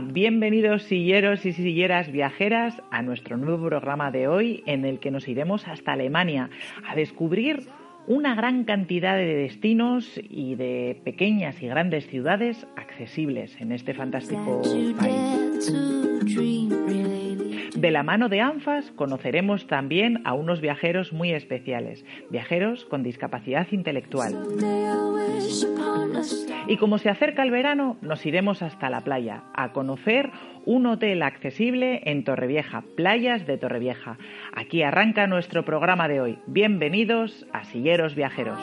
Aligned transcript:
Bienvenidos 0.00 0.84
silleros 0.84 1.44
y 1.44 1.52
silleras 1.52 2.10
viajeras 2.10 2.80
a 2.90 3.02
nuestro 3.02 3.36
nuevo 3.36 3.66
programa 3.66 4.10
de 4.10 4.26
hoy 4.26 4.62
en 4.64 4.86
el 4.86 5.00
que 5.00 5.10
nos 5.10 5.28
iremos 5.28 5.68
hasta 5.68 5.92
Alemania 5.92 6.48
a 6.88 6.94
descubrir 6.94 7.68
una 8.06 8.34
gran 8.34 8.64
cantidad 8.64 9.16
de 9.16 9.34
destinos 9.34 10.18
y 10.30 10.54
de 10.54 10.98
pequeñas 11.04 11.62
y 11.62 11.66
grandes 11.66 12.06
ciudades 12.06 12.66
accesibles 12.74 13.54
en 13.60 13.72
este 13.72 13.92
fantástico 13.92 14.62
país. 14.98 16.11
De 17.82 17.90
la 17.90 18.04
mano 18.04 18.28
de 18.28 18.40
ANFAS 18.40 18.92
conoceremos 18.92 19.66
también 19.66 20.22
a 20.24 20.34
unos 20.34 20.60
viajeros 20.60 21.12
muy 21.12 21.32
especiales, 21.32 22.04
viajeros 22.30 22.84
con 22.84 23.02
discapacidad 23.02 23.66
intelectual. 23.72 24.36
Y 26.68 26.76
como 26.76 26.98
se 26.98 27.08
acerca 27.08 27.42
el 27.42 27.50
verano, 27.50 27.96
nos 28.00 28.24
iremos 28.24 28.62
hasta 28.62 28.88
la 28.88 29.00
playa 29.00 29.42
a 29.52 29.72
conocer 29.72 30.30
un 30.64 30.86
hotel 30.86 31.24
accesible 31.24 32.02
en 32.04 32.22
Torrevieja, 32.22 32.84
Playas 32.96 33.48
de 33.48 33.58
Torrevieja. 33.58 34.16
Aquí 34.54 34.84
arranca 34.84 35.26
nuestro 35.26 35.64
programa 35.64 36.06
de 36.06 36.20
hoy. 36.20 36.38
Bienvenidos 36.46 37.48
a 37.52 37.64
Silleros 37.64 38.14
Viajeros. 38.14 38.60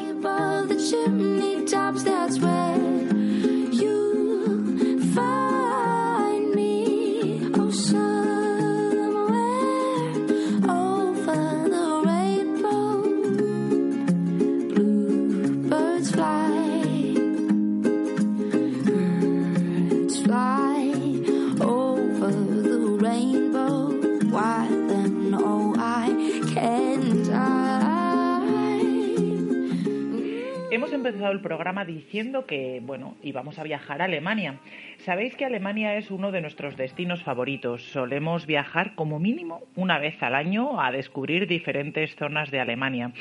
Programa 31.50 31.84
diciendo 31.84 32.46
que, 32.46 32.80
bueno, 32.84 33.16
íbamos 33.24 33.58
a 33.58 33.64
viajar 33.64 34.04
a 34.04 34.06
Alemania. 34.06 34.60
Sabéis 35.06 35.34
que 35.38 35.46
Alemania 35.46 35.96
es 35.96 36.12
uno 36.12 36.30
de 36.30 36.42
nuestros 36.42 36.76
destinos 36.76 37.24
favoritos. 37.24 37.84
Solemos 37.84 38.46
viajar 38.46 38.96
como 38.96 39.18
mínimo 39.18 39.62
una 39.76 39.98
vez 39.98 40.22
al 40.22 40.36
año 40.36 40.82
a 40.82 40.92
descubrir 40.92 41.48
diferentes 41.48 42.18
zonas 42.18 42.52
de 42.52 42.60
Alemania. 42.60 43.14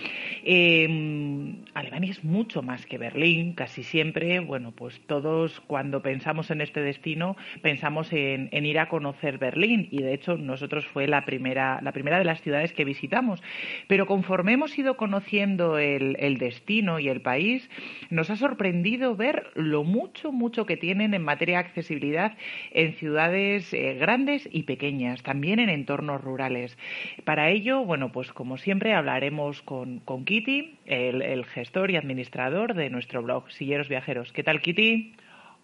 Em, 0.42 1.62
Alemania 1.74 2.10
es 2.10 2.24
mucho 2.24 2.62
más 2.62 2.84
que 2.84 2.98
Berlín. 2.98 3.52
Casi 3.52 3.84
siempre, 3.84 4.40
bueno, 4.40 4.72
pues 4.72 5.00
todos 5.06 5.60
cuando 5.60 6.02
pensamos 6.02 6.50
en 6.50 6.62
este 6.62 6.80
destino 6.80 7.36
pensamos 7.62 8.12
en, 8.12 8.48
ir 8.52 8.78
a 8.80 8.88
conocer 8.88 9.38
Berlín 9.38 9.86
y 9.92 10.02
de 10.02 10.14
hecho 10.14 10.36
nosotros 10.36 10.84
fue 10.86 11.06
la 11.06 11.24
primera, 11.24 11.78
la 11.80 11.92
primera 11.92 12.18
de 12.18 12.24
las 12.24 12.42
ciudades 12.42 12.72
que 12.72 12.84
visitamos. 12.84 13.40
Pero 13.86 14.06
conforme 14.06 14.54
hemos 14.54 14.76
ido 14.76 14.96
conociendo 14.96 15.78
el, 15.78 16.38
destino 16.38 16.98
y 16.98 17.08
el 17.08 17.20
país, 17.20 17.70
nos 18.10 18.30
ha 18.30 18.36
sorprendido 18.36 19.14
ver 19.14 19.52
lo 19.54 19.84
mucho, 19.84 20.32
mucho 20.32 20.66
que 20.66 20.76
tienen 20.76 21.14
en 21.14 21.22
materia 21.22 21.67
accesibilidad 21.68 22.36
en 22.72 22.94
ciudades 22.94 23.72
eh, 23.72 23.94
grandes 23.94 24.48
y 24.50 24.64
pequeñas, 24.64 25.22
también 25.22 25.60
en 25.60 25.68
entornos 25.68 26.20
rurales. 26.20 26.76
Para 27.24 27.50
ello, 27.50 27.84
bueno, 27.84 28.10
pues 28.10 28.32
como 28.32 28.56
siempre 28.56 28.94
hablaremos 28.94 29.62
con, 29.62 30.00
con 30.00 30.24
Kitty, 30.24 30.78
el, 30.86 31.22
el 31.22 31.44
gestor 31.44 31.90
y 31.90 31.96
administrador 31.96 32.74
de 32.74 32.90
nuestro 32.90 33.22
blog 33.22 33.50
Silleros 33.50 33.88
Viajeros. 33.88 34.32
¿Qué 34.32 34.42
tal, 34.42 34.60
Kitty? 34.60 35.14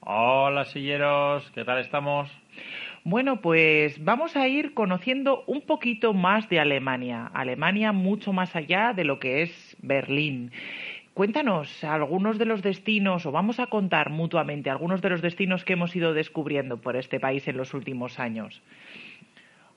Hola, 0.01 0.67
Silleros, 0.67 1.51
¿qué 1.53 1.65
tal 1.65 1.79
estamos? 1.81 2.31
Bueno, 3.07 3.43
pues 3.43 4.03
vamos 4.03 4.35
a 4.35 4.49
ir 4.49 4.73
conociendo 4.73 5.45
un 5.47 5.61
poquito 5.61 6.15
más 6.15 6.49
de 6.49 6.59
Alemania. 6.59 7.31
Alemania 7.35 7.93
mucho 7.93 8.33
más 8.33 8.57
allá 8.57 8.95
de 8.95 9.05
lo 9.05 9.19
que 9.19 9.43
es 9.43 9.77
Berlín. 9.83 10.53
Cuéntanos 11.15 11.85
algunos 11.85 12.39
de 12.39 12.45
los 12.45 12.61
destinos, 12.61 13.25
o 13.25 13.31
vamos 13.31 13.61
a 13.61 13.69
contar 13.69 14.11
mutuamente 14.11 14.69
algunos 14.69 15.01
de 15.01 15.11
los 15.11 15.23
destinos 15.23 15.65
que 15.65 15.75
hemos 15.75 15.95
ido 15.95 16.13
descubriendo 16.13 16.81
por 16.81 16.97
este 16.97 17.21
país 17.21 17.47
en 17.47 17.57
los 17.57 17.73
últimos 17.73 18.19
años. 18.19 18.61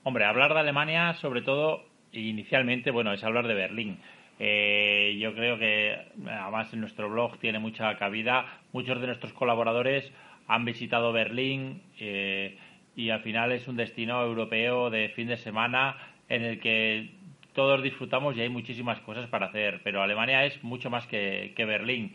Hombre, 0.02 0.24
hablar 0.24 0.52
de 0.52 0.58
Alemania, 0.58 1.14
sobre 1.14 1.42
todo, 1.42 1.84
inicialmente, 2.10 2.90
bueno, 2.90 3.12
es 3.12 3.22
hablar 3.22 3.46
de 3.46 3.54
Berlín. 3.54 3.98
Eh, 4.40 5.16
yo 5.20 5.32
creo 5.32 5.60
que, 5.60 5.96
además, 6.28 6.74
en 6.74 6.80
nuestro 6.80 7.08
blog 7.08 7.38
tiene 7.38 7.60
mucha 7.60 7.96
cabida. 7.98 8.60
Muchos 8.72 9.00
de 9.00 9.06
nuestros 9.06 9.32
colaboradores 9.32 10.10
han 10.48 10.64
visitado 10.64 11.12
Berlín 11.12 11.82
eh, 12.00 12.58
y 12.96 13.10
al 13.10 13.20
final 13.20 13.52
es 13.52 13.68
un 13.68 13.76
destino 13.76 14.20
europeo 14.24 14.90
de 14.90 15.10
fin 15.10 15.28
de 15.28 15.36
semana 15.36 15.96
en 16.28 16.42
el 16.42 16.58
que 16.58 17.17
todos 17.58 17.82
disfrutamos 17.82 18.36
y 18.36 18.40
hay 18.40 18.48
muchísimas 18.48 19.00
cosas 19.00 19.26
para 19.26 19.46
hacer, 19.46 19.80
pero 19.82 20.00
Alemania 20.00 20.44
es 20.44 20.62
mucho 20.62 20.90
más 20.90 21.04
que, 21.08 21.52
Berlín. 21.56 22.14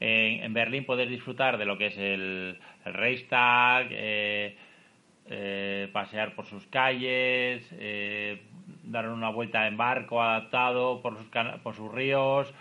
En, 0.00 0.52
Berlín 0.52 0.84
poder 0.84 1.08
disfrutar 1.08 1.56
de 1.56 1.64
lo 1.64 1.78
que 1.78 1.86
es 1.86 1.96
el, 1.96 2.58
Reichstag, 2.84 3.86
eh, 3.90 4.54
eh, 5.30 5.88
pasear 5.94 6.34
por 6.34 6.44
sus 6.44 6.66
calles, 6.66 7.66
eh, 7.78 8.42
dar 8.82 9.08
una 9.08 9.30
vuelta 9.30 9.66
en 9.66 9.78
barco 9.78 10.22
adaptado 10.22 11.00
por 11.00 11.16
sus, 11.16 11.26
por 11.62 11.74
sus 11.74 11.90
ríos, 11.90 12.52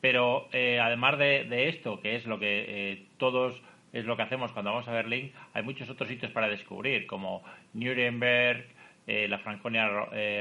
pero 0.00 0.48
además 0.52 1.18
de, 1.18 1.68
esto, 1.70 2.00
que 2.00 2.14
es 2.14 2.24
lo 2.24 2.38
que 2.38 3.08
todos 3.18 3.60
es 3.92 4.04
lo 4.04 4.16
que 4.16 4.22
hacemos 4.22 4.52
cuando 4.52 4.70
vamos 4.70 4.86
a 4.86 4.92
Berlín, 4.92 5.32
hay 5.54 5.64
muchos 5.64 5.90
otros 5.90 6.08
sitios 6.08 6.30
para 6.30 6.48
descubrir, 6.48 7.08
como 7.08 7.42
Nuremberg, 7.72 8.64
la 9.08 9.38
Franconia 9.40 9.88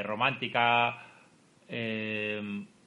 romántica, 0.04 1.10
eh, 1.74 2.40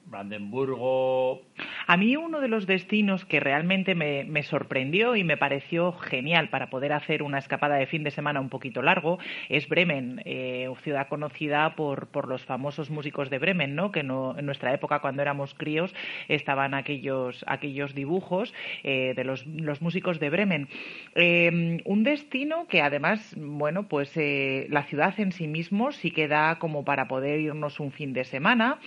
Brandenburgo. 0.05 1.41
A 1.87 1.97
mí 1.97 2.15
uno 2.15 2.41
de 2.41 2.47
los 2.47 2.67
destinos 2.67 3.25
que 3.25 3.39
realmente 3.39 3.95
me, 3.95 4.43
sorprendió 4.43 5.15
y 5.15 5.23
me 5.23 5.37
pareció 5.37 5.93
genial 5.93 6.49
para 6.49 6.69
poder 6.69 6.93
hacer 6.93 7.23
una 7.23 7.39
escapada 7.39 7.75
de 7.75 7.87
fin 7.87 8.03
de 8.03 8.11
semana 8.11 8.39
un 8.39 8.49
poquito 8.49 8.81
largo 8.81 9.19
es 9.49 9.67
Bremen, 9.67 10.21
eh, 10.25 10.69
ciudad 10.83 11.07
conocida 11.07 11.75
por, 11.75 12.27
los 12.27 12.45
famosos 12.45 12.89
músicos 12.89 13.29
de 13.29 13.39
Bremen, 13.39 13.75
¿no? 13.75 13.91
que 13.91 14.03
no, 14.03 14.37
en 14.37 14.45
nuestra 14.45 14.73
época 14.73 14.99
cuando 14.99 15.21
éramos 15.21 15.53
críos 15.53 15.93
estaban 16.27 16.73
aquellos, 16.73 17.43
aquellos 17.47 17.95
dibujos 17.95 18.53
eh, 18.83 19.13
de 19.15 19.23
los, 19.23 19.45
músicos 19.81 20.19
de 20.19 20.29
Bremen. 20.29 20.67
Eh, 21.15 21.81
un 21.85 22.03
destino 22.03 22.67
que 22.67 22.81
además, 22.81 23.35
bueno, 23.37 23.87
pues 23.87 24.13
la 24.15 24.83
ciudad 24.83 25.19
en 25.19 25.31
sí 25.31 25.47
mismo 25.47 25.91
sí 25.91 26.11
que 26.11 26.27
da 26.27 26.59
como 26.59 26.83
para 26.83 27.07
poder 27.07 27.39
irnos 27.39 27.79
un 27.79 27.91
fin 27.91 28.13
de 28.13 28.23
semana. 28.23 28.79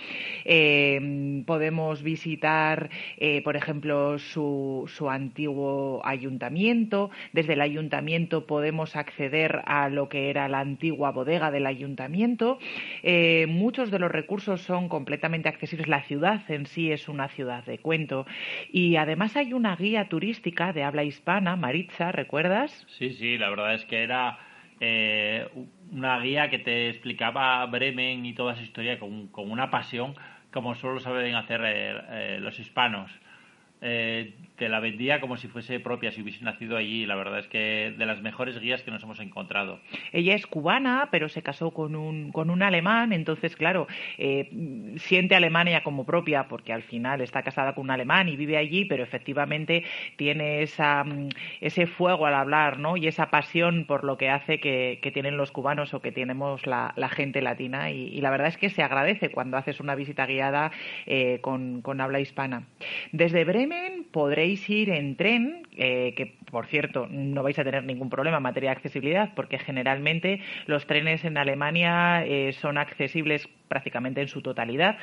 Podemos 1.45 2.03
visitar 2.03 2.60
eh, 3.17 3.41
por 3.43 3.55
ejemplo, 3.55 4.19
su, 4.19 4.89
su 4.93 5.09
antiguo 5.09 6.01
ayuntamiento. 6.03 7.09
Desde 7.33 7.53
el 7.53 7.61
ayuntamiento 7.61 8.45
podemos 8.45 8.95
acceder 8.95 9.61
a 9.65 9.89
lo 9.89 10.09
que 10.09 10.29
era 10.29 10.47
la 10.47 10.59
antigua 10.59 11.11
bodega 11.11 11.51
del 11.51 11.65
ayuntamiento. 11.65 12.59
Eh, 13.03 13.45
muchos 13.47 13.91
de 13.91 13.99
los 13.99 14.11
recursos 14.11 14.61
son 14.61 14.89
completamente 14.89 15.49
accesibles. 15.49 15.87
La 15.87 16.03
ciudad 16.03 16.41
en 16.49 16.65
sí 16.65 16.91
es 16.91 17.07
una 17.07 17.27
ciudad 17.29 17.63
de 17.65 17.79
cuento. 17.79 18.25
Y 18.71 18.95
además 18.95 19.35
hay 19.35 19.53
una 19.53 19.75
guía 19.75 20.07
turística 20.09 20.73
de 20.73 20.83
habla 20.83 21.03
hispana, 21.03 21.55
Maritza, 21.55 22.11
¿recuerdas? 22.11 22.85
Sí, 22.97 23.11
sí, 23.11 23.37
la 23.37 23.49
verdad 23.49 23.75
es 23.75 23.85
que 23.85 24.03
era 24.03 24.39
eh, 24.79 25.47
una 25.91 26.19
guía 26.19 26.49
que 26.49 26.59
te 26.59 26.89
explicaba 26.89 27.65
Bremen 27.67 28.25
y 28.25 28.33
toda 28.33 28.53
esa 28.53 28.63
historia 28.63 28.97
con, 28.97 29.27
con 29.27 29.51
una 29.51 29.69
pasión 29.69 30.15
como 30.51 30.75
solo 30.75 30.99
saben 30.99 31.35
hacer 31.35 31.61
eh, 31.63 32.01
eh, 32.09 32.39
los 32.39 32.59
hispanos. 32.59 33.11
Te 34.61 34.69
la 34.69 34.79
vendía 34.79 35.19
como 35.19 35.37
si 35.37 35.47
fuese 35.47 35.79
propia, 35.79 36.11
si 36.11 36.21
hubiese 36.21 36.45
nacido 36.45 36.77
allí. 36.77 37.07
La 37.07 37.15
verdad 37.15 37.39
es 37.39 37.47
que 37.47 37.95
de 37.97 38.05
las 38.05 38.21
mejores 38.21 38.59
guías 38.59 38.83
que 38.83 38.91
nos 38.91 39.01
hemos 39.01 39.19
encontrado. 39.19 39.79
Ella 40.11 40.35
es 40.35 40.45
cubana, 40.45 41.09
pero 41.09 41.29
se 41.29 41.41
casó 41.41 41.71
con 41.71 41.95
un, 41.95 42.31
con 42.31 42.51
un 42.51 42.61
alemán, 42.61 43.11
entonces, 43.11 43.55
claro, 43.55 43.87
eh, 44.19 44.51
siente 44.97 45.33
Alemania 45.33 45.81
como 45.81 46.05
propia, 46.05 46.47
porque 46.47 46.73
al 46.73 46.83
final 46.83 47.21
está 47.21 47.41
casada 47.41 47.73
con 47.73 47.85
un 47.85 47.89
alemán 47.89 48.29
y 48.29 48.35
vive 48.35 48.55
allí, 48.55 48.85
pero 48.85 49.01
efectivamente 49.01 49.83
tiene 50.15 50.61
esa, 50.61 51.05
mm, 51.05 51.29
ese 51.59 51.87
fuego 51.87 52.27
al 52.27 52.35
hablar, 52.35 52.77
¿no? 52.77 52.97
Y 52.97 53.07
esa 53.07 53.31
pasión 53.31 53.85
por 53.87 54.03
lo 54.03 54.19
que 54.19 54.29
hace 54.29 54.59
que, 54.59 54.99
que 55.01 55.09
tienen 55.09 55.37
los 55.37 55.51
cubanos 55.51 55.95
o 55.95 56.01
que 56.01 56.11
tenemos 56.11 56.67
la, 56.67 56.93
gente 57.09 57.41
latina. 57.41 57.89
Y, 57.89 58.21
la 58.21 58.29
verdad 58.29 58.49
es 58.49 58.57
que 58.57 58.69
se 58.69 58.83
agradece 58.83 59.31
cuando 59.31 59.57
haces 59.57 59.79
una 59.79 59.95
visita 59.95 60.27
guiada 60.27 60.71
eh, 61.07 61.39
con 61.41 61.99
habla 61.99 62.19
hispana. 62.19 62.67
Desde 63.11 63.43
Bremen 63.43 64.05
podréis 64.11 64.50
ir 64.69 64.89
en 64.89 65.15
tren, 65.15 65.67
eh, 65.77 66.13
que 66.15 66.37
por 66.49 66.67
cierto 66.67 67.07
no 67.09 67.43
vais 67.43 67.57
a 67.59 67.63
tener 67.63 67.83
ningún 67.83 68.09
problema 68.09 68.37
en 68.37 68.43
materia 68.43 68.69
de 68.69 68.75
accesibilidad, 68.75 69.33
porque 69.35 69.57
generalmente 69.57 70.41
los 70.67 70.85
trenes 70.85 71.23
en 71.25 71.37
Alemania 71.37 72.25
eh, 72.25 72.53
son 72.53 72.77
accesibles 72.77 73.47
prácticamente 73.67 74.21
en 74.21 74.27
su 74.27 74.41
totalidad 74.41 74.97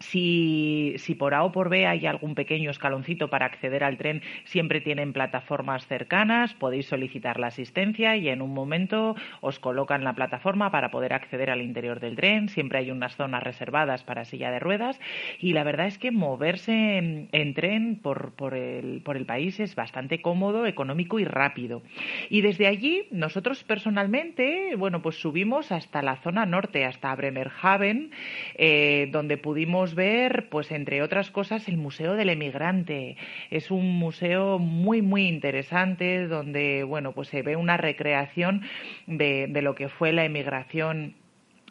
si, 0.00 0.96
por 1.18 1.34
A 1.34 1.44
o 1.44 1.52
por 1.52 1.68
B 1.68 1.86
hay 1.86 2.06
algún 2.06 2.34
pequeño 2.34 2.70
escaloncito 2.70 3.28
para 3.28 3.46
acceder 3.46 3.84
al 3.84 3.98
tren, 3.98 4.22
siempre 4.44 4.80
tienen 4.80 5.12
plataformas 5.12 5.86
cercanas, 5.86 6.54
podéis 6.54 6.86
solicitar 6.86 7.38
la 7.38 7.48
asistencia 7.48 8.16
y 8.16 8.28
en 8.28 8.42
un 8.42 8.54
momento 8.54 9.14
os 9.40 9.58
colocan 9.58 10.02
la 10.02 10.14
plataforma 10.14 10.70
para 10.70 10.90
poder 10.90 11.12
acceder 11.12 11.50
al 11.50 11.60
interior 11.60 12.00
del 12.00 12.16
tren. 12.16 12.48
Siempre 12.48 12.78
hay 12.78 12.90
unas 12.90 13.16
zonas 13.16 13.42
reservadas 13.42 14.02
para 14.02 14.24
silla 14.24 14.50
de 14.50 14.58
ruedas 14.58 14.98
y 15.38 15.52
la 15.52 15.64
verdad 15.64 15.86
es 15.86 15.98
que 15.98 16.10
moverse 16.10 16.96
en, 16.96 17.28
en 17.32 17.54
tren 17.54 18.00
por, 18.02 18.32
por, 18.32 18.54
el, 18.54 19.02
por 19.02 19.16
el 19.16 19.26
país 19.26 19.60
es 19.60 19.74
bastante 19.74 20.22
cómodo, 20.22 20.66
económico 20.66 21.18
y 21.18 21.24
rápido. 21.24 21.82
Y 22.30 22.40
desde 22.40 22.66
allí, 22.66 23.06
nosotros 23.10 23.62
personalmente, 23.64 24.74
bueno, 24.76 25.02
pues 25.02 25.16
subimos 25.16 25.72
hasta 25.72 26.02
la 26.02 26.16
zona 26.16 26.46
norte, 26.46 26.84
hasta 26.84 27.14
Bremerhaven, 27.14 28.10
eh, 28.54 29.08
donde 29.12 29.36
pudimos 29.36 29.89
ver, 29.94 30.48
pues 30.48 30.70
entre 30.70 31.02
otras 31.02 31.30
cosas, 31.30 31.68
el 31.68 31.76
Museo 31.76 32.14
del 32.14 32.30
Emigrante. 32.30 33.16
Es 33.50 33.70
un 33.70 33.98
museo 33.98 34.58
muy, 34.58 35.02
muy 35.02 35.28
interesante 35.28 36.26
donde, 36.26 36.84
bueno, 36.84 37.12
pues 37.12 37.28
se 37.28 37.42
ve 37.42 37.56
una 37.56 37.76
recreación 37.76 38.62
de, 39.06 39.46
de 39.48 39.62
lo 39.62 39.74
que 39.74 39.88
fue 39.88 40.12
la 40.12 40.24
emigración 40.24 41.14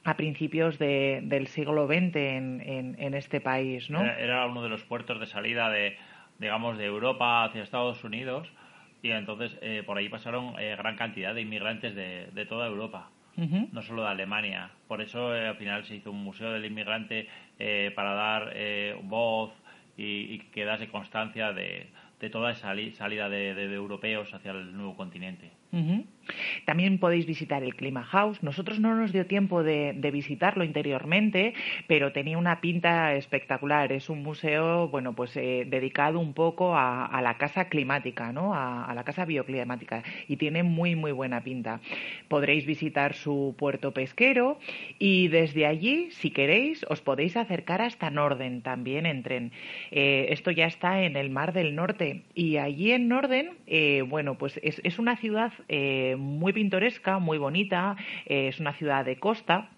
a 0.03 0.15
principios 0.15 0.79
de, 0.79 1.19
del 1.23 1.47
siglo 1.47 1.87
XX 1.87 2.15
en, 2.15 2.95
en, 2.97 3.13
este 3.13 3.41
país, 3.41 3.89
¿no? 3.89 4.03
Era 4.03 4.45
uno 4.45 4.63
de 4.63 4.69
los 4.69 4.83
puertos 4.83 5.19
de 5.19 5.25
salida 5.25 5.69
de, 5.69 5.97
digamos, 6.39 6.77
de 6.77 6.85
Europa 6.85 7.43
hacia 7.43 7.61
Estados 7.61 8.03
Unidos 8.03 8.49
y 9.01 9.11
entonces 9.11 9.57
eh, 9.61 9.83
por 9.85 9.97
ahí 9.97 10.09
pasaron 10.09 10.55
eh, 10.59 10.75
gran 10.77 10.95
cantidad 10.95 11.33
de 11.33 11.41
inmigrantes 11.41 11.95
de, 11.95 12.27
de 12.33 12.45
toda 12.45 12.67
Europa. 12.67 13.09
No 13.37 13.81
solo 13.81 14.03
de 14.03 14.09
Alemania. 14.09 14.69
Por 14.87 15.01
eso 15.01 15.33
eh, 15.33 15.47
al 15.47 15.55
final 15.55 15.85
se 15.85 15.95
hizo 15.95 16.11
un 16.11 16.23
museo 16.23 16.51
del 16.51 16.65
inmigrante 16.65 17.27
eh, 17.57 17.91
para 17.95 18.13
dar 18.13 18.51
eh, 18.53 18.99
voz 19.03 19.51
y, 19.95 20.33
y, 20.33 20.39
que 20.51 20.65
dase 20.65 20.89
constancia 20.89 21.53
de, 21.53 21.87
de 22.19 22.29
toda 22.29 22.51
esa 22.51 22.73
salida 22.93 23.29
de, 23.29 23.53
de, 23.53 23.73
europeos 23.73 24.33
hacia 24.33 24.51
el 24.51 24.75
nuevo 24.75 24.95
continente. 24.95 25.51
Uh. 25.71 26.03
También 26.65 26.99
podéis 26.99 27.25
visitar 27.25 27.63
el 27.63 27.75
Clima 27.75 28.03
House. 28.03 28.43
Nosotros 28.43 28.79
no 28.79 28.95
nos 28.95 29.11
dio 29.11 29.25
tiempo 29.25 29.63
de, 29.63 29.93
visitarlo 30.11 30.63
interiormente, 30.63 31.53
pero 31.87 32.11
tenía 32.11 32.37
una 32.37 32.61
pinta 32.61 33.13
espectacular. 33.13 33.91
Es 33.91 34.09
un 34.09 34.23
museo, 34.23 34.87
bueno, 34.89 35.13
pues 35.13 35.35
eh, 35.37 35.65
dedicado 35.67 36.19
un 36.19 36.33
poco 36.33 36.75
a, 36.75 37.19
la 37.21 37.37
casa 37.37 37.65
climática, 37.65 38.31
¿no? 38.31 38.53
A, 38.53 38.85
a, 38.85 38.93
la 38.93 39.03
casa 39.03 39.25
bioclimática 39.25 40.03
y 40.27 40.37
tiene 40.37 40.63
muy 40.63 40.95
muy 40.95 41.11
buena 41.11 41.43
pinta. 41.43 41.79
Podréis 42.27 42.65
visitar 42.65 43.13
su 43.13 43.55
puerto 43.57 43.93
pesquero 43.93 44.57
y 44.97 45.27
desde 45.27 45.65
allí, 45.65 46.09
si 46.11 46.31
queréis, 46.31 46.85
os 46.89 47.01
podéis 47.01 47.37
acercar 47.37 47.81
hasta 47.81 48.09
Norden 48.09 48.61
también 48.61 49.05
en 49.05 49.21
tren. 49.21 49.51
Eh, 49.91 50.27
esto 50.29 50.49
ya 50.51 50.65
está 50.65 51.03
en 51.03 51.17
el 51.17 51.29
Mar 51.29 51.53
del 51.53 51.75
Norte 51.75 52.23
y 52.33 52.57
allí 52.57 52.91
en 52.91 53.07
Norden, 53.07 53.51
eh, 53.67 54.03
bueno, 54.07 54.37
pues 54.37 54.59
es, 54.63 54.81
es 54.83 54.97
una 54.97 55.17
ciudad 55.17 55.51
eh, 55.67 56.15
muy 56.17 56.53
pintoresca, 56.53 57.19
muy 57.19 57.37
bonita, 57.37 57.95
eh, 58.25 58.47
es 58.47 58.59
una 58.59 58.73
ciudad 58.73 59.05
de 59.05 59.19
costa 59.19 59.69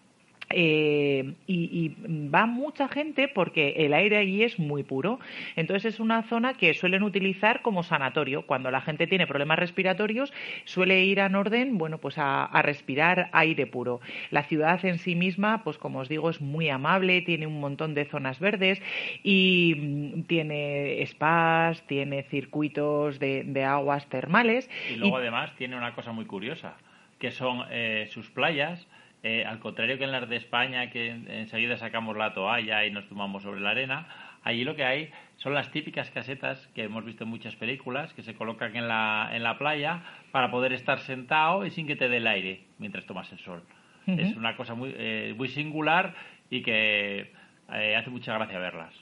eh, 0.54 1.34
y, 1.48 1.56
y, 1.56 2.28
va 2.30 2.46
mucha 2.46 2.88
gente 2.88 3.28
porque 3.28 3.74
el 3.78 3.94
aire 3.94 4.18
allí 4.18 4.44
es 4.44 4.60
muy 4.60 4.84
puro. 4.84 5.20
Entonces 5.56 5.94
es 5.94 6.00
una 6.00 6.24
zona 6.24 6.54
que 6.54 6.74
suelen 6.74 7.04
utilizar 7.04 7.62
como 7.62 7.84
sanatorio. 7.84 8.46
Cuando 8.46 8.72
la 8.72 8.82
gente 8.82 9.08
tiene 9.08 9.28
problemas 9.28 9.60
respiratorios, 9.60 10.34
suele 10.66 11.04
ir 11.04 11.22
a 11.22 11.30
Norden, 11.30 11.78
bueno, 11.78 11.98
pues 11.98 12.18
a, 12.18 12.46
a, 12.46 12.62
respirar 12.62 13.30
aire 13.34 13.68
puro. 13.68 14.02
La 14.30 14.44
ciudad 14.44 14.84
en 14.86 14.98
sí 14.98 15.16
misma, 15.16 15.64
pues 15.64 15.78
como 15.78 16.00
os 16.00 16.10
digo, 16.10 16.30
es 16.30 16.42
muy 16.42 16.70
amable, 16.70 17.22
tiene 17.22 17.48
un 17.48 17.60
montón 17.60 17.94
de 17.94 18.06
zonas 18.06 18.40
verdes 18.40 18.82
y 19.24 19.76
mm, 19.78 20.24
tiene 20.24 21.06
spas, 21.06 21.86
tiene 21.88 22.24
circuitos 22.24 23.20
de, 23.20 23.44
de 23.44 23.64
aguas 23.64 24.08
termales. 24.08 24.70
Y 24.92 24.96
luego 24.96 25.18
y, 25.18 25.22
además 25.22 25.56
tiene 25.56 25.76
una 25.76 25.94
cosa 25.94 26.12
muy 26.12 26.26
curiosa, 26.26 26.76
que 27.20 27.32
son 27.32 27.66
eh, 27.72 28.08
sus 28.12 28.30
playas 28.30 28.88
eh, 29.24 29.46
al 29.46 29.60
contrario 29.60 29.98
que 29.98 30.04
en 30.04 30.12
las 30.12 30.28
de 30.28 30.36
España, 30.38 30.90
que 30.90 31.10
enseguida 31.10 31.78
sacamos 31.78 32.18
la 32.18 32.34
toalla 32.34 32.86
y 32.86 32.92
nos 32.92 33.08
tomamos 33.08 33.44
sobre 33.44 33.62
la 33.62 33.72
arena, 33.72 34.08
allí 34.44 34.64
lo 34.64 34.76
que 34.76 34.84
hay 34.84 35.12
son 35.38 35.54
las 35.54 35.72
típicas 35.72 36.10
casetas 36.12 36.68
que 36.74 36.84
hemos 36.84 37.06
visto 37.06 37.24
en 37.24 37.30
muchas 37.30 37.56
películas, 37.56 38.14
que 38.14 38.24
se 38.24 38.34
colocan 38.34 38.76
en 38.76 38.88
la, 38.88 39.30
en 39.34 39.44
la 39.44 39.58
playa 39.58 40.02
para 40.32 40.50
poder 40.50 40.74
estar 40.74 41.00
sentado 41.00 41.66
y 41.66 41.72
sin 41.72 41.86
que 41.88 41.96
te 41.96 42.10
dé 42.10 42.18
el 42.18 42.28
aire 42.28 42.62
mientras 42.80 43.06
tomas 43.06 43.32
el 43.32 43.40
sol. 43.40 43.64
Uh 44.08 44.12
-huh. 44.12 44.22
Es 44.22 44.36
una 44.36 44.56
cosa 44.56 44.74
muy, 44.74 44.94
eh, 44.98 45.34
muy 45.38 45.48
singular 45.50 46.14
y 46.50 46.64
que 46.64 47.32
eh, 47.74 47.96
hace 47.96 48.10
mucha 48.10 48.34
gracia 48.34 48.60
verlas. 48.60 48.94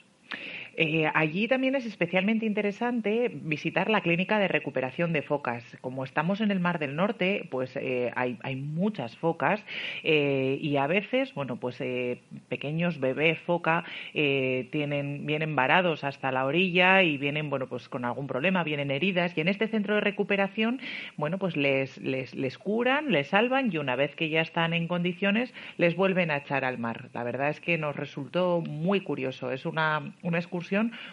Eh, 0.76 1.10
allí 1.14 1.48
también 1.48 1.74
es 1.74 1.86
especialmente 1.86 2.46
interesante 2.46 3.30
visitar 3.32 3.90
la 3.90 4.00
clínica 4.00 4.38
de 4.38 4.48
recuperación 4.48 5.12
de 5.12 5.22
focas. 5.22 5.64
Como 5.80 6.04
estamos 6.04 6.40
en 6.40 6.50
el 6.50 6.60
Mar 6.60 6.78
del 6.78 6.96
Norte, 6.96 7.48
pues 7.50 7.76
eh, 7.76 8.10
hay, 8.14 8.38
hay, 8.42 8.56
muchas 8.56 9.16
focas 9.16 9.64
eh, 10.02 10.58
y 10.60 10.76
a 10.76 10.86
veces, 10.86 11.34
bueno, 11.34 11.56
pues 11.56 11.80
eh, 11.80 12.20
pequeños 12.48 13.00
bebés 13.00 13.38
foca 13.40 13.84
tienen, 14.12 15.26
vienen 15.26 15.56
varados 15.56 16.04
hasta 16.04 16.32
la 16.32 16.44
orilla 16.44 17.02
y 17.02 17.16
vienen, 17.16 17.50
bueno, 17.50 17.66
pues 17.68 17.88
con 17.88 18.04
algún 18.04 18.26
problema, 18.26 18.64
vienen 18.64 18.90
heridas 18.90 19.36
y 19.36 19.40
en 19.40 19.48
este 19.48 19.68
centro 19.68 19.94
de 19.94 20.00
recuperación, 20.00 20.80
bueno, 21.16 21.38
pues 21.38 21.56
les, 21.56 21.98
les, 21.98 22.34
les 22.34 22.58
curan, 22.58 23.10
les 23.10 23.28
salvan 23.28 23.72
y 23.72 23.78
una 23.78 23.96
vez 23.96 24.14
que 24.14 24.28
ya 24.28 24.40
están 24.40 24.72
en 24.74 24.88
condiciones, 24.88 25.52
les 25.76 25.96
vuelven 25.96 26.30
a 26.30 26.38
echar 26.38 26.64
al 26.64 26.78
mar. 26.78 27.08
La 27.12 27.24
verdad 27.24 27.50
es 27.50 27.60
que 27.60 27.78
nos 27.78 27.96
resultó 27.96 28.62
muy 28.66 29.00
curioso. 29.00 29.50
Es 29.50 29.66
una, 29.66 30.14
una 30.22 30.38
excursión 30.38 30.59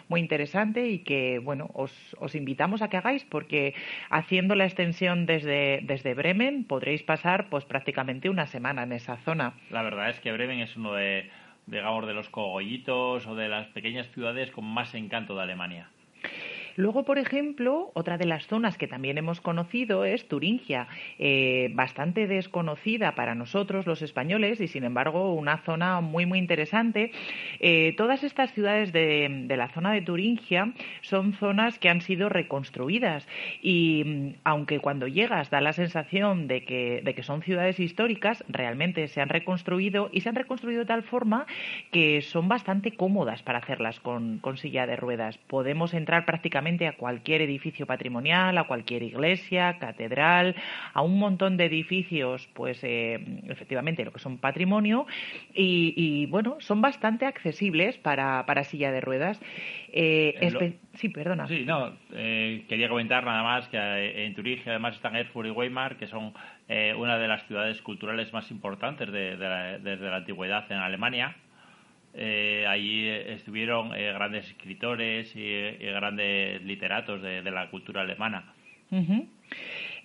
muy 0.08 0.20
interesante 0.20 0.88
y 0.88 1.00
que, 1.00 1.38
bueno, 1.38 1.70
os, 1.74 1.92
os 2.18 2.34
invitamos 2.34 2.82
a 2.82 2.88
que 2.88 2.96
hagáis 2.96 3.24
porque 3.24 3.74
haciendo 4.10 4.54
la 4.54 4.64
extensión 4.64 5.26
desde, 5.26 5.80
desde 5.82 6.14
Bremen 6.14 6.64
podréis 6.64 7.02
pasar 7.02 7.48
pues 7.48 7.64
prácticamente 7.64 8.30
una 8.30 8.46
semana 8.46 8.82
en 8.82 8.92
esa 8.92 9.16
zona. 9.18 9.54
La 9.70 9.82
verdad 9.82 10.10
es 10.10 10.20
que 10.20 10.32
Bremen 10.32 10.60
es 10.60 10.76
uno 10.76 10.94
de, 10.94 11.30
digamos, 11.66 12.06
de 12.06 12.14
los 12.14 12.28
cogollitos 12.28 13.26
o 13.26 13.34
de 13.34 13.48
las 13.48 13.66
pequeñas 13.68 14.08
ciudades 14.12 14.50
con 14.50 14.64
más 14.64 14.94
encanto 14.94 15.34
de 15.34 15.42
Alemania. 15.42 15.88
Luego, 16.78 17.02
por 17.02 17.18
ejemplo, 17.18 17.90
otra 17.94 18.18
de 18.18 18.24
las 18.24 18.46
zonas 18.46 18.78
que 18.78 18.86
también 18.86 19.18
hemos 19.18 19.40
conocido 19.40 20.04
es 20.04 20.28
Turingia, 20.28 20.86
eh, 21.18 21.70
bastante 21.72 22.28
desconocida 22.28 23.16
para 23.16 23.34
nosotros 23.34 23.84
los 23.84 24.00
españoles 24.00 24.60
y, 24.60 24.68
sin 24.68 24.84
embargo, 24.84 25.34
una 25.34 25.58
zona 25.64 26.00
muy, 26.00 26.24
muy 26.24 26.38
interesante. 26.38 27.10
Eh, 27.58 27.94
todas 27.96 28.22
estas 28.22 28.52
ciudades 28.52 28.92
de, 28.92 29.44
la 29.48 29.70
zona 29.70 29.90
de 29.90 30.02
Turingia 30.02 30.72
son 31.00 31.32
zonas 31.32 31.80
que 31.80 31.88
han 31.88 32.00
sido 32.00 32.28
reconstruidas 32.28 33.26
y 33.60 34.04
mm, 34.06 34.34
aunque 34.44 34.78
cuando 34.78 35.08
llegas 35.08 35.50
da 35.50 35.60
la 35.60 35.72
sensación 35.72 36.46
de 36.46 36.64
que, 36.64 37.02
de 37.02 37.12
que 37.12 37.24
son 37.24 37.42
ciudades 37.42 37.80
históricas, 37.80 38.44
realmente 38.48 39.08
se 39.08 39.20
han 39.20 39.30
reconstruido 39.30 40.10
y 40.12 40.20
se 40.20 40.28
han 40.28 40.36
reconstruido 40.36 40.82
de 40.82 40.86
tal 40.86 41.02
forma 41.02 41.44
que 41.90 42.22
son 42.22 42.46
bastante 42.46 42.92
cómodas 42.92 43.42
para 43.42 43.58
hacerlas 43.58 43.98
con, 43.98 44.38
con 44.38 44.58
silla 44.58 44.86
de 44.86 44.94
ruedas. 44.94 45.38
Podemos 45.38 45.92
entrar 45.92 46.24
prácticamente 46.24 46.67
a 46.86 46.92
cualquier 46.92 47.42
edificio 47.42 47.86
patrimonial, 47.86 48.56
a 48.58 48.64
cualquier 48.64 49.02
iglesia, 49.02 49.78
catedral, 49.78 50.54
a 50.92 51.02
un 51.02 51.18
montón 51.18 51.56
de 51.56 51.64
edificios, 51.64 52.48
pues 52.54 52.82
eh, 52.84 53.18
efectivamente 53.48 54.04
lo 54.04 54.12
que 54.12 54.18
son 54.18 54.38
patrimonio 54.38 55.06
y, 55.54 55.94
y, 55.96 56.26
bueno, 56.26 56.56
son 56.60 56.80
bastante 56.80 57.26
accesibles 57.26 57.96
para, 57.98 58.44
para 58.46 58.64
silla 58.64 58.92
de 58.92 59.00
ruedas. 59.00 59.40
Eh, 59.92 60.34
Eh, 60.40 60.78
Sí, 60.98 61.08
perdona. 61.10 61.46
Sí, 61.46 61.64
no, 61.64 61.92
eh, 62.12 62.64
quería 62.68 62.88
comentar 62.88 63.24
nada 63.24 63.44
más 63.44 63.68
que 63.68 63.76
eh, 63.76 64.26
en 64.26 64.34
Turingia 64.34 64.72
además 64.72 64.96
están 64.96 65.14
Erfurt 65.14 65.46
y 65.46 65.50
Weimar, 65.52 65.96
que 65.96 66.08
son 66.08 66.32
eh, 66.68 66.92
una 66.96 67.18
de 67.18 67.28
las 67.28 67.46
ciudades 67.46 67.80
culturales 67.82 68.32
más 68.32 68.50
importantes 68.50 69.10
de, 69.12 69.36
de 69.36 69.48
la, 69.48 69.78
desde 69.78 70.10
la 70.10 70.16
antigüedad 70.16 70.64
en 70.72 70.78
Alemania. 70.78 71.36
Eh, 72.20 72.66
allí 72.68 73.08
estuvieron 73.08 73.94
eh, 73.94 74.12
grandes 74.12 74.48
escritores 74.48 75.34
y, 75.36 75.76
grandes 75.78 76.62
literatos 76.62 77.22
de, 77.22 77.42
la 77.42 77.70
cultura 77.70 78.02
alemana. 78.02 78.52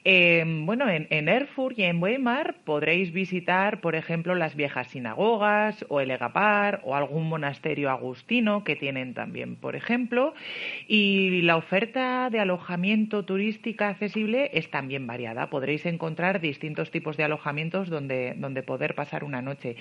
Eh, 0.05 0.43
bueno, 0.46 0.89
en, 0.89 1.08
en, 1.12 1.29
Erfurt 1.29 1.79
y 1.79 1.84
en 1.84 2.03
Weimar 2.03 2.58
podréis 2.65 3.13
visitar, 3.13 3.79
por 3.79 3.96
ejemplo, 3.96 4.36
las 4.36 4.53
viejas 4.55 4.88
sinagogas 4.88 5.86
o 5.88 6.01
el 6.01 6.12
Egapar 6.12 6.82
o 6.84 6.96
algún 6.96 7.29
monasterio 7.29 7.89
agustino 7.89 8.65
que 8.65 8.75
tienen 8.75 9.13
también, 9.13 9.55
por 9.55 9.77
ejemplo. 9.77 10.34
Y 10.89 11.41
la 11.43 11.55
oferta 11.55 12.29
de 12.29 12.41
alojamiento 12.41 13.24
turística 13.24 13.88
accesible 13.88 14.51
es 14.53 14.70
también 14.70 15.08
variada. 15.08 15.50
Podréis 15.50 15.86
encontrar 15.86 16.41
distintos 16.41 16.91
tipos 16.91 17.15
de 17.15 17.24
alojamientos 17.24 17.89
donde, 17.89 18.34
donde 18.36 18.62
poder 18.62 18.96
pasar 18.96 19.24
una 19.24 19.41
noche. 19.41 19.77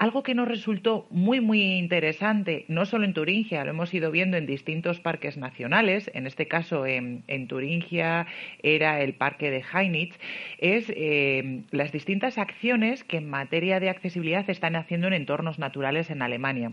Algo 0.00 0.22
que 0.22 0.34
nos 0.34 0.48
resultó 0.48 1.06
muy, 1.10 1.42
muy 1.42 1.60
interesante, 1.76 2.64
no 2.68 2.86
solo 2.86 3.04
en 3.04 3.12
Turingia, 3.12 3.62
lo 3.64 3.72
hemos 3.72 3.92
ido 3.92 4.10
viendo 4.10 4.38
en 4.38 4.46
distintos 4.46 4.98
parques 4.98 5.36
nacionales, 5.36 6.10
en 6.14 6.26
este 6.26 6.48
caso 6.48 6.86
en, 6.86 7.22
en 7.26 7.48
Turingia 7.48 8.26
era 8.62 9.02
el 9.02 9.12
parque 9.12 9.50
de 9.50 9.62
Heinitz, 9.62 10.16
es 10.56 10.90
eh, 10.96 11.64
las 11.70 11.92
distintas 11.92 12.38
acciones 12.38 13.04
que 13.04 13.18
en 13.18 13.28
materia 13.28 13.78
de 13.78 13.90
accesibilidad 13.90 14.48
están 14.48 14.74
haciendo 14.74 15.06
en 15.06 15.12
entornos 15.12 15.58
naturales 15.58 16.08
en 16.08 16.22
Alemania. 16.22 16.72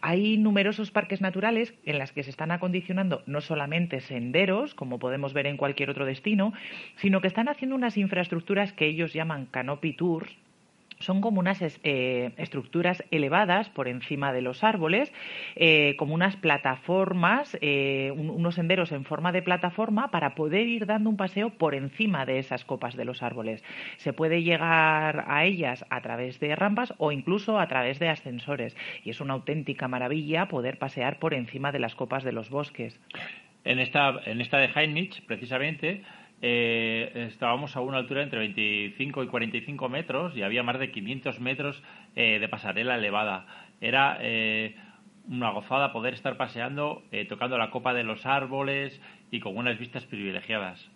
Hay 0.00 0.36
numerosos 0.36 0.90
parques 0.90 1.20
naturales 1.20 1.72
en 1.84 2.00
los 2.00 2.10
que 2.10 2.24
se 2.24 2.30
están 2.30 2.50
acondicionando 2.50 3.22
no 3.26 3.40
solamente 3.40 4.00
senderos, 4.00 4.74
como 4.74 4.98
podemos 4.98 5.32
ver 5.32 5.46
en 5.46 5.58
cualquier 5.58 5.90
otro 5.90 6.06
destino, 6.06 6.52
sino 6.96 7.20
que 7.20 7.28
están 7.28 7.48
haciendo 7.48 7.76
unas 7.76 7.96
infraestructuras 7.96 8.72
que 8.72 8.86
ellos 8.86 9.12
llaman 9.12 9.46
canopy 9.46 9.92
tours, 9.92 10.36
son 11.00 11.20
como 11.20 11.40
unas 11.40 11.60
eh, 11.62 12.32
estructuras 12.36 13.04
elevadas 13.10 13.68
por 13.70 13.88
encima 13.88 14.32
de 14.32 14.42
los 14.42 14.64
árboles, 14.64 15.12
eh, 15.56 15.96
como 15.96 16.14
unas 16.14 16.36
plataformas, 16.36 17.56
eh, 17.60 18.12
un, 18.16 18.30
unos 18.30 18.54
senderos 18.54 18.92
en 18.92 19.04
forma 19.04 19.32
de 19.32 19.42
plataforma 19.42 20.10
para 20.10 20.34
poder 20.34 20.66
ir 20.66 20.86
dando 20.86 21.10
un 21.10 21.16
paseo 21.16 21.50
por 21.50 21.74
encima 21.74 22.26
de 22.26 22.38
esas 22.38 22.64
copas 22.64 22.96
de 22.96 23.04
los 23.04 23.22
árboles. 23.22 23.64
Se 23.96 24.12
puede 24.12 24.42
llegar 24.42 25.24
a 25.28 25.44
ellas 25.44 25.84
a 25.90 26.00
través 26.00 26.40
de 26.40 26.54
rampas 26.56 26.94
o 26.98 27.12
incluso 27.12 27.58
a 27.58 27.68
través 27.68 27.98
de 27.98 28.08
ascensores 28.08 28.76
y 29.04 29.10
es 29.10 29.20
una 29.20 29.34
auténtica 29.34 29.88
maravilla 29.88 30.48
poder 30.48 30.78
pasear 30.78 31.18
por 31.18 31.34
encima 31.34 31.72
de 31.72 31.78
las 31.78 31.94
copas 31.94 32.24
de 32.24 32.32
los 32.32 32.50
bosques. 32.50 33.00
En 33.64 33.80
esta, 33.80 34.20
en 34.24 34.40
esta 34.40 34.58
de 34.58 34.70
Heinrich, 34.74 35.24
precisamente, 35.26 36.02
eh, 36.40 37.26
estábamos 37.30 37.76
a 37.76 37.80
una 37.80 37.98
altura 37.98 38.22
entre 38.22 38.38
25 38.38 39.24
y 39.24 39.26
45 39.26 39.88
metros 39.88 40.36
y 40.36 40.42
había 40.42 40.62
más 40.62 40.78
de 40.78 40.90
500 40.90 41.40
metros 41.40 41.82
eh, 42.14 42.38
de 42.38 42.48
pasarela 42.48 42.96
elevada. 42.96 43.46
Era 43.80 44.18
eh, 44.20 44.76
una 45.28 45.50
gozada 45.50 45.92
poder 45.92 46.14
estar 46.14 46.36
paseando, 46.36 47.02
eh, 47.12 47.24
tocando 47.24 47.58
la 47.58 47.70
copa 47.70 47.92
de 47.94 48.04
los 48.04 48.24
árboles 48.26 49.00
y 49.30 49.40
con 49.40 49.56
unas 49.56 49.78
vistas 49.78 50.04
privilegiadas. 50.06 50.90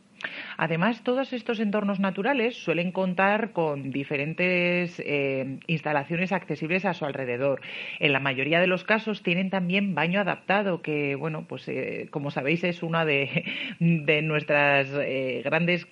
Además, 0.56 1.02
todos 1.02 1.32
estos 1.32 1.60
entornos 1.60 2.00
naturales 2.00 2.56
suelen 2.56 2.92
contar 2.92 3.52
con 3.52 3.90
diferentes 3.90 5.00
eh, 5.04 5.58
instalaciones 5.66 6.32
accesibles 6.32 6.84
a 6.84 6.94
su 6.94 7.04
alrededor. 7.04 7.60
En 7.98 8.12
la 8.12 8.20
mayoría 8.20 8.60
de 8.60 8.66
los 8.66 8.84
casos 8.84 9.22
tienen 9.22 9.50
también 9.50 9.94
baño 9.94 10.20
adaptado, 10.20 10.82
que, 10.82 11.14
bueno, 11.14 11.46
pues 11.48 11.68
eh, 11.68 12.08
como 12.10 12.30
sabéis 12.30 12.64
es 12.64 12.82
una 12.82 13.04
de, 13.04 14.22
nuestras 14.22 14.88
eh, 14.94 15.42
grandes 15.44 15.86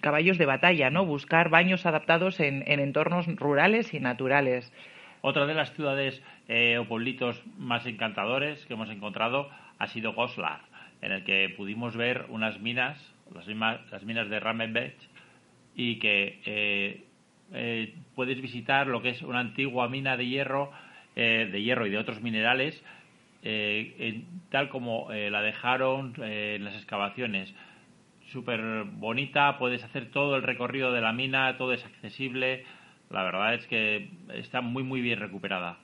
caballos 0.00 0.38
de 0.38 0.46
batalla, 0.46 0.90
¿no? 0.90 1.04
Buscar 1.06 1.50
baños 1.50 1.86
adaptados 1.86 2.40
en, 2.40 2.64
en, 2.66 2.80
entornos 2.80 3.26
rurales 3.36 3.94
y 3.94 4.00
naturales. 4.00 4.72
Otra 5.22 5.46
de 5.46 5.54
las 5.54 5.72
ciudades 5.74 6.22
eh, 6.48 6.78
o 6.78 6.86
pueblitos 6.86 7.42
más 7.58 7.86
encantadores 7.86 8.64
que 8.66 8.74
hemos 8.74 8.90
encontrado 8.90 9.50
ha 9.78 9.86
sido 9.86 10.14
Goslar 10.14 10.69
en 11.02 11.12
el 11.12 11.24
que 11.24 11.52
pudimos 11.56 11.96
ver 11.96 12.26
unas 12.28 12.60
minas, 12.60 12.98
las, 13.34 13.46
mismas, 13.46 13.80
las 13.90 14.04
minas 14.04 14.28
de 14.28 14.40
Ramenbech, 14.40 14.96
y 15.74 15.98
que 15.98 16.40
eh, 16.44 17.04
eh, 17.52 17.94
puedes 18.14 18.40
visitar 18.40 18.86
lo 18.86 19.02
que 19.02 19.10
es 19.10 19.22
una 19.22 19.40
antigua 19.40 19.88
mina 19.88 20.16
de 20.16 20.26
hierro, 20.26 20.72
eh, 21.16 21.48
de 21.50 21.62
hierro 21.62 21.86
y 21.86 21.90
de 21.90 21.98
otros 21.98 22.20
minerales, 22.20 22.82
en, 23.42 24.26
tal 24.50 24.68
como 24.68 25.08
la 25.10 25.40
dejaron 25.40 26.12
en 26.22 26.62
las 26.62 26.74
excavaciones. 26.74 27.54
Súper 28.32 28.84
bonita, 28.84 29.56
puedes 29.58 29.82
hacer 29.82 30.10
todo 30.10 30.36
el 30.36 30.42
recorrido 30.42 30.92
de 30.92 31.00
la 31.00 31.14
mina, 31.14 31.56
todo 31.56 31.72
es 31.72 31.82
accesible. 31.84 32.64
La 33.08 33.22
verdad 33.22 33.54
es 33.54 33.66
que 33.66 34.10
está 34.34 34.60
muy, 34.60 34.82
muy 34.82 35.00
bien 35.00 35.18
recuperada. 35.18 35.78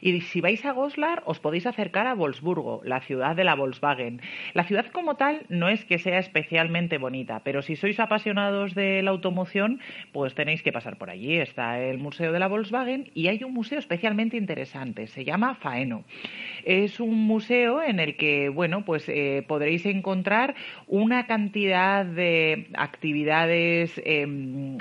Y 0.00 0.20
si 0.20 0.40
vais 0.40 0.64
a 0.64 0.72
Goslar, 0.72 1.22
os 1.26 1.38
podéis 1.38 1.66
acercar 1.66 2.06
a 2.06 2.14
Wolfsburgo, 2.14 2.80
la 2.84 3.00
ciudad 3.00 3.36
de 3.36 3.44
la 3.44 3.54
Volkswagen. 3.54 4.20
La 4.54 4.64
ciudad 4.64 4.86
como 4.86 5.16
tal 5.16 5.46
no 5.48 5.68
es 5.68 5.84
que 5.84 5.98
sea 5.98 6.18
especialmente 6.18 6.98
bonita, 6.98 7.40
pero 7.44 7.62
si 7.62 7.76
sois 7.76 7.98
apasionados 8.00 8.74
de 8.74 9.02
la 9.02 9.10
automoción, 9.10 9.80
pues 10.12 10.34
tenéis 10.34 10.62
que 10.62 10.72
pasar 10.72 10.98
por 10.98 11.10
allí. 11.10 11.38
Está 11.38 11.80
el 11.80 11.98
Museo 11.98 12.32
de 12.32 12.38
la 12.38 12.48
Volkswagen 12.48 13.10
y 13.14 13.28
hay 13.28 13.42
un 13.44 13.52
museo 13.52 13.78
especialmente 13.78 14.36
interesante, 14.36 15.06
se 15.06 15.24
llama 15.24 15.54
Faeno. 15.54 16.04
Es 16.64 17.00
un 17.00 17.26
museo 17.26 17.82
en 17.82 18.00
el 18.00 18.16
que, 18.16 18.48
bueno, 18.48 18.84
pues 18.84 19.08
eh, 19.08 19.44
podréis 19.46 19.86
encontrar 19.86 20.54
una 20.86 21.26
cantidad 21.26 22.04
de 22.04 22.68
actividades 22.74 23.98
eh, 24.04 24.26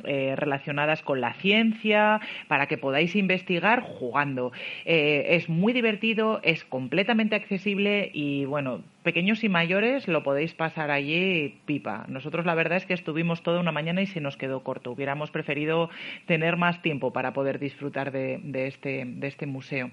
eh, 0.05 0.35
relacionadas 0.35 1.01
con 1.01 1.21
la 1.21 1.33
ciencia 1.33 2.19
para 2.47 2.67
que 2.67 2.77
podáis 2.77 3.15
investigar 3.15 3.81
jugando. 3.81 4.51
Eh, 4.85 5.35
es 5.35 5.49
muy 5.49 5.73
divertido, 5.73 6.39
es 6.43 6.63
completamente 6.63 7.35
accesible 7.35 8.11
y 8.13 8.45
bueno, 8.45 8.83
pequeños 9.03 9.43
y 9.43 9.49
mayores 9.49 10.07
lo 10.07 10.23
podéis 10.23 10.53
pasar 10.53 10.91
allí 10.91 11.59
pipa. 11.65 12.05
Nosotros 12.07 12.45
la 12.45 12.55
verdad 12.55 12.77
es 12.77 12.85
que 12.85 12.93
estuvimos 12.93 13.43
toda 13.43 13.59
una 13.59 13.71
mañana 13.71 14.01
y 14.01 14.07
se 14.07 14.21
nos 14.21 14.37
quedó 14.37 14.63
corto. 14.63 14.91
Hubiéramos 14.91 15.31
preferido 15.31 15.89
tener 16.25 16.57
más 16.57 16.81
tiempo 16.81 17.11
para 17.13 17.33
poder 17.33 17.59
disfrutar 17.59 18.11
de, 18.11 18.39
de, 18.43 18.67
este, 18.67 19.05
de 19.05 19.27
este 19.27 19.45
museo. 19.45 19.91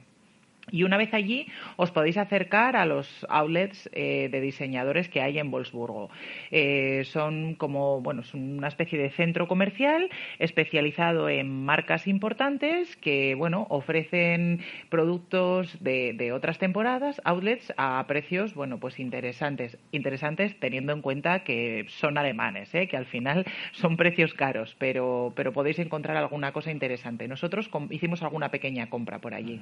Y 0.70 0.82
una 0.82 0.96
vez 0.96 1.14
allí 1.14 1.46
os 1.76 1.90
podéis 1.90 2.16
acercar 2.16 2.76
a 2.76 2.86
los 2.86 3.26
outlets 3.28 3.88
eh, 3.92 4.28
de 4.30 4.40
diseñadores 4.40 5.08
que 5.08 5.20
hay 5.20 5.38
en 5.38 5.50
Wolfsburgo. 5.50 6.10
Eh, 6.50 7.02
son 7.04 7.54
como, 7.54 8.00
bueno, 8.00 8.22
es 8.22 8.34
una 8.34 8.68
especie 8.68 8.98
de 8.98 9.10
centro 9.10 9.48
comercial 9.48 10.08
especializado 10.38 11.28
en 11.28 11.64
marcas 11.64 12.06
importantes 12.06 12.96
que, 12.96 13.34
bueno, 13.34 13.66
ofrecen 13.70 14.60
productos 14.88 15.82
de, 15.82 16.12
de 16.14 16.32
otras 16.32 16.58
temporadas, 16.58 17.20
outlets, 17.24 17.72
a 17.76 18.04
precios, 18.06 18.54
bueno, 18.54 18.78
pues 18.78 18.98
interesantes. 18.98 19.78
Interesantes 19.92 20.58
teniendo 20.60 20.92
en 20.92 21.02
cuenta 21.02 21.44
que 21.44 21.86
son 21.88 22.18
alemanes, 22.18 22.74
¿eh? 22.74 22.88
que 22.88 22.96
al 22.96 23.06
final 23.06 23.44
son 23.72 23.96
precios 23.96 24.34
caros, 24.34 24.74
pero, 24.78 25.32
pero 25.34 25.52
podéis 25.52 25.78
encontrar 25.78 26.16
alguna 26.16 26.52
cosa 26.52 26.70
interesante. 26.70 27.28
Nosotros 27.28 27.70
hicimos 27.90 28.22
alguna 28.22 28.50
pequeña 28.50 28.90
compra 28.90 29.18
por 29.18 29.34
allí. 29.34 29.60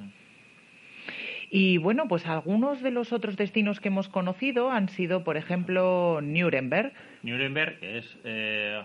Y 1.50 1.78
bueno, 1.78 2.08
pues 2.08 2.26
algunos 2.26 2.82
de 2.82 2.90
los 2.90 3.12
otros 3.12 3.36
destinos 3.36 3.80
que 3.80 3.88
hemos 3.88 4.08
conocido 4.08 4.70
han 4.70 4.88
sido, 4.88 5.24
por 5.24 5.36
ejemplo, 5.36 6.20
Nuremberg. 6.22 6.92
Nuremberg 7.22 7.78
es 7.82 8.18
eh, 8.24 8.82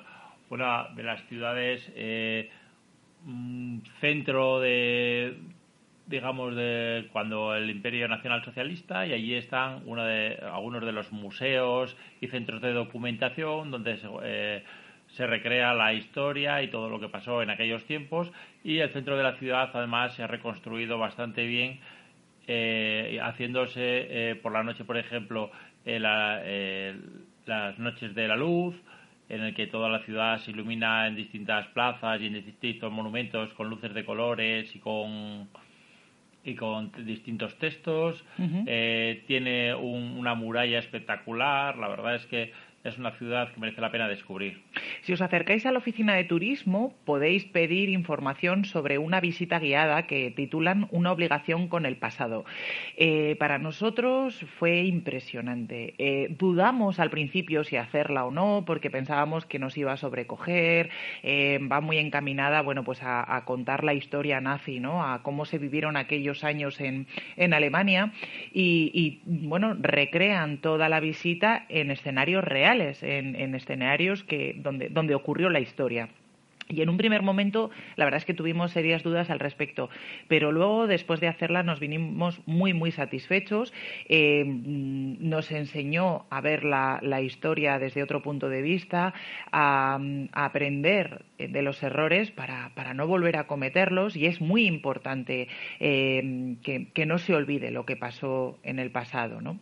una 0.50 0.89
de 0.96 1.03
las 1.03 1.25
ciudades 1.27 1.91
eh, 1.96 2.50
centro 4.00 4.60
de, 4.60 5.38
digamos, 6.08 6.56
de 6.56 7.08
cuando 7.12 7.56
el 7.56 7.70
Imperio 7.70 8.08
Nacional 8.08 8.44
Socialista 8.44 9.06
y 9.06 9.13
allí 9.13 9.36
están 9.36 9.82
uno 9.86 10.03
de, 10.06 10.38
algunos 10.51 10.86
de 10.86 10.91
los 10.91 11.12
museos 11.12 11.96
y 12.20 12.27
centros 12.27 12.62
de 12.62 12.74
documentación 12.74 13.72
donde 13.72 13.98
se, 13.98 14.08
eh, 14.24 14.63
se 15.08 15.27
recrea 15.27 15.74
la 15.74 15.94
historia 15.94 16.62
y 16.62 16.70
todo 16.70 16.89
lo 16.89 17.00
que 17.00 17.10
pasó 17.10 17.41
en 17.41 17.50
aquellos 17.50 17.86
tiempos 17.86 18.32
y 18.63 18.80
el 18.80 18.89
centro 18.89 19.18
de 19.18 19.24
la 19.24 19.38
ciudad 19.38 19.70
además 19.74 20.13
se 20.13 20.24
ha 20.24 20.27
reconstruido 20.27 20.98
bastante 20.98 21.46
bien 21.46 21.80
eh, 22.48 23.19
haciéndose 23.21 24.31
eh, 24.31 24.36
por 24.36 24.51
la 24.51 24.63
noche, 24.63 24.83
por 24.83 24.98
ejemplo, 24.98 25.51
las 25.86 27.79
noches 27.79 28.13
de 28.13 28.27
la 28.27 28.36
luz, 28.36 28.75
en 29.29 29.41
el 29.41 29.55
que 29.55 29.67
toda 29.67 29.89
la 29.89 30.00
ciudad 30.00 30.39
se 30.39 30.51
ilumina 30.51 31.07
en 31.07 31.15
distintas 31.15 31.67
plazas 31.67 32.21
y 32.21 32.27
en 32.27 32.33
distintos 32.33 32.91
monumentos 32.91 33.53
con 33.53 33.69
luces 33.69 33.93
de 33.93 34.03
colores 34.03 34.75
y 34.75 34.79
con 34.79 35.48
y 36.43 36.55
con 36.55 36.91
distintos 37.05 37.57
textos. 37.57 38.24
Eh, 38.65 39.24
tiene 39.27 39.74
una 39.75 40.33
muralla 40.33 40.79
espectacular. 40.79 41.77
La 41.77 41.88
verdad 41.88 42.15
es 42.15 42.25
que 42.25 42.51
es 42.84 42.98
una 42.98 43.12
ciudad 43.12 43.52
que 43.54 43.60
merece 43.60 43.82
la 43.82 43.92
pena 43.92 44.08
descubrir. 44.08 44.62
Si 45.02 45.14
os 45.14 45.22
acercáis 45.22 45.66
a 45.66 45.72
la 45.72 45.78
oficina 45.78 46.16
de 46.16 46.24
turismo, 46.24 46.96
podéis 47.06 47.46
pedir 47.46 47.90
información 47.90 48.66
sobre 48.66 48.98
una 48.98 49.20
visita 49.20 49.60
guiada 49.60 50.08
que 50.08 50.32
titulan 50.32 50.88
Una 50.92 51.12
obligación 51.12 51.68
con 51.68 51.86
el 51.86 51.98
pasado. 51.98 52.46
Eh, 52.98 53.36
para 53.40 53.60
nosotros 53.60 54.46
fue 54.58 54.84
impresionante. 54.84 55.94
Eh, 55.98 56.36
dudamos 56.38 57.00
al 57.00 57.10
principio 57.10 57.64
si 57.64 57.78
hacerla 57.78 58.26
o 58.26 58.32
no, 58.32 58.64
porque 58.66 58.90
pensábamos 58.90 59.46
que 59.46 59.60
nos 59.60 59.78
iba 59.78 59.94
a 59.94 59.98
sobrecoger. 59.98 60.90
Eh, 61.24 61.60
va 61.72 61.82
muy 61.82 61.98
encaminada, 61.98 62.62
bueno, 62.62 62.84
pues 62.84 63.02
a, 63.04 63.44
contar 63.46 63.84
la 63.84 63.94
historia 63.94 64.40
nazi, 64.42 64.80
¿no? 64.80 65.04
A 65.04 65.24
cómo 65.24 65.46
se 65.46 65.58
vivieron 65.58 65.98
aquellos 65.98 66.44
años 66.44 66.80
en, 66.80 67.08
Alemania 67.54 68.14
y, 68.54 68.92
y, 68.94 69.22
bueno, 69.26 69.76
recrean 69.80 70.60
toda 70.60 70.90
la 70.90 71.00
visita 71.00 71.66
en 71.70 71.92
escenarios 71.92 72.44
en, 72.80 73.56
escenarios 73.56 74.24
que, 74.24 74.56
donde, 74.58 74.90
donde 74.90 75.16
ocurrió 75.16 75.50
la 75.50 75.60
historia. 75.60 76.10
Y 76.72 76.82
en 76.82 76.90
un 76.90 76.98
primer 76.98 77.22
momento, 77.22 77.70
la 77.96 78.06
verdad 78.06 78.20
es 78.20 78.25
que 78.25 78.34
tuvimos 78.34 78.72
serias 78.72 79.04
dudas 79.04 79.30
al 79.30 79.40
respecto, 79.40 79.90
pero 80.28 80.51
luego, 80.51 80.88
después 80.88 81.20
de 81.20 81.28
hacerla, 81.28 81.63
nos 81.63 81.80
vinimos 81.80 82.40
muy, 82.46 82.74
muy 82.74 82.92
satisfechos. 82.92 83.74
Eh, 84.08 84.44
nos 84.46 85.51
enseñó 85.51 86.25
a 86.30 86.42
ver 86.42 86.63
la, 86.63 87.22
historia 87.22 87.78
desde 87.78 88.01
otro 88.01 88.22
punto 88.22 88.50
de 88.50 88.62
vista, 88.62 89.13
a, 89.51 90.00
aprender 90.32 91.25
de 91.38 91.62
los 91.62 91.84
errores 91.84 92.32
para, 92.32 92.94
no 92.94 93.06
volver 93.06 93.38
a 93.38 93.48
cometerlos, 93.48 94.16
y 94.16 94.25
es 94.25 94.42
muy 94.42 94.66
importante 94.66 95.48
eh, 95.80 96.56
que, 96.63 96.88
que, 96.94 97.06
no 97.06 97.18
se 97.18 97.36
olvide 97.36 97.72
lo 97.72 97.86
que 97.86 97.96
pasó 97.96 98.60
en 98.63 98.80
el 98.80 98.92
pasado, 98.92 99.42
¿no? 99.42 99.60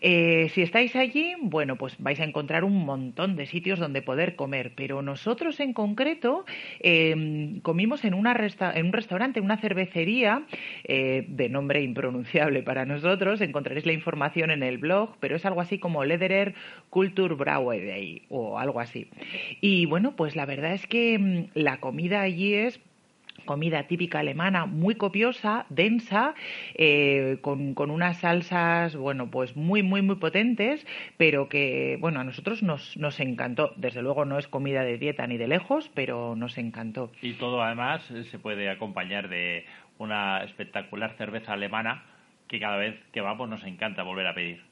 Eh, 0.00 0.50
si 0.54 0.62
estáis 0.62 0.94
allí, 0.96 1.34
bueno, 1.40 1.76
pues 1.76 1.96
vais 1.98 2.20
a 2.20 2.24
encontrar 2.24 2.64
un 2.64 2.84
montón 2.84 3.36
de 3.36 3.46
sitios 3.46 3.78
donde 3.78 4.02
poder 4.02 4.36
comer, 4.36 4.72
pero 4.74 5.02
nosotros 5.02 5.60
en 5.60 5.72
concreto 5.72 6.44
em, 6.80 7.60
comimos 7.60 8.04
en, 8.04 8.14
una 8.14 8.36
en 8.74 8.86
un 8.86 8.92
restaurante, 8.92 9.40
una 9.40 9.56
cervecería 9.56 10.42
eh, 10.84 11.24
de 11.28 11.48
nombre 11.48 11.82
impronunciable 11.82 12.62
para 12.62 12.84
nosotros, 12.84 13.40
encontraréis 13.40 13.86
la 13.86 13.92
información 13.92 14.50
en 14.50 14.62
el 14.62 14.78
blog, 14.78 15.16
pero 15.20 15.36
es 15.36 15.44
algo 15.46 15.60
así 15.60 15.78
como 15.78 16.04
Lederer 16.04 16.54
Kultur 16.90 17.36
Day 17.44 18.22
o 18.28 18.58
algo 18.58 18.80
así. 18.80 19.08
Y 19.60 19.86
bueno, 19.86 20.16
pues 20.16 20.36
la 20.36 20.46
verdad 20.46 20.74
es 20.74 20.86
que 20.86 21.14
em, 21.14 21.48
la 21.54 21.78
comida 21.80 22.20
allí 22.20 22.54
es 22.54 22.80
comida 23.46 23.84
típica 23.84 24.18
alemana 24.18 24.66
muy 24.66 24.96
copiosa, 24.96 25.64
densa, 25.70 26.34
eh, 26.74 27.38
con, 27.40 27.74
unas 27.90 28.18
salsas, 28.18 28.94
bueno, 28.96 29.30
pues 29.30 29.56
muy, 29.56 29.82
muy, 29.82 30.02
muy 30.02 30.16
potentes, 30.16 30.86
pero 31.16 31.48
que, 31.48 31.96
bueno, 32.00 32.20
a 32.20 32.24
nosotros 32.24 32.62
nos, 32.62 32.96
nos 32.98 33.18
encantó. 33.20 33.72
Desde 33.76 34.02
luego 34.02 34.26
no 34.26 34.38
es 34.38 34.48
comida 34.48 34.82
de 34.82 34.98
dieta 34.98 35.26
ni 35.26 35.38
de 35.38 35.48
lejos, 35.48 35.90
pero 35.94 36.36
nos 36.36 36.58
encantó. 36.58 37.10
Y 37.22 37.32
todo 37.34 37.62
además 37.62 38.02
se 38.30 38.38
puede 38.38 38.68
acompañar 38.68 39.30
de 39.30 39.64
una 39.98 40.44
espectacular 40.44 41.14
cerveza 41.16 41.54
alemana 41.54 42.04
que 42.48 42.60
cada 42.60 42.76
vez 42.76 42.96
que 43.12 43.20
vamos 43.20 43.48
nos 43.48 43.64
encanta 43.64 44.02
volver 44.02 44.26
a 44.26 44.34
pedir. 44.34 44.62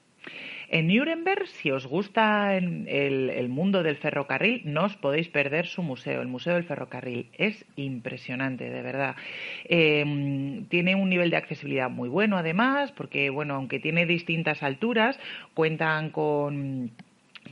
En 0.68 0.88
Nuremberg, 0.88 1.46
si 1.46 1.70
os 1.70 1.86
gusta 1.86 2.56
el, 2.56 3.48
mundo 3.48 3.82
del 3.82 3.96
ferrocarril, 3.96 4.62
no 4.64 4.84
os 4.84 4.96
podéis 4.96 5.28
perder 5.28 5.66
su 5.66 5.82
museo, 5.82 6.22
el 6.22 6.28
Museo 6.28 6.54
del 6.54 6.64
Ferrocarril. 6.64 7.28
Es 7.36 7.64
impresionante, 7.76 8.70
de 8.70 8.82
verdad. 8.82 9.16
Em, 9.64 10.64
tiene 10.66 10.94
un 10.94 11.08
nivel 11.08 11.30
de 11.30 11.36
accesibilidad 11.36 11.90
muy 11.90 12.08
bueno, 12.08 12.36
además, 12.36 12.92
porque, 12.92 13.30
bueno, 13.30 13.54
aunque 13.54 13.80
tiene 13.80 14.06
distintas 14.06 14.62
alturas, 14.62 15.18
cuentan 15.54 16.10
con 16.10 16.92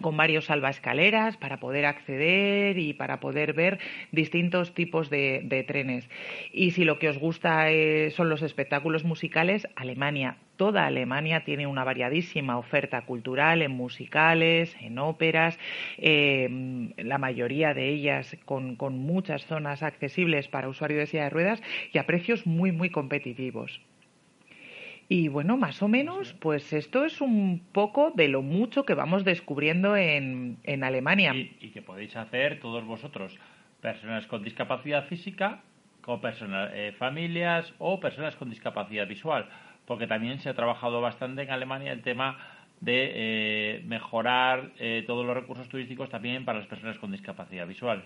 con 0.00 0.16
varios 0.16 0.46
salvaescaleras 0.46 1.36
para 1.36 1.58
poder 1.58 1.84
acceder 1.86 2.78
y 2.78 2.94
para 2.94 3.20
poder 3.20 3.52
ver 3.52 3.78
distintos 4.10 4.74
tipos 4.74 5.10
de, 5.10 5.64
trenes. 5.66 6.08
Y 6.52 6.72
si 6.72 6.84
lo 6.84 6.98
que 6.98 7.08
os 7.08 7.18
gusta 7.18 7.70
eh, 7.70 8.10
son 8.10 8.28
los 8.28 8.42
espectáculos 8.42 9.04
musicales, 9.04 9.68
Alemania, 9.76 10.36
toda 10.62 10.86
Alemania 10.86 11.42
tiene 11.42 11.66
una 11.66 11.82
variadísima 11.82 12.56
oferta 12.56 13.04
cultural 13.04 13.62
en 13.62 13.72
musicales, 13.72 14.76
en 14.80 14.96
óperas, 15.00 15.58
em, 15.98 16.92
la 16.98 17.18
mayoría 17.18 17.74
de 17.74 17.88
ellas 17.88 18.36
con, 18.44 18.76
con 18.76 18.96
muchas 18.96 19.44
zonas 19.46 19.82
accesibles 19.82 20.46
para 20.46 20.68
usuarios 20.68 21.00
de 21.00 21.06
silla 21.06 21.24
de 21.24 21.30
ruedas 21.30 21.60
y 21.92 21.98
a 21.98 22.06
precios 22.06 22.46
muy, 22.46 22.70
muy 22.70 22.90
competitivos. 22.90 23.80
Y 25.08 25.26
bueno, 25.26 25.56
más 25.56 25.82
o 25.82 25.88
menos, 25.88 26.32
pues 26.34 26.72
esto 26.72 27.04
es 27.04 27.20
un 27.20 27.64
poco 27.72 28.12
de 28.14 28.28
lo 28.28 28.42
mucho 28.42 28.84
que 28.84 28.94
vamos 28.94 29.24
descubriendo 29.24 29.96
en, 29.96 30.58
en 30.62 30.84
Alemania. 30.84 31.34
Y, 31.34 31.70
que 31.70 31.82
podéis 31.82 32.14
hacer 32.14 32.60
todos 32.60 32.84
vosotros, 32.84 33.36
personas 33.80 34.28
con 34.28 34.44
discapacidad 34.44 35.08
física, 35.08 35.60
como 36.02 36.20
personas, 36.20 36.70
eh, 36.72 36.94
familias 36.96 37.74
o 37.78 37.98
personas 37.98 38.36
con 38.36 38.48
discapacidad 38.48 39.08
visual, 39.08 39.48
porque 39.86 40.06
también 40.06 40.38
se 40.40 40.48
ha 40.48 40.54
trabajado 40.54 41.00
bastante 41.00 41.42
en 41.42 41.50
Alemania 41.50 41.92
el 41.92 42.02
tema 42.02 42.38
de 42.82 43.12
eh, 43.14 43.82
mejorar 43.86 44.72
eh, 44.80 45.04
todos 45.06 45.24
los 45.24 45.36
recursos 45.36 45.68
turísticos 45.68 46.10
también 46.10 46.44
para 46.44 46.58
las 46.58 46.66
personas 46.66 46.98
con 46.98 47.12
discapacidad 47.12 47.64
visual. 47.64 48.04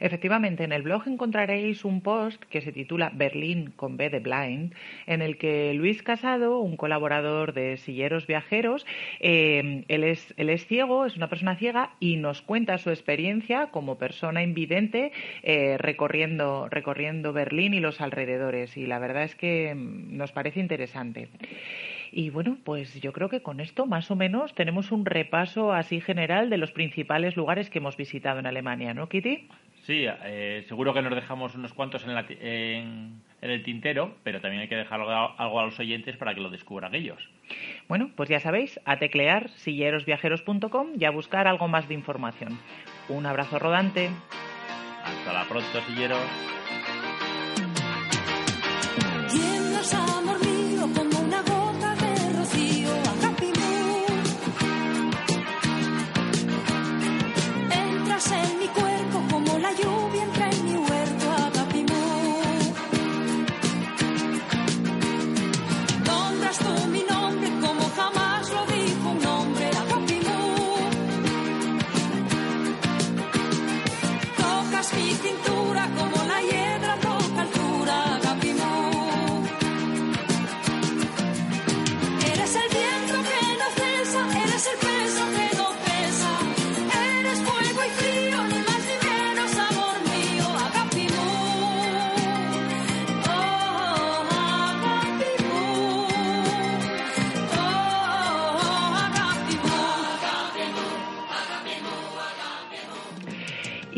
Efectivamente, 0.00 0.64
en 0.64 0.72
el 0.72 0.82
blog 0.82 1.06
encontraréis 1.06 1.84
un 1.84 2.00
post 2.00 2.42
que 2.44 2.60
se 2.60 2.72
titula 2.72 3.12
Berlín 3.14 3.72
con 3.76 3.96
B 3.96 4.10
de 4.10 4.18
Blind, 4.18 4.74
en 5.06 5.22
el 5.22 5.38
que 5.38 5.74
Luis 5.74 6.02
Casado, 6.02 6.58
un 6.58 6.76
colaborador 6.76 7.52
de 7.52 7.76
Silleros 7.76 8.26
Viajeros, 8.26 8.84
eh, 9.20 9.84
él, 9.86 10.02
es, 10.02 10.34
él 10.36 10.50
es 10.50 10.66
ciego, 10.66 11.06
es 11.06 11.16
una 11.16 11.28
persona 11.28 11.54
ciega 11.54 11.94
y 12.00 12.16
nos 12.16 12.42
cuenta 12.42 12.78
su 12.78 12.90
experiencia 12.90 13.66
como 13.66 13.96
persona 13.96 14.42
invidente 14.42 15.12
recorriendo, 15.78 16.68
recorriendo 16.68 17.32
Berlín 17.32 17.74
y 17.74 17.80
los 17.80 18.00
alrededores. 18.00 18.76
Y 18.76 18.86
la 18.86 18.98
verdad 18.98 19.22
es 19.22 19.36
que 19.36 19.72
mm, 19.72 20.16
nos 20.16 20.32
parece 20.32 20.58
interesante. 20.58 21.28
Y 22.18 22.30
bueno, 22.30 22.56
pues 22.64 22.98
yo 23.02 23.12
creo 23.12 23.28
que 23.28 23.42
con 23.42 23.60
esto 23.60 23.84
más 23.84 24.10
o 24.10 24.16
menos 24.16 24.54
tenemos 24.54 24.90
un 24.90 25.04
repaso 25.04 25.74
así 25.74 26.00
general 26.00 26.48
de 26.48 26.56
los 26.56 26.72
principales 26.72 27.36
lugares 27.36 27.68
que 27.68 27.76
hemos 27.76 27.98
visitado 27.98 28.38
en 28.38 28.46
Alemania, 28.46 28.94
¿no, 28.94 29.06
Kitty? 29.06 29.46
Sí, 29.82 30.06
eh, 30.24 30.64
seguro 30.66 30.94
que 30.94 31.02
nos 31.02 31.14
dejamos 31.14 31.54
unos 31.56 31.74
cuantos 31.74 32.06
en, 32.06 33.20
el 33.42 33.62
tintero, 33.62 34.14
pero 34.22 34.40
también 34.40 34.62
hay 34.62 34.68
que 34.68 34.76
dejar 34.76 34.98
algo, 34.98 35.60
a 35.60 35.64
los 35.66 35.78
oyentes 35.78 36.16
para 36.16 36.34
que 36.34 36.40
lo 36.40 36.48
descubran 36.48 36.94
ellos. 36.94 37.28
Bueno, 37.86 38.10
pues 38.16 38.30
ya 38.30 38.40
sabéis, 38.40 38.80
a 38.86 38.96
teclear 38.96 39.50
sillerosviajeros.com 39.50 40.92
y 40.98 41.04
a 41.04 41.10
buscar 41.10 41.46
algo 41.46 41.68
más 41.68 41.86
de 41.86 41.92
información. 41.92 42.58
Un 43.10 43.26
abrazo 43.26 43.58
rodante. 43.58 44.08
Hasta 45.04 45.34
la 45.34 45.44
pronto, 45.44 45.82
silleros. 45.82 46.65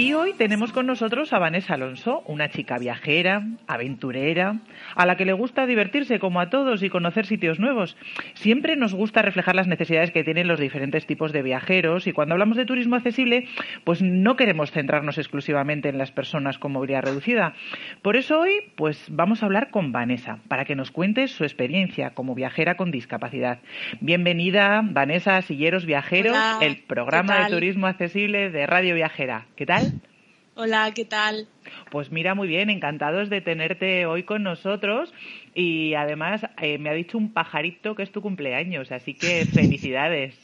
Y 0.09 0.15
hoy 0.15 0.33
tenemos 0.33 0.73
con 0.73 0.87
nosotros 0.87 1.35
a 1.35 1.39
Vanessa 1.39 1.75
Alonso, 1.75 2.23
una 2.25 2.49
chica 2.49 2.79
viajera, 2.79 3.43
aventurera, 3.67 4.57
a 4.95 5.05
la 5.05 5.19
que 5.19 5.27
le 5.27 5.35
gusta 5.35 5.67
divertirse 5.67 6.19
como 6.19 6.41
a 6.41 6.49
todos 6.49 6.83
y 6.83 6.89
conocer 6.89 7.27
sitios 7.27 7.61
nuevos. 7.61 7.95
Siempre 8.33 8.75
nos 8.75 8.95
gusta 8.95 9.21
reflejar 9.21 9.55
las 9.55 9.67
necesidades 9.67 10.11
que 10.11 10.25
tienen 10.25 10.49
los 10.49 10.61
diferentes 10.61 11.05
tipos 11.07 11.31
de 11.35 11.43
viajeros 11.43 12.07
y 12.07 12.13
cuando 12.13 12.33
hablamos 12.33 12.57
de 12.57 12.65
turismo 12.65 12.97
accesible, 12.97 13.49
pues 13.85 14.01
no 14.01 14.37
queremos 14.37 14.71
centrarnos 14.71 15.19
exclusivamente 15.19 15.91
en 15.91 15.99
las 15.99 16.11
personas 16.11 16.57
con 16.57 16.73
movilidad 16.73 17.03
reducida. 17.03 17.53
Por 18.01 18.17
eso 18.17 18.41
hoy, 18.41 18.63
pues 18.77 19.09
vamos 19.11 19.43
a 19.43 19.47
hablar 19.47 19.69
con 19.69 19.93
Vanessa 19.93 20.39
para 20.49 20.65
que 20.65 20.75
nos 20.75 20.91
cuente 20.91 21.29
su 21.29 21.45
experiencia 21.45 22.15
como 22.15 22.35
viajera 22.35 22.79
con 22.79 22.91
discapacidad. 22.91 23.59
Bienvenida, 24.01 24.81
Vanessa 24.83 25.43
Silleros 25.43 25.85
Viajeros, 25.85 26.35
el 26.63 26.79
programa 26.79 27.45
de 27.45 27.51
turismo 27.51 27.87
accesible 27.87 28.49
de 28.49 28.67
Radio 28.67 28.95
Viajera. 28.95 29.45
¿Qué 29.55 29.67
tal? 29.67 29.99
Hola, 30.61 30.93
¿qué 30.93 31.05
tal? 31.05 31.47
Pues 31.89 32.11
mira, 32.11 32.35
muy 32.35 32.49
bien, 32.49 32.69
encantados 32.69 33.31
de 33.31 33.41
tenerte 33.41 34.07
hoy 34.07 34.25
con 34.25 34.43
nosotros 34.43 35.15
y 35.55 35.95
además 35.95 36.43
eh, 36.61 36.79
me 36.79 36.91
ha 36.91 36.95
dicho 36.95 37.17
un 37.17 37.33
pajarito 37.33 37.95
que 37.95 38.03
es 38.03 38.11
tu 38.11 38.23
cumpleaños, 38.23 38.91
así 38.91 39.15
que 39.15 39.45
felicidades. 39.55 40.35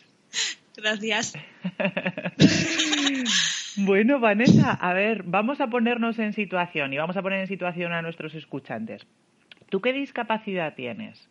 Gracias. 0.76 1.32
bueno, 3.76 4.20
Vanessa, 4.20 4.70
a 4.70 4.92
ver, 4.92 5.24
vamos 5.24 5.60
a 5.60 5.66
ponernos 5.66 6.16
en 6.20 6.32
situación 6.32 6.92
y 6.92 6.98
vamos 6.98 7.16
a 7.16 7.22
poner 7.22 7.40
en 7.40 7.48
situación 7.48 7.92
a 7.92 8.00
nuestros 8.00 8.36
escuchantes. 8.36 9.02
¿Tú 9.68 9.80
qué 9.80 9.92
discapacidad 9.92 10.76
tienes? 10.76 11.28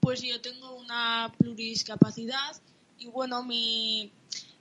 Pues 0.00 0.20
yo 0.20 0.42
tengo 0.42 0.76
una 0.76 1.32
pluridiscapacidad 1.38 2.52
y 2.98 3.06
bueno, 3.06 3.42
mi, 3.42 4.12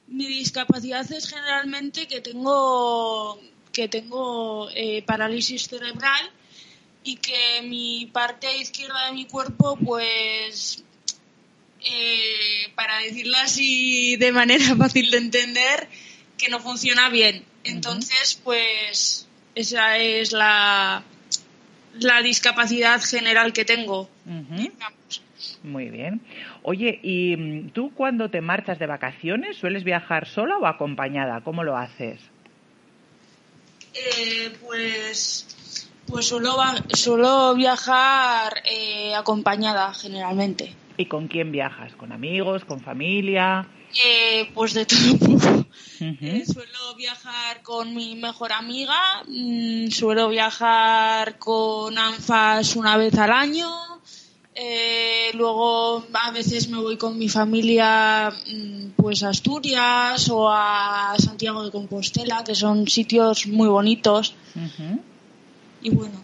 mi 0.07 0.25
discapacidad 0.25 1.09
es 1.11 1.29
generalmente 1.29 2.07
que 2.07 2.21
tengo 2.21 3.39
que 3.73 3.87
tengo 3.87 4.69
eh, 4.73 5.03
parálisis 5.03 5.67
cerebral 5.67 6.31
y 7.03 7.17
que 7.17 7.61
mi 7.63 8.09
parte 8.11 8.57
izquierda 8.57 9.05
de 9.07 9.13
mi 9.13 9.25
cuerpo 9.25 9.77
pues 9.77 10.83
eh, 11.81 12.71
para 12.75 12.97
decirlo 12.99 13.37
así 13.37 14.15
de 14.15 14.31
manera 14.31 14.75
fácil 14.77 15.11
de 15.11 15.17
entender 15.17 15.87
que 16.37 16.49
no 16.49 16.59
funciona 16.59 17.09
bien. 17.09 17.45
Entonces 17.63 18.39
pues 18.43 19.27
esa 19.55 19.97
es 19.97 20.31
la 20.31 21.03
la 21.99 22.21
discapacidad 22.21 23.01
general 23.01 23.53
que 23.53 23.65
tengo 23.65 24.09
muy 25.67 25.89
bien. 25.89 26.21
Oye, 26.63 26.99
¿y 27.03 27.35
mm, 27.35 27.69
tú 27.69 27.91
cuando 27.93 28.29
te 28.29 28.41
marchas 28.41 28.79
de 28.79 28.87
vacaciones 28.87 29.57
sueles 29.57 29.83
viajar 29.83 30.27
sola 30.27 30.57
o 30.57 30.65
acompañada? 30.65 31.41
¿Cómo 31.41 31.63
lo 31.63 31.77
haces? 31.77 32.19
Eh, 33.93 34.55
pues, 34.65 35.89
pues 36.07 36.27
suelo, 36.27 37.55
viajar 37.55 38.53
eh, 38.65 39.13
acompañada 39.15 39.93
generalmente. 39.93 40.73
¿Y 40.97 41.05
con 41.05 41.27
quién 41.27 41.51
viajas? 41.51 41.93
¿Con 41.95 42.11
amigos? 42.11 42.65
¿Con 42.65 42.81
familia? 42.81 43.67
Eh, 44.05 44.49
pues 44.53 44.73
de 44.73 44.85
todo 44.85 44.99
un 45.11 45.19
poco. 45.19 45.65
suelo 45.99 46.95
viajar 46.95 47.61
con 47.63 47.95
mi 47.95 48.15
mejor 48.15 48.51
amiga, 48.51 49.23
mm, 49.27 49.87
suelo 49.87 50.29
viajar 50.29 51.37
con 51.39 51.97
ANFAS 51.97 52.75
una 52.75 52.97
vez 52.97 53.17
al 53.17 53.31
año, 53.31 53.69
eh, 54.59 55.31
luego 55.35 56.03
a 56.13 56.31
veces 56.31 56.67
me 56.69 56.79
voy 56.79 56.97
con 56.97 57.17
mi 57.17 57.29
familia 57.29 58.31
mm, 58.31 58.89
pues 58.95 59.21
a 59.23 59.29
Asturias 59.29 60.29
o 60.29 60.49
a 60.49 61.13
Santiago 61.19 61.63
de 61.63 61.71
Compostela, 61.71 62.43
que 62.43 62.55
son 62.55 62.87
sitios 62.87 63.45
muy 63.45 63.67
bonitos. 63.67 64.33
Y 65.83 65.91
bueno, 65.91 66.19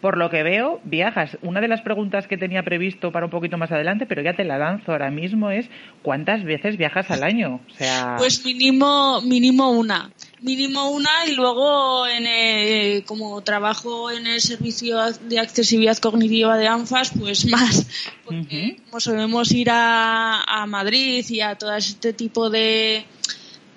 por 0.00 0.16
lo 0.16 0.30
que 0.30 0.44
veo, 0.44 0.80
viajas. 0.84 1.36
Una 1.42 1.60
de 1.60 1.66
las 1.66 1.82
preguntas 1.82 2.28
que 2.28 2.36
tenía 2.36 2.62
previsto 2.62 3.10
para 3.10 3.26
un 3.26 3.30
poquito 3.30 3.58
más 3.58 3.72
adelante, 3.72 4.06
pero 4.06 4.22
ya 4.22 4.34
te 4.34 4.44
la 4.44 4.56
lanzo 4.56 4.92
ahora 4.92 5.10
mismo, 5.10 5.50
es 5.50 5.68
¿cuántas 6.02 6.44
veces 6.44 6.76
viajas 6.76 7.10
al 7.10 7.24
año? 7.24 7.60
O 7.68 7.74
sea... 7.74 8.14
Pues 8.18 8.44
mínimo, 8.44 9.20
mínimo 9.22 9.70
una. 9.70 10.10
Mínimo 10.40 10.90
una 10.90 11.26
y 11.26 11.34
luego 11.34 12.06
en 12.06 13.02
como 13.02 13.42
trabajo 13.42 14.10
en 14.10 14.26
el 14.26 14.40
servicio 14.40 14.98
de 15.28 15.40
accesibilidad 15.40 15.98
cognitiva 15.98 16.56
de 16.56 16.68
ANFAS, 16.68 17.12
pues 17.18 17.46
más. 17.50 17.86
Porque 18.24 18.80
como 18.84 19.00
solemos 19.00 19.50
ir 19.52 19.70
a, 19.70 20.42
a 20.42 20.66
Madrid 20.66 21.24
y 21.28 21.40
a 21.40 21.56
todo 21.56 21.74
este 21.74 22.12
tipo 22.12 22.50
de, 22.50 23.04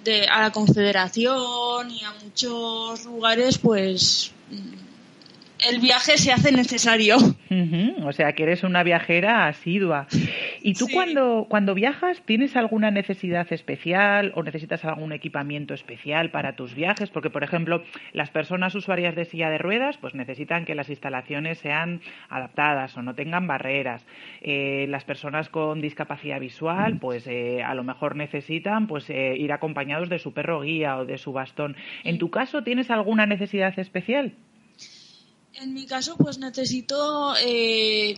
de, 0.04 0.28
a 0.28 0.41
la 0.41 0.52
Confederación 0.52 1.89
y 1.89 2.04
a 2.04 2.13
muchos 2.24 3.06
lugares, 3.06 3.58
pues 3.58 4.32
el 5.69 5.80
viaje 5.80 6.17
se 6.17 6.32
hace 6.32 6.52
necesario. 6.52 7.17
O 8.04 8.13
sea, 8.13 8.34
que 8.34 8.43
eres 8.43 8.63
una 8.63 8.84
viajera 8.84 9.47
asidua. 9.47 10.08
¿Y 10.62 10.74
tú 10.74 10.88
cuando, 10.91 11.47
cuando 11.50 11.74
viajas 11.74 12.21
tienes 12.26 12.56
alguna 12.56 12.91
necesidad 12.91 13.52
especial 13.52 14.32
o 14.36 14.43
necesitas 14.43 14.84
algún 14.86 15.12
equipamiento 15.12 15.74
especial 15.74 16.32
para 16.32 16.56
tus 16.56 16.76
viajes? 16.76 17.10
Porque, 17.10 17.30
por 17.30 17.43
ejemplo, 17.43 17.84
las 18.13 18.30
personas 18.30 18.74
usuarias 18.76 19.15
de 19.15 19.26
silla 19.26 19.50
de 19.50 19.58
ruedas 19.58 19.97
pues 19.97 20.15
necesitan 20.15 20.65
que 20.65 20.76
las 20.76 20.89
instalaciones 20.89 21.60
sean 21.60 22.02
adaptadas 22.30 22.97
o 22.97 23.02
no 23.02 23.15
tengan 23.15 23.47
barreras. 23.47 24.06
Eh, 24.41 24.86
las 24.89 25.04
personas 25.04 25.50
con 25.50 25.82
discapacidad 25.82 26.39
visual 26.39 26.97
pues 27.00 27.28
eh, 27.28 27.63
a 27.63 27.74
lo 27.76 27.84
mejor 27.84 28.15
necesitan 28.15 28.88
pues 28.88 29.10
eh, 29.10 29.36
ir 29.38 29.52
acompañados 29.52 30.10
de 30.10 30.19
su 30.19 30.34
perro 30.34 30.62
guía 30.62 30.97
o 30.97 31.06
de 31.06 31.17
su 31.17 31.32
bastón. 31.32 31.76
¿En 32.04 32.17
tu 32.17 32.30
caso 32.30 32.63
tienes 32.63 32.89
alguna 32.91 33.26
necesidad 33.26 33.78
especial? 33.78 34.34
En 35.62 35.76
mi 35.76 35.86
caso, 35.86 36.17
pues 36.17 36.39
necesito 36.39 37.36
eh, 37.38 38.15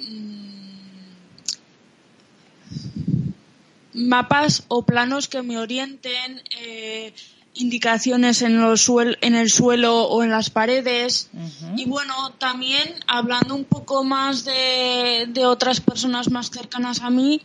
mapas 3.93 4.63
o 4.69 4.83
planos 4.83 5.27
que 5.27 5.41
me 5.41 5.57
orienten, 5.57 6.41
eh, 6.57 7.13
indicaciones 7.55 8.41
en, 8.43 8.61
los 8.61 8.89
en 9.19 9.35
el 9.35 9.49
suelo 9.49 10.03
o 10.03 10.23
en 10.23 10.29
las 10.29 10.49
paredes. 10.51 11.29
Y 11.75 11.83
bueno, 11.83 12.31
también 12.37 12.87
hablando 13.07 13.55
un 13.55 13.65
poco 13.65 14.05
más 14.05 14.45
de, 14.45 15.25
de 15.27 15.45
otras 15.45 15.81
personas 15.81 16.29
más 16.29 16.49
cercanas 16.49 17.01
a 17.01 17.09
mí, 17.09 17.41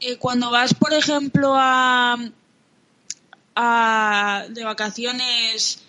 eh, 0.00 0.18
cuando 0.18 0.50
vas, 0.50 0.74
por 0.74 0.92
ejemplo, 0.92 1.54
a, 1.56 2.18
a 3.56 4.44
de 4.50 4.64
vacaciones 4.64 5.82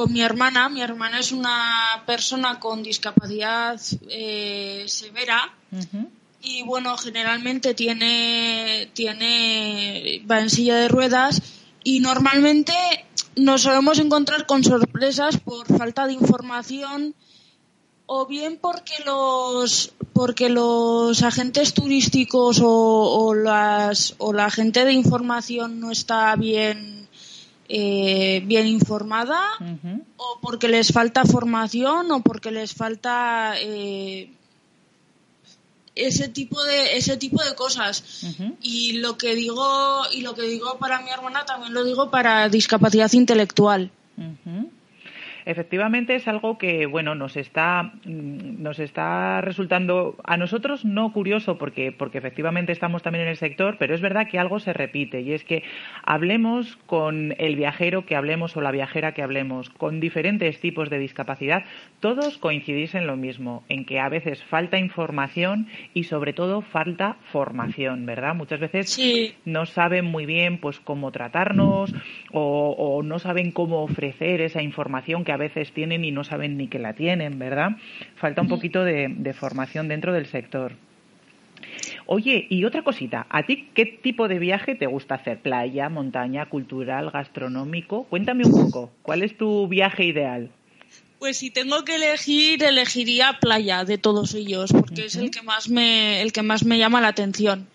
con 0.00 0.14
mi 0.14 0.22
hermana. 0.22 0.70
Mi 0.70 0.80
hermana 0.80 1.18
es 1.18 1.30
una 1.30 2.02
persona 2.06 2.58
con 2.58 2.82
discapacidad 2.82 3.78
eh, 4.08 4.84
severa. 4.86 5.52
Y 6.40 6.62
bueno, 6.62 6.96
generalmente 6.96 7.74
tiene, 7.74 8.90
tiene, 8.94 10.24
va 10.30 10.40
en 10.40 10.48
silla 10.48 10.76
de 10.76 10.88
ruedas 10.88 11.42
y 11.84 12.00
normalmente 12.00 12.72
nos 13.36 13.60
solemos 13.60 13.98
encontrar 13.98 14.46
con 14.46 14.64
sorpresas 14.64 15.36
por 15.36 15.66
falta 15.66 16.06
de 16.06 16.14
información 16.14 17.14
o 18.06 18.24
bien 18.24 18.58
porque 18.58 18.94
los 19.04 19.92
porque 20.14 20.48
los 20.48 21.22
agentes 21.22 21.74
turísticos 21.74 22.60
o, 22.62 22.70
o 22.70 23.34
las 23.34 24.14
o 24.16 24.32
la 24.32 24.50
gente 24.50 24.86
de 24.86 24.94
información 24.94 25.78
no 25.78 25.90
está 25.90 26.34
bien 26.36 26.99
eh, 27.72 28.42
bien 28.46 28.66
informada 28.66 29.40
o 30.16 30.38
porque 30.42 30.66
les 30.66 30.92
falta 30.92 31.24
formación 31.24 32.10
o 32.10 32.20
porque 32.20 32.50
les 32.50 32.74
falta 32.74 33.54
eh, 33.60 34.28
ese 35.94 36.26
tipo 36.28 36.60
de 36.64 36.96
ese 36.96 37.16
tipo 37.16 37.40
de 37.44 37.54
cosas. 37.54 38.26
Y 38.60 38.98
lo 38.98 39.16
que 39.16 39.36
digo 39.36 40.02
y 40.12 40.22
lo 40.22 40.34
que 40.34 40.42
digo 40.42 40.78
para 40.78 41.00
mi 41.00 41.10
hermana 41.10 41.44
también 41.46 41.72
lo 41.72 41.84
digo 41.84 42.10
para 42.10 42.48
discapacidad 42.48 43.12
intelectual 43.12 43.92
efectivamente 45.50 46.14
es 46.14 46.28
algo 46.28 46.58
que 46.58 46.86
bueno 46.86 47.14
nos 47.14 47.36
está 47.36 47.92
mm, 48.04 48.62
nos 48.62 48.78
está 48.78 49.40
resultando 49.40 50.16
a 50.24 50.36
nosotros 50.36 50.84
no 50.84 51.12
curioso 51.12 51.58
porque 51.58 51.92
porque 51.92 52.18
efectivamente 52.18 52.72
estamos 52.72 53.02
también 53.02 53.24
en 53.24 53.30
el 53.30 53.36
sector 53.36 53.76
pero 53.78 53.94
es 53.94 54.00
verdad 54.00 54.28
que 54.28 54.38
algo 54.38 54.60
se 54.60 54.72
repite 54.72 55.20
y 55.20 55.32
es 55.32 55.44
que 55.44 55.62
hablemos 56.04 56.76
con 56.86 57.34
el 57.38 57.56
viajero 57.56 58.06
que 58.06 58.16
hablemos 58.16 58.56
o 58.56 58.60
la 58.60 58.70
viajera 58.70 59.12
que 59.12 59.22
hablemos 59.22 59.70
con 59.70 60.00
diferentes 60.00 60.60
tipos 60.60 60.88
de 60.90 60.98
discapacidad 60.98 61.64
todos 62.00 62.38
coincidís 62.38 62.94
en 62.94 63.06
lo 63.06 63.16
mismo 63.16 63.64
en 63.68 63.84
que 63.84 63.98
a 63.98 64.08
veces 64.08 64.42
falta 64.44 64.78
información 64.78 65.66
y 65.94 66.04
sobre 66.04 66.32
todo 66.32 66.62
falta 66.62 67.16
formación 67.32 68.06
verdad 68.06 68.34
muchas 68.34 68.60
veces 68.60 69.36
no 69.44 69.66
saben 69.66 70.04
muy 70.04 70.26
bien 70.26 70.58
pues 70.58 70.78
cómo 70.80 71.10
tratarnos 71.10 71.92
o, 72.32 72.74
o 72.78 73.02
no 73.02 73.18
saben 73.18 73.50
cómo 73.50 73.82
ofrecer 73.82 74.40
esa 74.40 74.62
información 74.62 75.24
que 75.24 75.32
a 75.32 75.36
veces 75.40 75.72
tienen 75.72 76.04
y 76.04 76.12
no 76.12 76.22
saben 76.22 76.56
ni 76.56 76.68
que 76.68 76.78
la 76.78 76.92
tienen, 76.92 77.40
¿verdad? 77.40 77.70
Falta 78.14 78.42
un 78.42 78.48
poquito 78.48 78.84
de, 78.84 79.34
formación 79.34 79.88
dentro 79.88 80.12
del 80.12 80.26
sector. 80.26 80.74
Oye, 82.06 82.46
y 82.48 82.64
otra 82.64 82.82
cosita, 82.82 83.26
¿a 83.28 83.44
ti 83.44 83.68
qué 83.74 83.86
tipo 83.86 84.28
de 84.28 84.38
viaje 84.38 84.74
te 84.74 84.86
gusta 84.86 85.16
hacer? 85.16 85.40
¿Playa, 85.40 85.88
montaña, 85.88 86.46
cultural, 86.46 87.10
gastronómico? 87.10 88.04
Cuéntame 88.04 88.44
un 88.44 88.52
poco, 88.52 88.90
¿cuál 89.02 89.22
es 89.22 89.36
tu 89.36 89.68
viaje 89.68 90.04
ideal? 90.04 90.50
Pues 91.18 91.38
si 91.38 91.50
tengo 91.50 91.84
que 91.84 91.96
elegir, 91.96 92.62
elegiría 92.62 93.38
playa 93.40 93.84
de 93.84 93.98
todos 93.98 94.34
ellos, 94.34 94.72
porque 94.72 95.06
es 95.06 95.16
el 95.16 95.30
que 95.30 95.42
más 95.42 95.68
me, 95.68 96.22
el 96.22 96.32
que 96.32 96.42
más 96.42 96.64
me 96.64 96.78
llama 96.78 97.00
la 97.00 97.08
atención. 97.08 97.68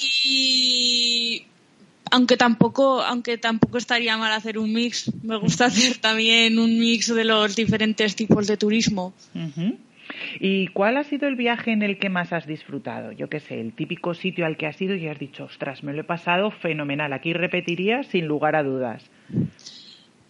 Y 0.00 1.44
aunque 2.12 2.36
tampoco, 2.36 3.02
aunque 3.02 3.38
tampoco 3.38 3.78
estaría 3.78 4.18
mal 4.18 4.32
hacer 4.32 4.58
un 4.58 4.70
mix, 4.72 5.10
me 5.24 5.36
gusta 5.36 5.64
hacer 5.66 5.96
también 5.96 6.58
un 6.58 6.78
mix 6.78 7.12
de 7.12 7.24
los 7.24 7.56
diferentes 7.56 8.14
tipos 8.14 8.46
de 8.46 8.58
turismo. 8.58 9.14
¿Y 10.38 10.66
cuál 10.68 10.98
ha 10.98 11.04
sido 11.04 11.26
el 11.26 11.36
viaje 11.36 11.72
en 11.72 11.82
el 11.82 11.98
que 11.98 12.10
más 12.10 12.34
has 12.34 12.46
disfrutado? 12.46 13.12
Yo 13.12 13.30
qué 13.30 13.40
sé, 13.40 13.58
el 13.58 13.72
típico 13.72 14.12
sitio 14.12 14.44
al 14.44 14.58
que 14.58 14.66
has 14.66 14.80
ido 14.80 14.94
y 14.94 15.08
has 15.08 15.18
dicho, 15.18 15.44
ostras, 15.44 15.82
me 15.82 15.94
lo 15.94 16.02
he 16.02 16.04
pasado 16.04 16.50
fenomenal. 16.50 17.14
Aquí 17.14 17.32
repetiría 17.32 18.02
sin 18.02 18.26
lugar 18.26 18.56
a 18.56 18.62
dudas. 18.62 19.02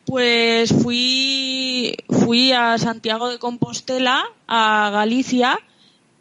Pues 0.06 0.72
fui, 0.72 1.96
fui 2.08 2.52
a 2.52 2.78
Santiago 2.78 3.28
de 3.28 3.40
Compostela, 3.40 4.22
a 4.46 4.90
Galicia, 4.92 5.58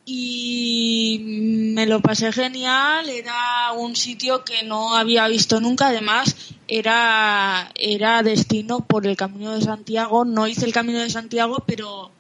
y 0.06 1.20
me 1.76 1.86
lo 1.86 2.02
pasé 2.02 2.32
genial. 2.32 3.10
Era 3.10 3.72
un 3.74 3.96
sitio 3.96 4.44
que 4.44 4.64
no 4.64 4.96
había 4.96 5.28
visto 5.28 5.60
nunca. 5.62 5.88
Además, 5.88 6.36
era, 6.68 7.72
era 7.76 8.24
destino 8.24 8.86
por 8.86 9.08
el 9.08 9.16
Camino 9.16 9.54
de 9.54 9.62
Santiago. 9.62 10.26
No 10.26 10.48
hice 10.48 10.66
el 10.66 10.74
Camino 10.74 11.00
de 11.00 11.10
Santiago, 11.10 11.64
pero, 11.66 12.12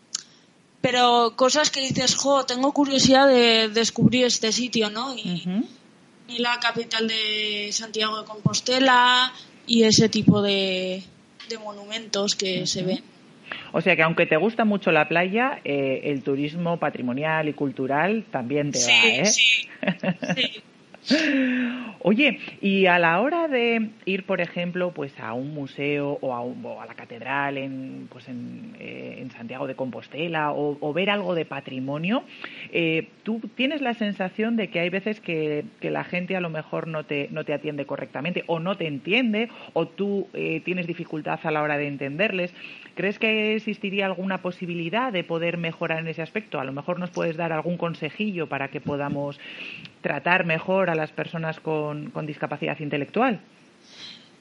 pero 0.81 1.33
cosas 1.35 1.71
que 1.71 1.81
dices, 1.81 2.15
jo, 2.15 2.45
tengo 2.45 2.71
curiosidad 2.73 3.27
de 3.27 3.69
descubrir 3.69 4.25
este 4.25 4.51
sitio, 4.51 4.89
¿no? 4.89 5.15
Y, 5.15 5.43
y 6.27 6.39
la 6.39 6.59
capital 6.59 7.07
de 7.07 7.69
Santiago 7.71 8.21
de 8.21 8.25
Compostela 8.25 9.33
y 9.67 9.83
ese 9.83 10.09
tipo 10.09 10.41
de, 10.41 11.03
de 11.49 11.57
monumentos 11.57 12.35
que 12.35 12.65
se 12.67 12.83
ven. 12.83 13.10
O 13.71 13.81
sea 13.81 13.95
que 13.95 14.03
aunque 14.03 14.25
te 14.25 14.37
gusta 14.37 14.65
mucho 14.65 14.91
la 14.91 15.07
playa, 15.07 15.59
eh, 15.63 16.01
el 16.05 16.23
turismo 16.23 16.77
patrimonial 16.77 17.47
y 17.49 17.53
cultural 17.53 18.25
también 18.31 18.71
te 18.71 18.79
va, 18.79 19.07
¿eh? 19.07 19.25
Sí, 19.25 19.67
sí. 20.35 20.63
Oye, 22.03 22.39
y 22.61 22.85
a 22.85 22.99
la 22.99 23.19
hora 23.21 23.47
de 23.47 23.89
ir, 24.05 24.25
por 24.25 24.41
ejemplo, 24.41 24.91
pues 24.91 25.19
a 25.19 25.33
un 25.33 25.53
museo 25.53 26.17
o 26.21 26.33
a, 26.33 26.83
a 26.83 26.85
la 26.85 26.93
catedral 26.93 27.57
en, 27.57 28.07
pues 28.11 28.27
en, 28.27 28.75
eh, 28.79 29.27
Santiago 29.35 29.67
de 29.67 29.75
Compostela 29.75 30.51
o, 30.51 30.93
ver 30.93 31.09
algo 31.09 31.35
de 31.35 31.45
patrimonio, 31.45 32.23
eh, 32.71 33.07
¿tú 33.23 33.39
tienes 33.55 33.81
la 33.81 33.93
sensación 33.93 34.55
de 34.57 34.67
que 34.69 34.79
hay 34.79 34.89
veces 34.89 35.21
que, 35.21 35.65
la 35.81 36.03
gente 36.03 36.35
a 36.35 36.41
lo 36.41 36.49
mejor 36.49 36.87
no 36.87 37.05
te, 37.05 37.27
no 37.31 37.43
te 37.43 37.53
atiende 37.53 37.85
correctamente 37.85 38.43
o 38.47 38.59
no 38.59 38.77
te 38.77 38.87
entiende 38.87 39.49
o 39.73 39.87
tú 39.87 40.27
eh, 40.33 40.61
tienes 40.63 40.87
dificultad 40.87 41.39
a 41.43 41.51
la 41.51 41.61
hora 41.61 41.77
de 41.77 41.87
entenderles? 41.87 42.53
¿Crees 42.95 43.19
que 43.19 43.55
existiría 43.55 44.05
alguna 44.05 44.39
posibilidad 44.39 45.11
de 45.11 45.23
poder 45.23 45.57
mejorar 45.57 45.99
en 45.99 46.07
ese 46.07 46.21
aspecto? 46.21 46.59
A 46.59 46.65
lo 46.65 46.73
mejor 46.73 46.99
nos 46.99 47.09
puedes 47.09 47.37
dar 47.37 47.51
algún 47.51 47.77
consejillo 47.77 48.47
para 48.47 48.67
que 48.67 48.81
podamos 48.81 49.39
tratar 50.01 50.45
mejor 50.45 50.89
a 50.91 50.95
las 50.95 51.11
personas 51.11 51.59
con, 51.59 52.11
discapacidad 52.25 52.79
intelectual. 52.79 53.41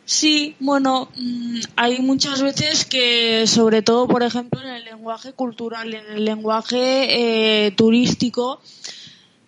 Sí, 0.04 0.56
bueno, 0.58 1.08
mm, 1.16 1.60
hay 1.76 2.00
muchas 2.00 2.42
veces 2.42 2.84
que, 2.84 3.46
sobre 3.46 3.82
todo, 3.82 4.08
por 4.08 4.22
ejemplo, 4.22 4.60
en 4.60 4.68
el 4.68 4.84
lenguaje 4.84 5.32
cultural, 5.32 5.94
en 5.94 6.06
el 6.10 6.24
lenguaje 6.24 7.66
eh, 7.66 7.70
turístico, 7.70 8.60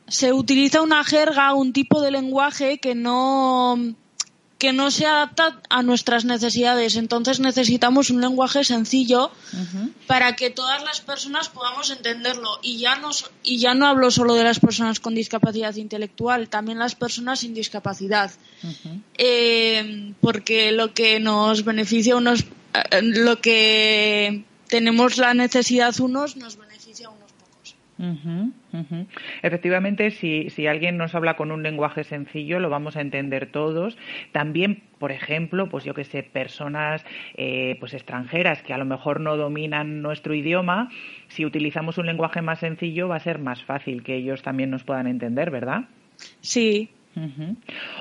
se 0.06 0.32
utiliza 0.32 0.82
una 0.82 1.02
jerga, 1.04 1.54
un 1.54 1.72
tipo 1.72 2.00
de 2.00 2.10
lenguaje 2.10 2.78
que 2.78 2.94
no 2.94 3.76
que 4.62 4.72
no 4.72 4.92
se 4.92 5.07
adapta 5.07 5.61
a 5.70 5.83
nuestras 5.83 6.25
necesidades. 6.25 6.94
Entonces 6.94 7.40
necesitamos 7.40 8.11
un 8.11 8.20
lenguaje 8.20 8.62
sencillo 8.62 9.33
para 10.07 10.37
que 10.37 10.51
todas 10.51 10.85
las 10.85 11.01
personas 11.01 11.48
podamos 11.48 11.90
entenderlo. 11.90 12.61
Y 12.62 12.79
ya, 12.79 12.94
no, 12.94 13.11
y 13.42 13.59
ya 13.59 13.75
no 13.75 13.88
hablo 13.88 14.12
solo 14.12 14.35
de 14.35 14.44
las 14.44 14.61
personas 14.61 15.01
con 15.01 15.16
discapacidad 15.16 15.75
intelectual, 15.75 16.48
también 16.48 16.79
las 16.79 16.94
personas 16.94 17.40
sin 17.40 17.55
discapacidad. 17.55 18.31
Eh, 19.18 20.14
porque 20.20 20.70
lo 20.70 20.94
que 20.94 21.18
nos 21.18 21.64
beneficia 21.64 22.14
unos, 22.14 22.44
eh, 22.92 23.03
lo 23.03 23.40
que 23.40 24.44
tenemos 24.68 25.18
la 25.18 25.35
necesidad 25.35 25.98
unos 25.98 26.37
nos 26.37 26.57
beneficia 26.57 27.09
a 27.09 27.11
unos 27.11 27.21
Efectivamente, 29.42 30.11
si, 30.11 30.50
si 30.50 30.66
alguien 30.66 30.96
nos 30.96 31.14
habla 31.14 31.37
con 31.37 31.52
un 31.52 31.62
lenguaje 31.62 32.05
sencillo, 32.05 32.59
lo 32.59 32.70
vamos 32.70 32.96
a 32.96 33.00
entender 33.00 33.46
todos. 33.46 33.96
También, 34.33 34.83
por 34.98 35.12
ejemplo, 35.12 35.68
pues 35.68 35.85
yo 35.85 35.94
que 35.94 36.05
sé, 36.05 36.22
personas 36.22 37.05
eh, 37.37 37.76
pues 37.81 37.94
extranjeras 37.94 38.62
que 38.62 38.72
a 38.72 38.78
lo 38.78 38.85
mejor 38.85 39.20
no 39.20 39.37
dominan 39.37 40.02
nuestro 40.02 40.35
idioma, 40.35 40.90
si 41.28 41.44
utilizamos 41.44 41.98
un 41.98 42.07
lenguaje 42.07 42.42
más 42.42 42.61
sencillo, 42.61 43.09
va 43.09 43.16
a 43.16 43.20
ser 43.20 43.38
más 43.38 43.62
fácil 43.64 44.02
que 44.02 44.16
ellos 44.16 44.42
también 44.42 44.70
nos 44.70 44.85
puedan 44.85 45.07
entender, 45.07 45.50
¿verdad? 45.50 45.85
Sí, 46.40 46.90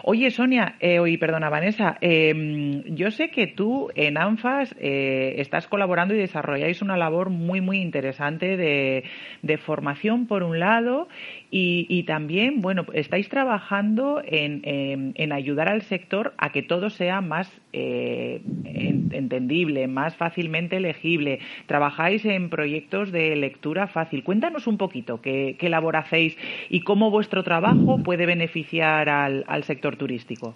Oye, 0.04 0.32
Sonia, 0.32 0.76
eh, 0.80 1.00
oye, 1.00 1.18
perdona, 1.18 1.50
Vanessa, 1.50 1.98
em, 2.00 2.84
yo 2.96 3.12
sé 3.12 3.30
que 3.30 3.48
tú 3.48 3.90
en 3.96 4.18
ANFAS 4.18 4.74
eh, 4.80 5.36
estás 5.38 5.68
colaborando 5.68 6.14
y 6.14 6.18
desarrolláis 6.18 6.82
una 6.82 6.96
labor 6.96 7.30
muy, 7.30 7.60
muy 7.60 7.80
interesante 7.82 8.56
de, 8.56 9.58
formación, 9.58 10.28
por 10.28 10.44
un 10.44 10.60
lado, 10.60 11.08
y, 11.54 12.04
también, 12.04 12.62
bueno, 12.62 12.86
estáis 12.94 13.28
trabajando 13.28 14.22
en, 14.26 14.62
en, 14.64 15.34
ayudar 15.34 15.68
al 15.68 15.82
sector 15.82 16.34
a 16.38 16.54
que 16.54 16.64
todo 16.64 16.90
sea 16.90 17.20
más 17.20 17.52
eh, 17.74 18.42
entendible, 18.64 19.88
más 19.88 20.16
fácilmente 20.16 20.80
legible. 20.80 21.40
Trabajáis 21.66 22.24
en 22.24 22.50
proyectos 22.50 23.12
de 23.12 23.36
lectura 23.36 23.88
fácil. 23.88 24.24
Cuéntanos 24.24 24.66
un 24.66 24.78
poquito 24.78 25.20
qué, 25.22 25.58
qué 25.60 25.68
labor 25.68 25.98
hacéis 25.98 26.38
y 26.70 26.82
cómo 26.82 27.12
vuestro 27.12 27.44
trabajo 27.44 28.02
puede 28.02 28.26
beneficiar 28.26 29.10
al, 29.10 29.64
sector 29.66 29.98
turístico. 29.98 30.56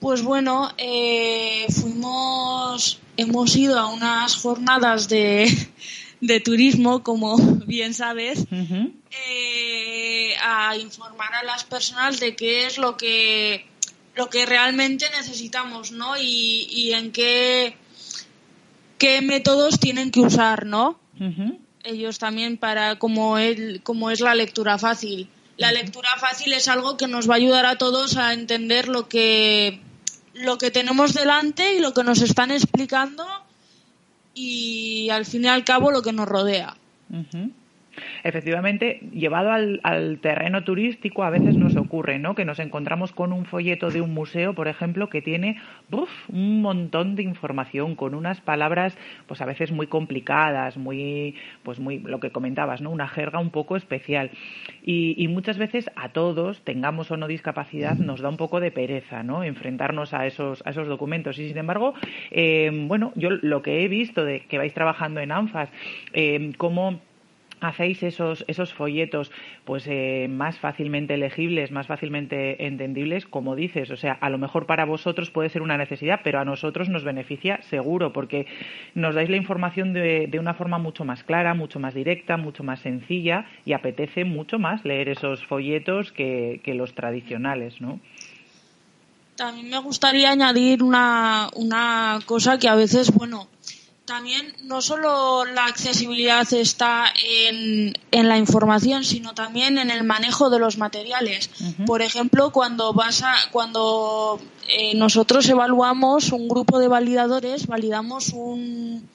Pues 0.00 0.24
bueno, 0.24 0.70
eh, 0.78 1.66
fuimos, 1.70 3.00
hemos 3.16 3.56
ido 3.56 3.78
a 3.78 3.92
unas 3.92 4.34
jornadas 4.36 5.08
de, 5.08 5.46
de 6.20 6.40
turismo, 6.40 7.02
como 7.02 7.36
bien 7.66 7.94
sabes, 7.94 8.44
eh, 8.50 10.34
a 10.42 10.76
informar 10.76 11.34
a 11.34 11.44
las 11.44 11.64
personas 11.64 12.20
de 12.20 12.36
qué 12.36 12.66
es 12.66 12.78
lo 12.78 12.96
que 12.96 13.66
lo 14.14 14.28
que 14.28 14.46
realmente 14.46 15.06
necesitamos, 15.16 15.92
¿no? 15.92 16.16
Y, 16.20 16.92
en 16.92 17.12
qué 17.12 17.76
qué 18.98 19.20
métodos 19.22 19.78
tienen 19.78 20.10
que 20.10 20.20
usar, 20.20 20.66
¿no? 20.66 20.98
Ellos 21.84 22.18
también 22.18 22.56
para 22.56 22.98
como 22.98 23.38
el, 23.38 23.80
como 23.84 24.10
es 24.10 24.20
la 24.20 24.34
lectura 24.34 24.76
fácil. 24.76 25.28
La 25.56 25.70
lectura 25.72 26.08
fácil 26.18 26.52
es 26.52 26.68
algo 26.68 26.96
que 26.96 27.06
nos 27.06 27.28
va 27.28 27.34
a 27.34 27.36
ayudar 27.36 27.66
a 27.66 27.78
todos 27.78 28.16
a 28.16 28.32
entender 28.32 28.88
lo 28.88 29.08
que, 29.08 29.80
lo 30.34 30.58
que 30.58 30.70
tenemos 30.72 31.14
delante 31.14 31.74
y 31.74 31.80
lo 31.80 31.94
que 31.94 32.04
nos 32.04 32.20
están 32.20 32.50
explicando 32.50 33.24
y 34.38 35.10
al 35.10 35.26
fin 35.26 35.44
y 35.44 35.48
al 35.48 35.64
cabo 35.64 35.90
lo 35.90 36.02
que 36.02 36.12
nos 36.12 36.28
rodea. 36.28 36.76
Efectivamente, 38.24 39.00
llevado 39.12 39.50
al, 39.50 40.18
terreno 40.20 40.64
turístico, 40.64 41.22
a 41.22 41.30
veces 41.30 41.56
nos 41.56 41.76
ocurre, 41.76 42.18
¿no? 42.18 42.34
Que 42.34 42.44
nos 42.44 42.58
encontramos 42.58 43.12
con 43.12 43.32
un 43.32 43.44
folleto 43.44 43.90
de 43.90 44.00
un 44.00 44.12
museo, 44.14 44.54
por 44.54 44.68
ejemplo, 44.68 45.08
que 45.08 45.22
tiene 45.22 45.56
un 46.28 46.62
montón 46.62 47.14
de 47.14 47.22
información 47.22 47.94
con 47.94 48.14
unas 48.14 48.40
palabras, 48.40 48.96
pues 49.26 49.40
a 49.40 49.46
veces 49.46 49.72
muy 49.72 49.86
complicadas, 49.86 50.76
muy, 50.76 51.34
pues 51.62 51.80
muy, 51.80 51.98
lo 51.98 52.20
que 52.20 52.30
comentabas, 52.30 52.80
¿no? 52.80 52.90
Una 52.90 53.08
jerga 53.08 53.38
un 53.38 53.50
poco 53.50 53.76
especial. 53.76 54.30
Y, 54.82 55.28
muchas 55.28 55.58
veces 55.58 55.90
a 55.94 56.08
todos, 56.08 56.64
tengamos 56.64 57.10
o 57.10 57.16
no 57.16 57.28
discapacidad, 57.28 57.96
nos 57.96 58.20
da 58.20 58.28
un 58.28 58.38
poco 58.38 58.60
de 58.60 58.70
pereza, 58.70 59.22
¿no? 59.22 59.44
Enfrentarnos 59.44 60.14
a 60.14 60.26
esos, 60.26 60.62
a 60.66 60.70
esos 60.70 60.88
documentos. 60.88 61.38
Y 61.38 61.48
sin 61.48 61.58
embargo, 61.58 61.94
eh, 62.30 62.70
bueno, 62.72 63.12
yo 63.14 63.30
lo 63.30 63.62
que 63.62 63.84
he 63.84 63.88
visto 63.88 64.24
de 64.24 64.40
que 64.40 64.58
vais 64.58 64.72
trabajando 64.72 65.20
en 65.20 65.32
ANFAS, 65.32 65.70
eh, 66.12 66.52
cómo 66.56 67.00
hacéis 67.60 68.02
esos, 68.02 68.44
esos 68.48 68.72
folletos 68.72 69.30
pues 69.64 69.86
eh, 69.86 70.26
más 70.28 70.58
fácilmente 70.58 71.16
legibles, 71.16 71.70
más 71.70 71.86
fácilmente 71.86 72.66
entendibles, 72.66 73.26
como 73.26 73.56
dices, 73.56 73.90
o 73.90 73.96
sea, 73.96 74.12
a 74.12 74.30
lo 74.30 74.38
mejor 74.38 74.66
para 74.66 74.84
vosotros 74.84 75.30
puede 75.30 75.48
ser 75.48 75.62
una 75.62 75.76
necesidad, 75.76 76.20
pero 76.24 76.40
a 76.40 76.44
nosotros 76.44 76.88
nos 76.88 77.04
beneficia 77.04 77.60
seguro, 77.62 78.12
porque 78.12 78.46
nos 78.94 79.14
dais 79.14 79.30
la 79.30 79.36
información 79.36 79.92
de, 79.92 80.26
de 80.28 80.38
una 80.38 80.54
forma 80.54 80.78
mucho 80.78 81.04
más 81.04 81.22
clara, 81.24 81.54
mucho 81.54 81.78
más 81.80 81.94
directa, 81.94 82.36
mucho 82.36 82.62
más 82.64 82.80
sencilla 82.80 83.46
y 83.64 83.72
apetece 83.72 84.24
mucho 84.24 84.58
más 84.58 84.84
leer 84.84 85.08
esos 85.08 85.44
folletos 85.46 86.12
que, 86.12 86.60
que 86.62 86.74
los 86.74 86.94
tradicionales, 86.94 87.80
¿no? 87.80 88.00
También 89.36 89.70
me 89.70 89.78
gustaría 89.78 90.32
añadir 90.32 90.82
una, 90.82 91.48
una 91.54 92.18
cosa 92.26 92.58
que 92.58 92.68
a 92.68 92.74
veces, 92.74 93.14
bueno, 93.14 93.46
también 94.08 94.54
no 94.62 94.80
solo 94.80 95.44
la 95.44 95.66
accesibilidad 95.66 96.50
está 96.54 97.12
en, 97.22 97.92
en, 98.10 98.28
la 98.28 98.38
información, 98.38 99.04
sino 99.04 99.34
también 99.34 99.76
en 99.76 99.90
el 99.90 100.02
manejo 100.02 100.48
de 100.48 100.58
los 100.58 100.78
materiales. 100.78 101.50
Por 101.84 102.00
ejemplo, 102.00 102.50
cuando 102.50 102.94
vas 102.94 103.22
a, 103.22 103.34
cuando 103.52 104.40
eh, 104.66 104.94
nosotros 104.94 105.46
evaluamos 105.50 106.32
un 106.32 106.48
grupo 106.48 106.78
de 106.78 106.88
validadores, 106.88 107.66
validamos 107.66 108.30
un, 108.30 109.06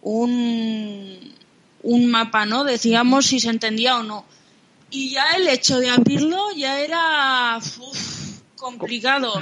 un, 0.00 1.34
un 1.82 2.06
mapa, 2.06 2.46
¿no? 2.46 2.64
Decíamos 2.64 3.26
si 3.26 3.40
se 3.40 3.50
entendía 3.50 3.98
o 3.98 4.02
no. 4.02 4.24
Y 4.90 5.10
ya 5.10 5.32
el 5.32 5.48
hecho 5.48 5.80
de 5.80 5.90
abrirlo 5.90 6.50
ya 6.56 6.80
era 6.80 7.60
complicado. 8.76 9.32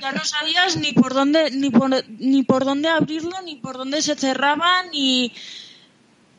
Ya 0.00 0.12
no 0.12 0.24
sabías 0.24 0.76
ni 0.76 0.92
por 0.92 1.14
dónde 1.14 1.50
ni 1.50 1.70
por, 1.70 1.90
ni 2.08 2.42
por 2.42 2.64
dónde 2.64 2.88
abrirlo, 2.88 3.40
ni 3.42 3.56
por 3.56 3.76
dónde 3.76 4.02
se 4.02 4.14
cerraba, 4.14 4.82
ni 4.92 5.32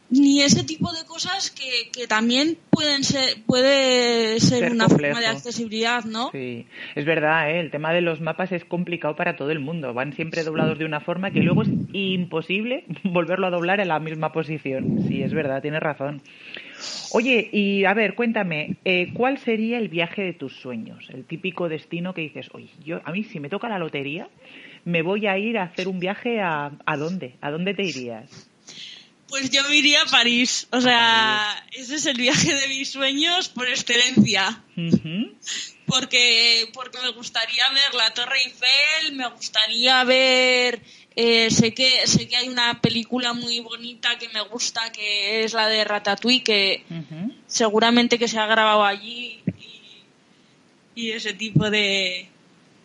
ni 0.09 0.41
ese 0.41 0.63
tipo 0.63 0.91
de 0.91 1.03
cosas 1.05 1.49
que, 1.49 1.89
que 1.91 2.07
también 2.07 2.57
pueden 2.69 3.03
ser 3.03 3.43
puede 3.45 4.39
ser, 4.39 4.71
una 4.71 4.87
forma 4.87 5.19
de 5.19 5.27
accesibilidad, 5.27 6.03
¿no? 6.03 6.29
Sí, 6.31 6.67
es 6.95 7.05
verdad, 7.05 7.49
¿eh? 7.49 7.59
el 7.59 7.71
tema 7.71 7.91
de 7.91 8.01
los 8.01 8.21
mapas 8.21 8.51
es 8.51 8.65
complicado 8.65 9.15
para 9.15 9.35
todo 9.35 9.51
el 9.51 9.59
mundo. 9.59 9.93
Van 9.93 10.13
siempre 10.13 10.43
doblados 10.43 10.77
de 10.77 10.85
una 10.85 10.99
forma 10.99 11.31
que 11.31 11.39
luego 11.39 11.63
es 11.63 11.69
imposible 11.93 12.85
volverlo 13.03 13.47
a 13.47 13.51
doblar 13.51 13.79
en 13.79 13.87
la 13.87 13.99
misma 13.99 14.31
posición. 14.31 15.05
Sí, 15.07 15.23
es 15.23 15.33
verdad, 15.33 15.61
tienes 15.61 15.81
razón. 15.81 16.21
Oye, 17.11 17.49
y 17.51 17.85
a 17.85 17.93
ver, 17.93 18.15
cuéntame, 18.15 18.77
eh, 18.83 19.11
¿cuál 19.13 19.37
sería 19.37 19.77
el 19.77 19.89
viaje 19.89 20.21
de 20.21 20.33
tus 20.33 20.53
sueños? 20.59 21.05
El 21.09 21.25
típico 21.25 21.69
destino 21.69 22.13
que 22.13 22.21
dices, 22.21 22.47
oye, 22.53 22.69
yo, 22.83 23.01
a 23.05 23.11
mí 23.11 23.23
si 23.23 23.39
me 23.39 23.49
toca 23.49 23.69
la 23.69 23.79
lotería, 23.79 24.27
me 24.83 25.01
voy 25.01 25.27
a 25.27 25.37
ir 25.37 25.57
a 25.57 25.63
hacer 25.63 25.87
un 25.87 25.99
viaje 25.99 26.41
a, 26.41 26.71
¿a 26.85 26.97
dónde? 26.97 27.35
¿A 27.41 27.51
dónde 27.51 27.73
te 27.73 27.83
irías? 27.83 28.49
Pues 29.27 29.49
yo 29.49 29.67
me 29.67 29.75
iría 29.75 30.01
a 30.03 30.05
París. 30.05 30.67
O 30.71 30.79
sea, 30.79 31.65
ese 31.73 31.95
es 31.95 32.05
el 32.05 32.15
viaje 32.17 32.53
de 32.53 32.67
mis 32.67 32.91
sueños 32.91 33.49
por 33.49 33.67
excelencia. 33.67 34.63
Porque, 35.85 36.69
porque 36.73 36.99
me 37.03 37.11
gustaría 37.11 37.67
ver 37.69 37.93
la 37.95 38.13
Torre 38.13 38.37
Eiffel, 38.43 39.15
me 39.15 39.27
gustaría 39.29 40.03
ver 40.03 40.81
eh, 41.15 41.49
sé 41.49 41.73
que 41.73 42.05
sé 42.05 42.27
que 42.27 42.35
hay 42.35 42.49
una 42.49 42.81
película 42.81 43.33
muy 43.33 43.59
bonita 43.61 44.17
que 44.17 44.29
me 44.29 44.41
gusta 44.41 44.91
que 44.91 45.43
es 45.43 45.53
la 45.53 45.67
de 45.67 45.83
Ratatouille 45.83 46.43
que 46.43 46.83
seguramente 47.47 48.19
que 48.19 48.27
se 48.27 48.37
ha 48.37 48.45
grabado 48.45 48.83
allí 48.83 49.41
y, 50.95 51.11
ese 51.11 51.33
tipo 51.33 51.69
de 51.69 52.29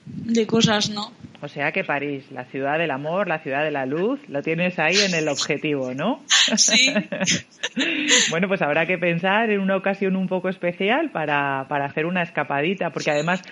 de 0.07 0.47
cosas, 0.47 0.91
¿no? 0.91 1.13
O 1.43 1.49
sea 1.49 1.73
que 1.73 1.85
París, 1.85 2.31
la 2.31 2.45
ciudad 2.45 2.79
del 2.79 2.91
amor, 2.91 3.27
la 3.27 3.39
ciudad 3.39 3.65
de 3.65 3.71
la 3.71 3.87
luz, 3.87 4.21
lo 4.29 4.43
tienes 4.43 4.79
ahí 4.79 4.97
en 4.97 5.15
el 5.15 5.29
objetivo, 5.29 5.95
¿no? 5.95 6.21
Sí. 6.29 6.93
bueno, 8.31 8.47
pues 8.47 8.61
habrá 8.61 8.85
que 8.87 8.99
pensar 8.99 9.51
en 9.51 9.61
una 9.61 9.77
ocasión 9.77 10.17
un 10.17 10.29
poco 10.29 10.51
especial 10.51 11.11
para, 11.11 11.67
para 11.69 11.87
hacer 11.87 12.05
una 12.05 12.23
escapadita, 12.23 12.91
porque 12.91 13.11
además 13.11 13.43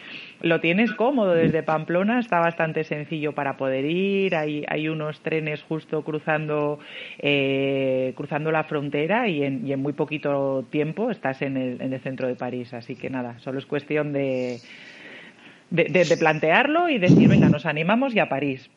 lo 0.40 0.60
tienes 0.60 0.92
cómodo 0.92 1.32
desde 1.32 1.62
Pamplona, 1.62 2.20
está 2.20 2.38
bastante 2.38 2.84
sencillo 2.84 3.32
para 3.32 3.56
poder 3.56 3.84
ir, 3.84 4.36
hay, 4.36 4.64
hay 4.68 4.88
unos 4.88 5.20
trenes 5.22 5.62
justo 5.62 6.02
cruzando, 6.02 6.78
eh, 7.18 8.12
cruzando 8.16 8.52
la 8.52 8.64
frontera 8.64 9.28
y 9.28 9.42
en, 9.42 9.66
y 9.66 9.72
en 9.72 9.80
muy 9.80 9.94
poquito 9.94 10.64
tiempo 10.70 11.10
estás 11.10 11.42
en 11.42 11.56
el, 11.56 11.80
en 11.80 11.92
el 11.92 12.00
centro 12.00 12.28
de 12.28 12.36
París, 12.36 12.72
así 12.74 12.94
que 12.94 13.10
nada, 13.10 13.38
solo 13.38 13.58
es 13.58 13.66
cuestión 13.66 14.12
de 14.12 14.58
de, 15.70 16.16
plantearlo 16.18 16.88
y 16.88 16.98
decir, 16.98 17.28
venga, 17.28 17.48
nos 17.48 17.66
animamos 17.66 18.14
y 18.14 18.18
a 18.18 18.28
París. 18.28 18.70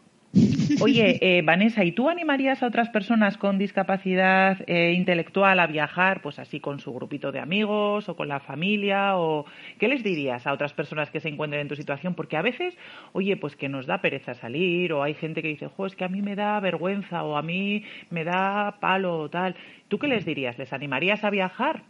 Oye, 0.80 1.18
eh, 1.20 1.42
Vanessa, 1.42 1.84
¿y 1.84 1.92
tú 1.92 2.08
animarías 2.08 2.64
a 2.64 2.68
otras 2.68 2.90
personas 2.90 3.38
con 3.38 3.58
discapacidad 3.58 4.58
eh, 4.66 4.94
intelectual 4.96 5.60
a 5.60 5.68
viajar, 5.68 6.22
pues 6.22 6.40
así 6.40 6.62
con 6.62 6.80
su 6.80 6.94
grupito 6.94 7.34
de 7.34 7.40
amigos 7.40 8.08
o 8.08 8.16
con 8.16 8.30
la 8.30 8.40
familia? 8.40 9.18
o 9.18 9.46
¿Qué 9.78 9.90
les 9.90 10.04
dirías 10.04 10.48
a 10.48 10.54
otras 10.54 10.72
personas 10.72 11.10
que 11.10 11.20
se 11.20 11.28
encuentren 11.28 11.64
en 11.64 11.68
tu 11.68 11.76
situación? 11.76 12.16
Porque 12.16 12.38
a 12.38 12.42
veces, 12.42 12.78
oye, 13.12 13.36
pues 13.36 13.58
que 13.58 13.68
nos 13.68 13.88
da 13.88 14.00
pereza 14.02 14.34
salir 14.34 14.94
o 14.94 15.04
hay 15.04 15.16
gente 15.16 15.42
que 15.42 15.50
dice, 15.50 15.68
jo, 15.68 15.88
que 15.98 16.06
a 16.06 16.10
mí 16.10 16.22
me 16.22 16.36
da 16.36 16.60
vergüenza 16.62 17.24
o 17.24 17.36
a 17.36 17.42
mí 17.42 17.84
me 18.10 18.24
da 18.24 18.78
palo 18.80 19.20
o 19.20 19.30
tal. 19.30 19.56
¿Tú 19.90 20.00
qué 20.00 20.08
les 20.08 20.26
dirías? 20.26 20.58
¿Les 20.58 20.72
animarías 20.72 21.26
a 21.26 21.30
viajar? 21.30 21.84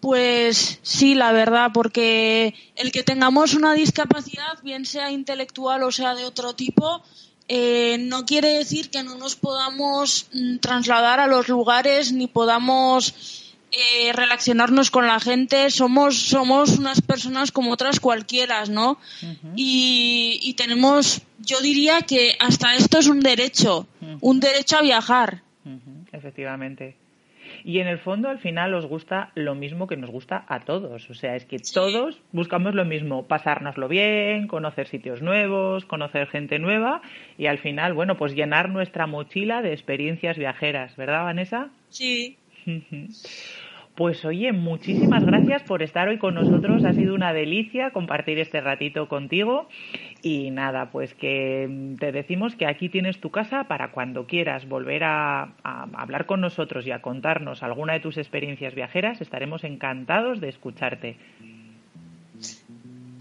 Pues 0.00 0.78
sí, 0.82 1.14
la 1.14 1.32
verdad, 1.32 1.70
porque 1.72 2.54
el 2.76 2.92
que 2.92 3.02
tengamos 3.02 3.54
una 3.54 3.74
discapacidad, 3.74 4.62
bien 4.62 4.84
sea 4.84 5.10
intelectual 5.10 5.82
o 5.82 5.90
sea 5.90 6.14
de 6.14 6.24
otro 6.24 6.54
tipo, 6.54 7.02
eh, 7.48 7.98
no 7.98 8.24
quiere 8.24 8.48
decir 8.58 8.90
que 8.90 9.02
no 9.02 9.14
nos 9.14 9.36
podamos 9.36 10.28
mm, 10.32 10.58
trasladar 10.58 11.20
a 11.20 11.26
los 11.26 11.48
lugares 11.48 12.12
ni 12.12 12.26
podamos 12.26 13.46
eh, 13.72 14.12
relacionarnos 14.12 14.90
con 14.90 15.06
la 15.06 15.20
gente. 15.20 15.70
Somos, 15.70 16.16
somos 16.16 16.78
unas 16.78 17.00
personas 17.00 17.52
como 17.52 17.72
otras 17.72 18.00
cualquiera, 18.00 18.64
¿no? 18.66 18.98
y, 19.54 20.40
y, 20.42 20.54
tenemos, 20.54 21.22
yo 21.38 21.60
diría 21.60 22.02
que 22.02 22.36
hasta 22.40 22.74
esto 22.74 22.98
es 22.98 23.06
un 23.06 23.20
derecho, 23.20 23.86
un 24.20 24.40
derecho 24.40 24.78
a 24.78 24.82
viajar. 24.82 25.42
Efectivamente. 26.12 26.96
Y 27.68 27.80
en 27.80 27.88
el 27.88 27.98
fondo, 27.98 28.28
al 28.28 28.38
final, 28.38 28.74
os 28.74 28.86
gusta 28.86 29.32
lo 29.34 29.56
mismo 29.56 29.88
que 29.88 29.96
nos 29.96 30.08
gusta 30.08 30.44
a 30.46 30.60
todos. 30.60 31.10
O 31.10 31.14
sea, 31.14 31.34
es 31.34 31.46
que 31.46 31.58
todos 31.58 32.22
buscamos 32.30 32.76
lo 32.76 32.84
mismo, 32.84 33.26
pasárnoslo 33.26 33.88
bien, 33.88 34.46
conocer 34.46 34.86
sitios 34.86 35.20
nuevos, 35.20 35.84
conocer 35.84 36.28
gente 36.28 36.60
nueva 36.60 37.02
y 37.36 37.46
al 37.46 37.58
final, 37.58 37.92
bueno, 37.92 38.16
pues 38.16 38.36
llenar 38.36 38.68
nuestra 38.68 39.08
mochila 39.08 39.62
de 39.62 39.72
experiencias 39.72 40.38
viajeras, 40.38 40.94
¿verdad, 40.94 41.24
Vanessa? 41.24 41.70
Sí. 41.88 42.36
Pues 43.96 44.26
oye, 44.26 44.52
muchísimas 44.52 45.24
gracias 45.24 45.62
por 45.62 45.82
estar 45.82 46.06
hoy 46.06 46.18
con 46.18 46.34
nosotros. 46.34 46.84
Ha 46.84 46.92
sido 46.92 47.14
una 47.14 47.32
delicia 47.32 47.92
compartir 47.92 48.38
este 48.38 48.60
ratito 48.60 49.08
contigo. 49.08 49.68
Y 50.22 50.50
nada, 50.50 50.90
pues 50.90 51.14
que 51.14 51.94
te 51.98 52.12
decimos 52.12 52.54
que 52.56 52.66
aquí 52.66 52.90
tienes 52.90 53.18
tu 53.20 53.30
casa 53.30 53.64
para 53.64 53.92
cuando 53.92 54.26
quieras 54.26 54.68
volver 54.68 55.02
a, 55.04 55.54
hablar 55.64 56.26
con 56.26 56.42
nosotros 56.42 56.86
y 56.86 56.90
a 56.90 57.00
contarnos 57.00 57.62
alguna 57.62 57.94
de 57.94 58.00
tus 58.00 58.18
experiencias 58.18 58.74
viajeras. 58.74 59.22
Estaremos 59.22 59.64
encantados 59.64 60.42
de 60.42 60.50
escucharte. 60.50 61.16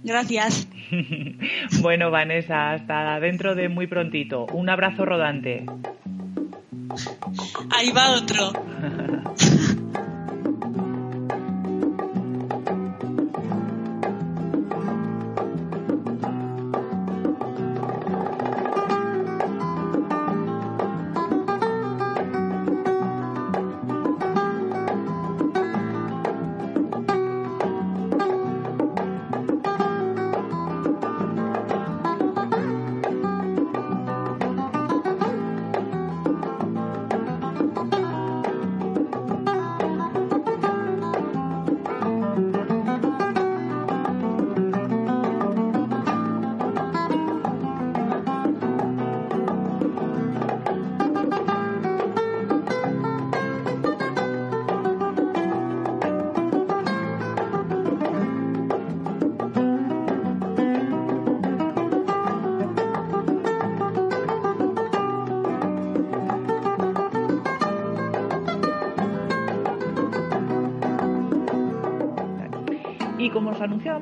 Gracias. 0.03 0.67
bueno, 1.81 2.11
Vanessa, 2.11 2.71
hasta 2.71 3.17
dentro 3.21 3.55
de 3.55 3.69
muy 3.69 3.88
prontito. 3.88 4.45
Un 4.47 4.69
abrazo 4.69 5.05
rodante. 5.05 5.65
Ahí 7.71 7.91
va 7.93 8.11
otro. 8.11 8.51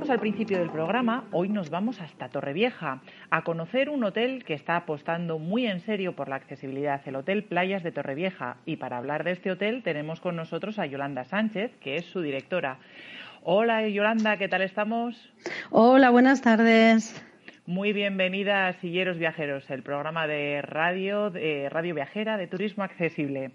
al 0.09 0.19
principio 0.19 0.57
del 0.59 0.69
programa, 0.69 1.23
hoy 1.31 1.47
nos 1.47 1.69
vamos 1.69 2.01
hasta 2.01 2.27
Torrevieja 2.27 2.99
a 3.29 3.43
conocer 3.43 3.89
un 3.89 4.03
hotel 4.03 4.43
que 4.43 4.53
está 4.53 4.75
apostando 4.75 5.39
muy 5.39 5.65
en 5.65 5.79
serio 5.79 6.13
por 6.13 6.27
la 6.27 6.35
accesibilidad, 6.35 7.01
el 7.05 7.15
Hotel 7.15 7.45
Playas 7.45 7.83
de 7.83 7.93
Torrevieja. 7.93 8.57
Y 8.65 8.75
para 8.75 8.97
hablar 8.97 9.23
de 9.23 9.31
este 9.31 9.49
hotel 9.49 9.81
tenemos 9.81 10.19
con 10.19 10.35
nosotros 10.35 10.77
a 10.77 10.87
Yolanda 10.87 11.23
Sánchez, 11.23 11.71
que 11.79 11.95
es 11.95 12.05
su 12.05 12.19
directora. 12.19 12.79
Hola 13.43 13.87
Yolanda, 13.87 14.35
¿qué 14.35 14.49
tal 14.49 14.61
estamos? 14.61 15.31
Hola, 15.71 16.09
buenas 16.09 16.41
tardes. 16.41 17.25
Muy 17.65 17.93
bienvenida 17.93 18.67
a 18.67 18.73
Silleros 18.73 19.17
Viajeros, 19.17 19.69
el 19.69 19.83
programa 19.83 20.27
de 20.27 20.61
radio, 20.61 21.29
de 21.29 21.69
radio 21.69 21.95
viajera 21.95 22.35
de 22.37 22.45
turismo 22.45 22.83
accesible. 22.83 23.51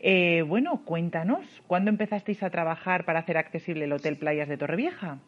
Eh, 0.00 0.42
bueno, 0.48 0.80
cuéntanos, 0.86 1.44
¿cuándo 1.66 1.90
empezasteis 1.90 2.42
a 2.42 2.48
trabajar 2.48 3.04
para 3.04 3.18
hacer 3.18 3.36
accesible 3.36 3.84
el 3.84 3.92
Hotel 3.92 4.16
Playas 4.16 4.48
de 4.48 4.56
Torrevieja? 4.56 5.18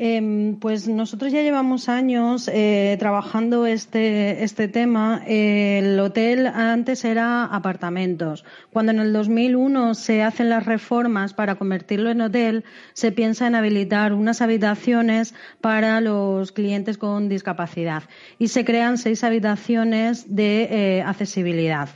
Em, 0.00 0.54
pues 0.60 0.86
nosotros 0.86 1.32
ya 1.32 1.42
llevamos 1.42 1.88
años 1.88 2.48
eh, 2.52 2.96
trabajando 3.00 3.66
este, 3.66 4.44
este 4.44 4.68
tema. 4.68 5.22
el 5.26 5.98
hotel 5.98 6.46
antes 6.46 7.04
era 7.04 7.44
apartamentos. 7.44 8.44
Cuando 8.72 8.92
en 8.92 9.00
el 9.00 9.12
2001 9.12 9.94
se 9.94 10.22
hacen 10.22 10.50
las 10.50 10.66
reformas 10.66 11.34
para 11.34 11.56
convertirlo 11.56 12.10
en 12.10 12.20
hotel, 12.20 12.64
se 12.92 13.10
piensa 13.10 13.48
en 13.48 13.56
habilitar 13.56 14.12
unas 14.12 14.40
habitaciones 14.40 15.34
para 15.60 16.00
los 16.00 16.52
clientes 16.52 16.96
con 16.96 17.28
discapacidad 17.28 18.04
y 18.38 18.48
se 18.48 18.64
crean 18.64 18.98
seis 18.98 19.24
habitaciones 19.24 20.34
de 20.34 20.68
eh, 20.70 21.02
accesibilidad. 21.02 21.88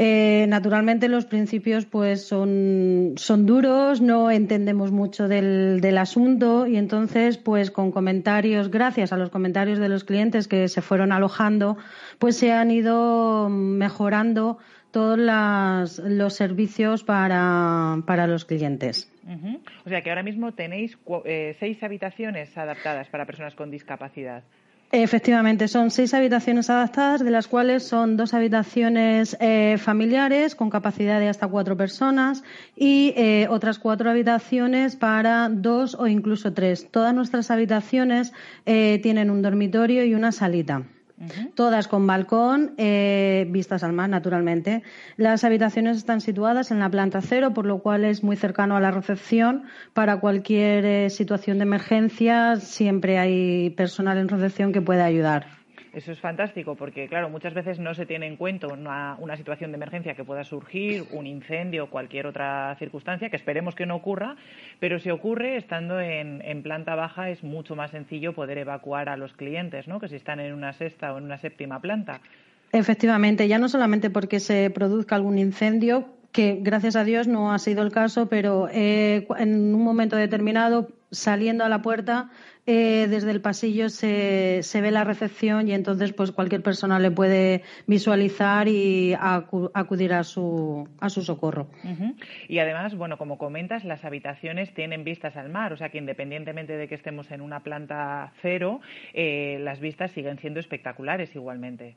Eh, 0.00 0.46
naturalmente 0.48 1.08
los 1.08 1.26
principios 1.26 1.84
pues 1.84 2.24
son, 2.24 3.14
son 3.16 3.46
duros, 3.46 4.00
no 4.00 4.30
entendemos 4.30 4.92
mucho 4.92 5.26
del, 5.26 5.80
del, 5.80 5.98
asunto 5.98 6.68
y 6.68 6.76
entonces 6.76 7.36
pues 7.36 7.72
con 7.72 7.90
comentarios, 7.90 8.70
gracias 8.70 9.12
a 9.12 9.16
los 9.16 9.30
comentarios 9.30 9.80
de 9.80 9.88
los 9.88 10.04
clientes 10.04 10.46
que 10.46 10.68
se 10.68 10.82
fueron 10.82 11.10
alojando, 11.10 11.78
pues 12.20 12.36
se 12.36 12.52
han 12.52 12.70
ido 12.70 13.48
mejorando 13.48 14.58
todos 14.92 15.18
los 15.18 16.32
servicios 16.32 17.02
para, 17.02 17.96
para 18.06 18.28
los 18.28 18.44
clientes. 18.44 19.12
O 19.84 19.88
sea 19.88 20.02
que 20.02 20.10
ahora 20.10 20.22
mismo 20.22 20.52
tenéis 20.52 20.96
eh, 21.24 21.56
seis 21.58 21.82
habitaciones 21.82 22.56
adaptadas 22.56 23.08
para 23.08 23.26
personas 23.26 23.56
con 23.56 23.72
discapacidad. 23.72 24.44
Efectivamente, 24.90 25.68
son 25.68 25.90
seis 25.90 26.14
habitaciones 26.14 26.70
adaptadas, 26.70 27.22
de 27.22 27.30
las 27.30 27.46
cuales 27.46 27.82
son 27.82 28.16
dos 28.16 28.32
habitaciones 28.32 29.36
eh, 29.38 29.76
familiares 29.78 30.54
con 30.54 30.70
capacidad 30.70 31.20
de 31.20 31.28
hasta 31.28 31.46
cuatro 31.46 31.76
personas 31.76 32.42
y 32.74 33.12
eh, 33.14 33.48
otras 33.50 33.78
cuatro 33.78 34.08
habitaciones 34.10 34.96
para 34.96 35.50
dos 35.50 35.94
o 35.94 36.06
incluso 36.06 36.54
tres. 36.54 36.90
Todas 36.90 37.14
nuestras 37.14 37.50
habitaciones 37.50 38.32
eh, 38.64 38.98
tienen 39.02 39.30
un 39.30 39.42
dormitorio 39.42 40.06
y 40.06 40.14
una 40.14 40.32
salita. 40.32 40.84
Todas 41.54 41.88
con 41.88 42.06
balcón, 42.06 42.74
eh, 42.78 43.46
vistas 43.50 43.82
al 43.82 43.92
mar, 43.92 44.08
naturalmente. 44.08 44.82
Las 45.16 45.42
habitaciones 45.44 45.96
están 45.96 46.20
situadas 46.20 46.70
en 46.70 46.78
la 46.78 46.90
planta 46.90 47.20
cero, 47.20 47.52
por 47.54 47.66
lo 47.66 47.80
cual 47.80 48.04
es 48.04 48.22
muy 48.22 48.36
cercano 48.36 48.76
a 48.76 48.80
la 48.80 48.90
recepción. 48.90 49.64
Para 49.94 50.20
cualquier 50.20 50.84
eh, 50.84 51.10
situación 51.10 51.58
de 51.58 51.64
emergencia, 51.64 52.56
siempre 52.56 53.18
hay 53.18 53.70
personal 53.70 54.18
en 54.18 54.28
recepción 54.28 54.72
que 54.72 54.80
pueda 54.80 55.04
ayudar. 55.04 55.57
Eso 55.98 56.12
es 56.12 56.20
fantástico 56.20 56.76
porque, 56.76 57.08
claro, 57.08 57.28
muchas 57.28 57.54
veces 57.54 57.80
no 57.80 57.92
se 57.92 58.06
tiene 58.06 58.28
en 58.28 58.36
cuenta 58.36 58.68
una, 58.68 59.36
situación 59.36 59.72
de 59.72 59.78
emergencia 59.78 60.14
que 60.14 60.22
pueda 60.22 60.44
surgir, 60.44 61.02
un 61.10 61.26
incendio 61.26 61.84
o 61.84 61.90
cualquier 61.90 62.28
otra 62.28 62.76
circunstancia, 62.78 63.30
que 63.30 63.36
esperemos 63.36 63.74
que 63.74 63.84
no 63.84 63.96
ocurra, 63.96 64.36
pero 64.78 65.00
si 65.00 65.10
ocurre, 65.10 65.56
estando 65.56 65.98
en, 66.00 66.40
en, 66.44 66.62
planta 66.62 66.94
baja 66.94 67.30
es 67.30 67.42
mucho 67.42 67.74
más 67.74 67.90
sencillo 67.90 68.32
poder 68.32 68.58
evacuar 68.58 69.08
a 69.08 69.16
los 69.16 69.32
clientes, 69.32 69.88
¿no? 69.88 69.98
Que 69.98 70.06
si 70.06 70.14
están 70.14 70.38
en 70.38 70.54
una 70.54 70.72
sexta 70.72 71.12
o 71.12 71.18
en 71.18 71.24
una 71.24 71.38
séptima 71.38 71.80
planta. 71.80 72.20
Efectivamente, 72.70 73.48
ya 73.48 73.58
no 73.58 73.68
solamente 73.68 74.08
porque 74.08 74.38
se 74.38 74.70
produzca 74.70 75.16
algún 75.16 75.36
incendio, 75.36 76.06
que 76.30 76.58
gracias 76.60 76.94
a 76.94 77.02
Dios 77.02 77.26
no 77.26 77.52
ha 77.52 77.58
sido 77.58 77.82
el 77.82 77.90
caso, 77.90 78.28
pero 78.28 78.68
eh, 78.70 79.26
en 79.36 79.74
un 79.74 79.82
momento 79.82 80.14
determinado, 80.14 80.90
saliendo 81.10 81.64
a 81.64 81.68
la 81.68 81.82
puerta, 81.82 82.30
eh, 82.70 83.06
desde 83.08 83.30
el 83.30 83.40
pasillo 83.40 83.88
se, 83.88 84.62
se, 84.62 84.82
ve 84.82 84.90
la 84.90 85.02
recepción 85.02 85.68
y 85.68 85.72
entonces 85.72 86.12
pues 86.12 86.32
cualquier 86.32 86.62
persona 86.62 86.98
le 86.98 87.10
puede 87.10 87.62
visualizar 87.86 88.68
y 88.68 89.14
acudir 89.18 90.12
a 90.12 90.22
su, 90.22 90.86
a 91.00 91.08
su 91.08 91.22
socorro. 91.22 91.70
Y 92.46 92.58
además, 92.58 92.94
bueno, 92.94 93.16
como 93.16 93.38
comentas, 93.38 93.86
las 93.86 94.04
habitaciones 94.04 94.74
tienen 94.74 95.02
vistas 95.02 95.34
al 95.38 95.48
mar, 95.48 95.72
o 95.72 95.78
sea 95.78 95.88
que 95.88 95.96
independientemente 95.96 96.76
de 96.76 96.88
que 96.88 96.94
estemos 96.94 97.30
en 97.30 97.40
una 97.40 97.60
planta 97.60 98.34
cero, 98.42 98.82
eh, 99.14 99.56
las 99.62 99.80
vistas 99.80 100.10
siguen 100.10 100.38
siendo 100.38 100.60
espectaculares 100.60 101.34
igualmente. 101.34 101.96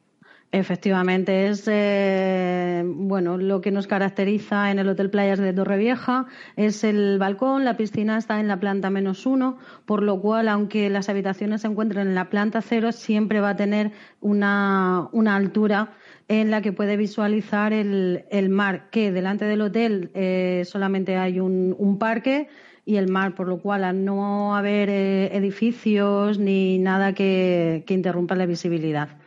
Efectivamente, 0.53 1.47
es 1.47 1.63
eh, 1.71 2.83
bueno 2.85 3.37
lo 3.37 3.61
que 3.61 3.71
nos 3.71 3.87
caracteriza 3.87 4.69
en 4.69 4.79
el 4.79 4.89
Hotel 4.89 5.09
Playas 5.09 5.39
de 5.39 5.53
Torrevieja 5.53 6.25
es 6.57 6.83
el 6.83 7.19
balcón, 7.19 7.63
la 7.63 7.77
piscina 7.77 8.17
está 8.17 8.37
en 8.41 8.49
la 8.49 8.59
planta 8.59 8.89
menos 8.89 9.25
uno, 9.25 9.57
por 9.85 10.03
lo 10.03 10.19
cual, 10.19 10.49
aunque 10.49 10.89
las 10.89 11.07
habitaciones 11.07 11.61
se 11.61 11.67
encuentren 11.67 12.09
en 12.09 12.15
la 12.15 12.29
planta 12.29 12.61
cero, 12.61 12.91
siempre 12.91 13.39
va 13.39 13.51
a 13.51 13.55
tener 13.55 13.93
una, 14.19 15.09
altura 15.33 15.93
en 16.27 16.51
la 16.51 16.61
que 16.61 16.73
puede 16.73 16.97
visualizar 16.97 17.71
el, 17.71 18.49
mar, 18.49 18.89
que 18.89 19.13
delante 19.13 19.45
del 19.45 19.61
hotel 19.61 20.11
eh, 20.15 20.63
solamente 20.65 21.15
hay 21.15 21.39
un, 21.39 21.97
parque 21.97 22.49
y 22.85 22.97
el 22.97 23.09
mar, 23.09 23.35
por 23.35 23.47
lo 23.47 23.59
cual 23.59 23.85
al 23.85 24.03
no 24.03 24.53
haber 24.53 24.89
eh, 24.89 25.33
edificios 25.33 26.39
ni 26.39 26.77
nada 26.77 27.13
que 27.13 27.85
interrumpa 27.87 28.35
la 28.35 28.45
visibilidad. 28.45 29.20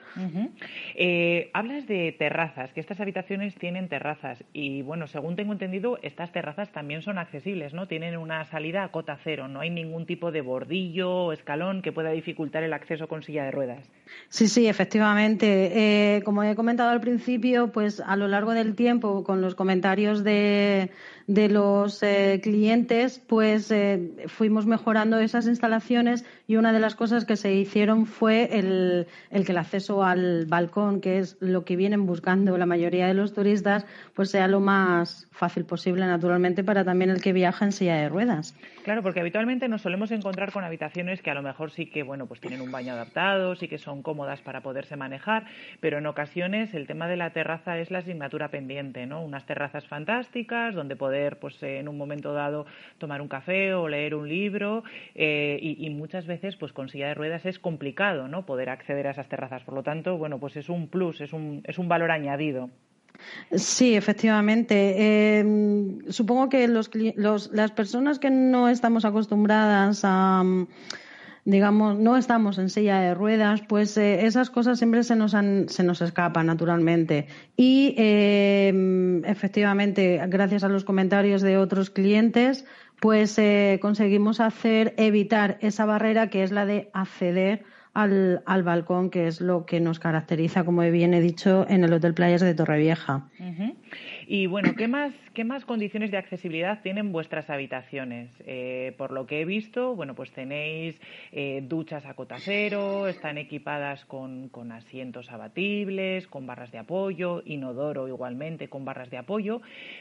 Eh, 0.94 1.50
hablas 1.52 1.86
de 1.86 2.12
terrazas, 2.12 2.72
que 2.72 2.80
estas 2.80 3.00
habitaciones 3.00 3.54
tienen 3.56 3.88
terrazas 3.88 4.42
y 4.52 4.82
bueno, 4.82 5.06
según 5.06 5.36
tengo 5.36 5.52
entendido, 5.52 5.98
estas 6.02 6.32
terrazas 6.32 6.70
también 6.70 7.02
son 7.02 7.18
accesibles, 7.18 7.74
¿no? 7.74 7.88
Tienen 7.88 8.16
una 8.16 8.44
salida 8.44 8.84
a 8.84 8.88
cota 8.90 9.18
cero, 9.22 9.48
no 9.48 9.60
hay 9.60 9.70
ningún 9.70 10.06
tipo 10.06 10.30
de 10.30 10.40
bordillo 10.40 11.26
o 11.26 11.32
escalón 11.32 11.82
que 11.82 11.92
pueda 11.92 12.10
dificultar 12.10 12.62
el 12.62 12.72
acceso 12.72 13.08
con 13.08 13.22
silla 13.22 13.44
de 13.44 13.50
ruedas. 13.50 13.90
Sí, 14.28 14.48
sí, 14.48 14.66
efectivamente. 14.66 16.16
Eh, 16.16 16.22
como 16.22 16.42
he 16.42 16.54
comentado 16.54 16.90
al 16.90 17.00
principio, 17.00 17.72
pues 17.72 18.00
a 18.00 18.16
lo 18.16 18.28
largo 18.28 18.52
del 18.52 18.74
tiempo, 18.74 19.24
con 19.24 19.40
los 19.40 19.54
comentarios 19.54 20.24
de, 20.24 20.90
de 21.26 21.48
los 21.48 22.02
eh, 22.02 22.40
clientes, 22.42 23.18
pues 23.18 23.70
eh, 23.70 24.10
fuimos 24.26 24.66
mejorando 24.66 25.18
esas 25.18 25.46
instalaciones 25.46 26.24
y 26.46 26.56
una 26.56 26.72
de 26.72 26.80
las 26.80 26.94
cosas 26.94 27.24
que 27.24 27.36
se 27.36 27.54
hicieron 27.54 28.04
fue 28.04 28.58
el, 28.58 29.06
el, 29.30 29.46
que 29.46 29.52
el 29.52 29.58
acceso 29.58 30.04
al 30.04 30.44
balcón, 30.46 31.00
que 31.00 31.18
es 31.18 31.38
lo 31.40 31.64
que 31.64 31.76
vienen 31.76 32.04
buscando 32.04 32.58
la 32.58 32.66
mayoría 32.66 33.06
de 33.06 33.14
los 33.14 33.32
turistas, 33.32 33.86
pues 34.12 34.30
sea 34.30 34.48
lo 34.48 34.60
más 34.60 35.26
fácil 35.30 35.64
posible, 35.64 36.04
naturalmente, 36.06 36.62
para 36.62 36.84
también 36.84 37.10
el 37.10 37.22
que 37.22 37.32
viaja 37.32 37.64
en 37.64 37.72
silla 37.72 37.96
de 37.96 38.08
ruedas. 38.10 38.54
Claro, 38.84 39.02
porque 39.02 39.20
habitualmente 39.20 39.66
nos 39.68 39.80
solemos 39.80 40.10
encontrar 40.10 40.52
con 40.52 40.62
habitaciones 40.62 41.22
que 41.22 41.30
a 41.30 41.34
lo 41.34 41.42
mejor 41.42 41.70
sí 41.70 41.86
que, 41.86 42.02
bueno, 42.02 42.26
pues 42.26 42.40
tienen 42.40 42.60
un 42.60 42.70
baño 42.70 42.92
adaptado, 42.92 43.56
sí 43.56 43.66
que 43.66 43.78
son 43.78 44.02
cómodas 44.02 44.42
para 44.42 44.60
poderse 44.60 44.96
manejar, 44.96 45.46
pero 45.80 45.98
en 45.98 46.06
ocasiones 46.06 46.74
el 46.74 46.86
tema 46.86 47.08
de 47.08 47.16
la 47.16 47.30
terraza 47.30 47.78
es 47.78 47.90
la 47.90 48.00
asignatura 48.00 48.48
pendiente, 48.48 49.06
¿no? 49.06 49.22
Unas 49.22 49.46
terrazas 49.46 49.86
fantásticas 49.86 50.74
donde 50.74 50.96
poder 50.96 51.13
poder, 51.14 51.38
pues 51.38 51.62
en 51.62 51.86
un 51.88 51.96
momento 51.96 52.32
dado, 52.32 52.66
tomar 52.98 53.22
un 53.22 53.28
café 53.28 53.72
o 53.72 53.86
leer 53.86 54.16
un 54.16 54.28
libro 54.28 54.82
eh, 55.14 55.58
y, 55.62 55.88
muchas 55.90 56.26
veces, 56.26 56.56
pues 56.56 56.72
con 56.72 56.88
silla 56.88 57.06
de 57.06 57.14
ruedas 57.14 57.46
es 57.46 57.60
complicado, 57.60 58.26
¿no? 58.26 58.44
Poder 58.44 58.68
acceder 58.68 59.06
a 59.06 59.12
esas 59.12 59.28
terrazas. 59.28 59.62
Por 59.62 59.74
lo 59.74 59.84
tanto, 59.84 60.18
bueno, 60.18 60.40
pues 60.40 60.56
es 60.56 60.68
un 60.68 60.88
plus, 60.88 61.20
es 61.20 61.32
un, 61.32 61.62
es 61.64 61.78
un 61.78 61.86
valor 61.88 62.10
añadido. 62.10 62.68
Sí, 63.52 63.94
efectivamente. 63.94 65.38
Em, 65.38 66.00
supongo 66.10 66.48
que 66.48 66.66
los, 66.66 66.90
las 67.52 67.70
personas 67.70 68.18
que 68.18 68.30
no 68.30 68.68
estamos 68.68 69.04
acostumbradas 69.04 70.00
a 70.02 70.42
digamos, 71.44 71.98
no 71.98 72.16
estamos 72.16 72.58
en 72.58 72.70
silla 72.70 73.00
de 73.00 73.14
ruedas, 73.14 73.62
pues 73.62 73.96
eh, 73.96 74.24
esas 74.26 74.50
cosas 74.50 74.78
siempre 74.78 75.04
se 75.04 75.14
nos, 75.14 75.32
se 75.66 75.82
nos 75.82 76.00
escapan 76.00 76.46
naturalmente. 76.46 77.26
Y 77.56 77.94
eh, 77.98 79.22
efectivamente, 79.24 80.20
gracias 80.28 80.64
a 80.64 80.68
los 80.68 80.84
comentarios 80.84 81.42
de 81.42 81.58
otros 81.58 81.90
clientes, 81.90 82.64
pues 83.00 83.38
eh, 83.38 83.78
conseguimos 83.82 84.40
hacer 84.40 84.94
evitar 84.96 85.58
esa 85.60 85.84
barrera 85.84 86.30
que 86.30 86.42
es 86.42 86.50
la 86.50 86.64
de 86.64 86.90
acceder 86.94 87.64
al, 87.92 88.42
al, 88.46 88.62
balcón, 88.62 89.10
que 89.10 89.28
es 89.28 89.40
lo 89.40 89.66
que 89.66 89.80
nos 89.80 89.98
caracteriza, 89.98 90.64
como 90.64 90.80
bien 90.82 91.14
he 91.14 91.20
dicho, 91.20 91.66
en 91.68 91.84
el 91.84 91.92
Hotel 91.92 92.14
Playas 92.14 92.40
de 92.40 92.54
Torrevieja. 92.54 93.28
Y 94.26 94.46
bueno, 94.46 94.74
¿qué 94.76 94.88
más, 94.88 95.12
qué 95.34 95.44
más 95.44 95.64
condiciones 95.64 96.10
de 96.10 96.16
accesibilidad 96.16 96.80
tienen 96.82 97.12
vuestras 97.12 97.50
habitaciones? 97.50 98.30
Eh, 98.46 98.94
por 98.96 99.12
lo 99.12 99.26
que 99.26 99.40
he 99.40 99.44
visto, 99.44 99.94
bueno, 99.94 100.14
pues 100.14 100.32
tenéis 100.32 101.00
eh, 101.32 101.62
duchas 101.62 102.06
a 102.06 102.14
cota 102.14 102.36
cero, 102.38 103.06
están 103.06 103.38
equipadas 103.38 104.04
con, 104.06 104.48
con, 104.48 104.72
asientos 104.72 105.30
abatibles, 105.30 106.26
con 106.26 106.46
barras 106.46 106.72
de 106.72 106.78
apoyo, 106.78 107.42
inodoro 107.44 108.08
igualmente 108.08 108.68
con 108.68 108.84
barras 108.84 109.10
de 109.10 109.18
apoyo, 109.18 109.60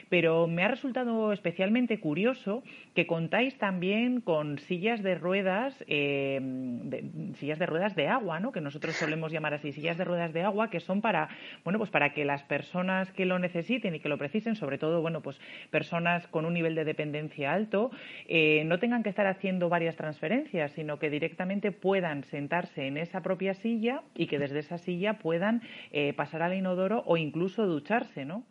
pero 0.09 0.47
me 0.47 0.63
ha 0.63 0.67
resultado 0.69 1.33
especialmente 1.33 1.99
curioso 1.99 2.63
que 2.95 3.05
contáis 3.07 3.57
también 3.57 4.21
con 4.21 4.59
sillas 4.59 5.03
de 5.03 5.15
ruedas, 5.15 5.83
eh, 5.87 6.39
sillas 7.35 7.59
de 7.59 7.65
ruedas 7.65 7.95
de 7.95 8.07
agua, 8.07 8.39
¿no? 8.39 8.51
Que 8.51 8.61
nosotros 8.61 8.95
solemos 8.95 9.31
llamar 9.31 9.53
así, 9.53 9.71
sillas 9.73 9.97
de 9.97 10.05
ruedas 10.05 10.33
de 10.33 10.43
agua, 10.43 10.69
que 10.69 10.79
son 10.79 11.01
para, 11.01 11.29
bueno, 11.63 11.79
pues 11.79 11.89
para 11.89 12.13
que 12.13 12.25
las 12.25 12.43
personas 12.43 13.11
que 13.11 13.25
lo 13.25 13.39
necesiten 13.39 13.95
y 13.95 13.99
que 13.99 14.09
lo 14.09 14.12
precisen, 14.17 14.55
sobre 14.55 14.77
todo, 14.77 15.01
bueno, 15.01 15.21
pues 15.21 15.39
personas 15.69 16.27
con 16.27 16.45
un 16.45 16.53
nivel 16.53 16.75
de 16.75 16.85
dependencia 16.85 17.53
alto, 17.53 17.91
eh, 18.27 18.63
no 18.65 18.79
tengan 18.79 19.03
que 19.03 19.09
estar 19.09 19.27
haciendo 19.27 19.69
varias 19.69 19.95
transferencias, 19.95 20.71
sino 20.71 20.99
que 20.99 21.09
directamente 21.09 21.71
puedan 21.71 22.23
sentarse 22.23 22.87
en 22.87 22.97
esa 22.97 23.21
propia 23.21 23.53
silla 23.53 24.03
y 24.15 24.27
que 24.27 24.39
desde 24.39 24.59
esa 24.59 24.77
silla 24.77 25.19
puedan 25.19 25.61
eh, 25.91 26.13
pasar 26.13 26.41
al 26.41 26.53
inodoro 26.53 27.03
o 27.05 27.17
incluso 27.17 27.65
ducharse, 27.65 28.25
¿no? 28.25 28.43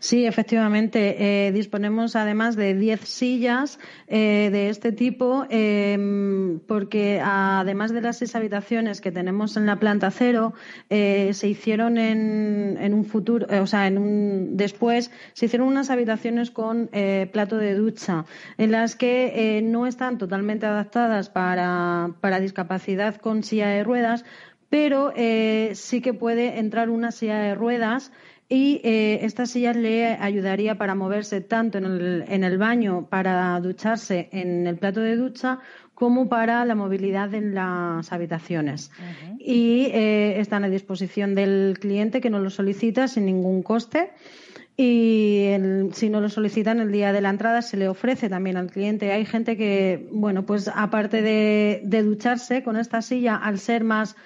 Sí, 0.00 0.26
efectivamente. 0.26 1.46
Eh, 1.46 1.52
disponemos 1.52 2.16
además 2.16 2.56
de 2.56 2.74
10 2.74 3.00
sillas 3.02 3.78
eh, 4.08 4.48
de 4.50 4.68
este 4.68 4.90
tipo, 4.90 5.46
em, 5.48 6.58
porque 6.66 7.20
además 7.22 7.92
de 7.92 8.00
las 8.00 8.18
seis 8.18 8.34
habitaciones 8.34 9.00
que 9.00 9.12
tenemos 9.12 9.56
en 9.56 9.66
la 9.66 9.76
planta 9.76 10.10
cero, 10.10 10.54
eh, 10.90 11.30
se 11.34 11.48
hicieron 11.48 11.98
en, 11.98 12.94
un 12.94 13.04
futuro, 13.04 13.46
o 13.62 13.66
sea, 13.66 13.86
en 13.86 13.98
un, 13.98 14.56
después 14.56 15.10
se 15.34 15.46
hicieron 15.46 15.68
unas 15.68 15.90
habitaciones 15.90 16.50
con 16.50 16.90
plato 17.32 17.56
de 17.56 17.74
ducha, 17.74 18.24
en 18.58 18.72
las 18.72 18.96
que 18.96 19.60
no 19.62 19.86
están 19.86 20.18
totalmente 20.18 20.66
adaptadas 20.66 21.28
para, 21.28 22.10
para 22.20 22.40
discapacidad 22.40 23.16
con 23.16 23.42
silla 23.42 23.68
de 23.68 23.84
ruedas, 23.84 24.24
pero 24.68 25.12
sí 25.74 26.00
que 26.00 26.14
puede 26.14 26.58
entrar 26.58 26.90
una 26.90 27.12
silla 27.12 27.38
de 27.38 27.54
ruedas 27.54 28.12
y 28.52 28.80
eh, 28.82 29.20
esta 29.22 29.46
silla 29.46 29.72
le 29.72 30.08
ayudaría 30.08 30.76
para 30.76 30.96
moverse 30.96 31.40
tanto 31.40 31.78
en 31.78 31.84
el, 31.84 32.24
en 32.26 32.42
el, 32.42 32.58
baño, 32.58 33.06
para 33.08 33.60
ducharse 33.60 34.28
en 34.32 34.66
el 34.66 34.76
plato 34.76 34.98
de 34.98 35.14
ducha, 35.14 35.60
como 35.94 36.28
para 36.28 36.64
la 36.64 36.74
movilidad 36.74 37.32
en 37.32 37.54
las 37.54 38.12
habitaciones. 38.12 38.90
Y 39.38 39.86
eh, 39.92 40.40
están 40.40 40.64
a 40.64 40.68
disposición 40.68 41.36
del 41.36 41.78
cliente 41.78 42.20
que 42.20 42.28
no 42.28 42.40
lo 42.40 42.50
solicita 42.50 43.06
sin 43.06 43.26
ningún 43.26 43.62
coste. 43.62 44.10
Y 44.76 45.52
si 45.92 46.10
no 46.10 46.20
lo 46.20 46.28
solicitan 46.28 46.80
el 46.80 46.90
día 46.90 47.12
de 47.12 47.20
la 47.20 47.30
entrada, 47.30 47.62
se 47.62 47.76
le 47.76 47.86
ofrece 47.86 48.28
también 48.28 48.56
al 48.56 48.72
cliente. 48.72 49.12
Hay 49.12 49.26
gente 49.26 49.56
que, 49.56 50.08
bueno, 50.10 50.44
pues 50.44 50.66
aparte 50.74 51.22
de, 51.22 51.82
de 51.84 52.02
ducharse 52.02 52.64
con 52.64 52.76
esta 52.76 53.00
silla, 53.00 53.36
al 53.36 53.60
ser 53.60 53.84
más 53.84 54.16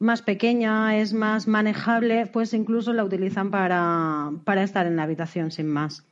más 0.00 0.22
pequeña, 0.22 0.96
es 0.96 1.12
más 1.12 1.46
manejable, 1.46 2.26
pues 2.26 2.54
incluso 2.54 2.94
la 2.94 3.04
utilizan 3.04 3.50
para, 3.50 4.30
para 4.44 4.62
estar 4.62 4.86
en 4.86 4.96
la 4.96 5.02
habitación 5.02 5.50
sin 5.50 5.68
más. 5.68 6.06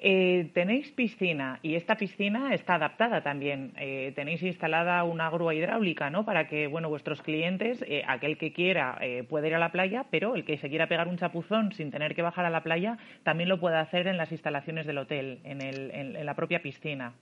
Eh, 0.00 0.50
tenéis 0.52 0.90
piscina 0.90 1.60
y 1.62 1.76
esta 1.76 1.96
piscina 1.96 2.52
está 2.54 2.74
adaptada 2.74 3.22
también. 3.22 3.72
Eh, 3.76 4.12
tenéis 4.16 4.42
instalada 4.42 5.04
una 5.04 5.30
grúa 5.30 5.54
hidráulica, 5.54 6.10
¿no? 6.10 6.24
Para 6.24 6.48
que, 6.48 6.66
bueno, 6.66 6.88
vuestros 6.88 7.22
clientes, 7.22 7.84
eh, 7.86 8.02
aquel 8.06 8.36
que 8.36 8.52
quiera, 8.52 8.98
pueda 9.28 9.46
ir 9.46 9.54
a 9.54 9.60
la 9.60 9.70
playa, 9.70 10.06
pero 10.10 10.34
el 10.34 10.44
que 10.44 10.58
se 10.58 10.68
quiera 10.68 10.88
pegar 10.88 11.06
un 11.06 11.18
chapuzón 11.18 11.72
sin 11.72 11.92
tener 11.92 12.16
que 12.16 12.22
bajar 12.22 12.46
a 12.46 12.50
la 12.50 12.64
playa, 12.64 12.98
también 13.22 13.48
lo 13.48 13.60
puede 13.60 13.76
hacer 13.76 14.08
en 14.08 14.16
las 14.16 14.32
instalaciones 14.32 14.86
del 14.86 14.98
hotel, 14.98 15.38
en, 15.44 15.60
el, 15.62 15.92
en 15.92 16.26
la 16.26 16.34
propia 16.34 16.62
piscina. 16.62 17.12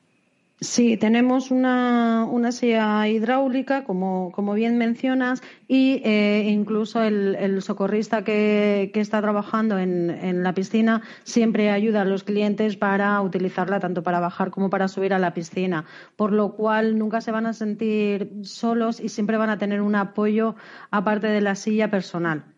Sí, 0.61 0.97
tenemos 0.97 1.51
una, 1.51 2.27
silla 2.51 3.07
hidráulica, 3.09 3.85
como, 3.85 4.33
como 4.33 4.55
bien 4.55 4.79
mencionas, 4.79 5.43
y 5.69 6.01
eh, 6.03 6.45
incluso 6.49 7.03
el, 7.03 7.61
socorrista 7.61 8.25
que, 8.25 8.91
que, 8.95 9.01
está 9.01 9.21
trabajando 9.21 9.79
en, 9.79 10.09
en, 10.09 10.43
la 10.43 10.55
piscina 10.55 11.03
siempre 11.25 11.71
ayuda 11.71 12.03
a 12.03 12.05
los 12.07 12.25
clientes 12.25 12.77
para 12.79 13.21
utilizarla 13.21 13.81
tanto 13.81 14.03
para 14.03 14.19
bajar 14.19 14.51
como 14.51 14.71
para 14.71 14.89
subir 14.89 15.13
a 15.13 15.19
la 15.19 15.35
piscina, 15.35 15.85
por 16.17 16.33
lo 16.33 16.55
cual 16.55 16.99
nunca 16.99 17.21
se 17.21 17.33
van 17.33 17.45
a 17.45 17.53
sentir 17.53 18.33
solos 18.43 18.99
y 19.01 19.11
siempre 19.11 19.37
van 19.37 19.51
a 19.51 19.59
tener 19.59 19.83
un 19.83 19.95
apoyo 19.95 20.57
aparte 20.91 21.27
de 21.27 21.43
la 21.43 21.55
silla 21.55 21.91
personal. 21.91 22.56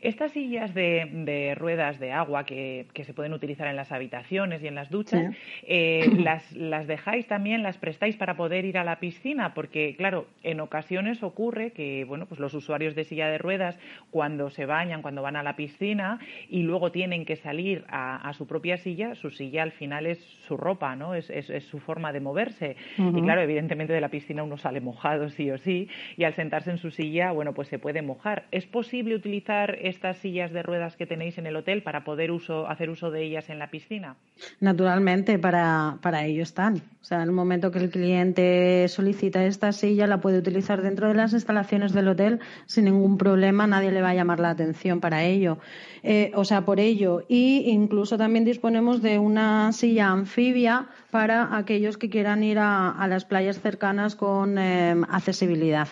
Estas 0.00 0.32
sillas 0.32 0.72
de, 0.74 1.54
ruedas 1.56 1.98
de 2.00 2.12
agua 2.12 2.44
que, 2.44 2.86
se 3.00 3.14
pueden 3.14 3.32
utilizar 3.32 3.66
en 3.66 3.76
las 3.76 3.92
habitaciones 3.92 4.62
y 4.62 4.66
en 4.66 4.74
las 4.74 4.90
duchas, 4.90 5.34
eh, 5.62 6.10
las, 6.18 6.52
las 6.52 6.86
dejáis 6.86 7.26
también, 7.26 7.62
las 7.62 7.78
prestáis 7.78 8.16
para 8.16 8.36
poder 8.36 8.64
ir 8.64 8.78
a 8.78 8.84
la 8.84 9.00
piscina, 9.00 9.54
porque 9.54 9.96
claro, 9.96 10.26
en 10.42 10.60
ocasiones 10.60 11.22
ocurre 11.22 11.72
que 11.72 12.04
bueno, 12.04 12.26
pues 12.26 12.40
los 12.40 12.54
usuarios 12.54 12.94
de 12.94 13.04
silla 13.04 13.28
de 13.28 13.38
ruedas 13.38 13.78
cuando 14.10 14.50
se 14.50 14.66
bañan, 14.66 15.02
cuando 15.02 15.22
van 15.22 15.36
a 15.36 15.42
la 15.42 15.56
piscina 15.56 16.18
y 16.48 16.62
luego 16.62 16.90
tienen 16.92 17.24
que 17.24 17.36
salir 17.36 17.84
a, 17.88 18.32
su 18.34 18.46
propia 18.46 18.76
silla, 18.76 19.14
su 19.14 19.30
silla 19.30 19.62
al 19.62 19.72
final 19.72 20.06
es 20.06 20.18
su 20.46 20.56
ropa, 20.56 20.96
¿no? 20.96 21.14
Es, 21.14 21.28
es, 21.30 21.64
su 21.64 21.78
forma 21.78 22.12
de 22.12 22.20
moverse. 22.20 22.76
Y 22.96 23.20
claro, 23.22 23.42
evidentemente 23.42 23.92
de 23.92 24.00
la 24.00 24.08
piscina 24.08 24.42
uno 24.42 24.56
sale 24.56 24.80
mojado 24.80 25.28
sí 25.28 25.50
o 25.50 25.58
sí, 25.58 25.88
y 26.16 26.24
al 26.24 26.34
sentarse 26.34 26.70
en 26.70 26.78
su 26.78 26.90
silla, 26.90 27.32
bueno, 27.32 27.52
pues 27.52 27.68
se 27.68 27.78
puede 27.78 28.02
mojar. 28.02 28.44
¿Es 28.50 28.66
posible 28.66 29.14
utilizar 29.14 29.76
estas 29.90 30.16
sillas 30.16 30.52
de 30.52 30.62
ruedas 30.62 30.96
que 30.96 31.06
tenéis 31.06 31.36
en 31.36 31.46
el 31.46 31.56
hotel 31.56 31.82
para 31.82 32.04
poder 32.04 32.30
uso, 32.30 32.66
hacer 32.68 32.88
uso 32.88 33.10
de 33.10 33.22
ellas 33.22 33.50
en 33.50 33.58
la 33.58 33.70
piscina? 33.70 34.16
Naturalmente, 34.60 35.38
para, 35.38 35.98
para 36.00 36.24
ello 36.24 36.42
están. 36.42 36.76
O 37.00 37.04
sea, 37.04 37.18
en 37.18 37.24
el 37.24 37.32
momento 37.32 37.70
que 37.70 37.78
el 37.78 37.90
cliente 37.90 38.86
solicita 38.88 39.44
esta 39.44 39.72
silla, 39.72 40.06
la 40.06 40.20
puede 40.20 40.38
utilizar 40.38 40.80
dentro 40.82 41.08
de 41.08 41.14
las 41.14 41.32
instalaciones 41.32 41.92
del 41.92 42.08
hotel 42.08 42.40
sin 42.66 42.86
ningún 42.86 43.18
problema, 43.18 43.66
nadie 43.66 43.90
le 43.90 44.02
va 44.02 44.10
a 44.10 44.14
llamar 44.14 44.40
la 44.40 44.50
atención 44.50 45.00
para 45.00 45.24
ello. 45.24 45.58
Eh, 46.02 46.32
o 46.34 46.44
sea, 46.44 46.64
por 46.64 46.80
ello. 46.80 47.24
Y 47.28 47.70
incluso 47.70 48.16
también 48.16 48.44
disponemos 48.44 49.02
de 49.02 49.18
una 49.18 49.72
silla 49.72 50.08
anfibia 50.08 50.86
para 51.10 51.56
aquellos 51.56 51.98
que 51.98 52.08
quieran 52.08 52.42
ir 52.44 52.58
a, 52.58 53.06
las 53.08 53.24
playas 53.24 53.60
cercanas 53.60 54.14
con 54.14 54.58
eh, 54.58 54.94
accesibilidad. 55.08 55.88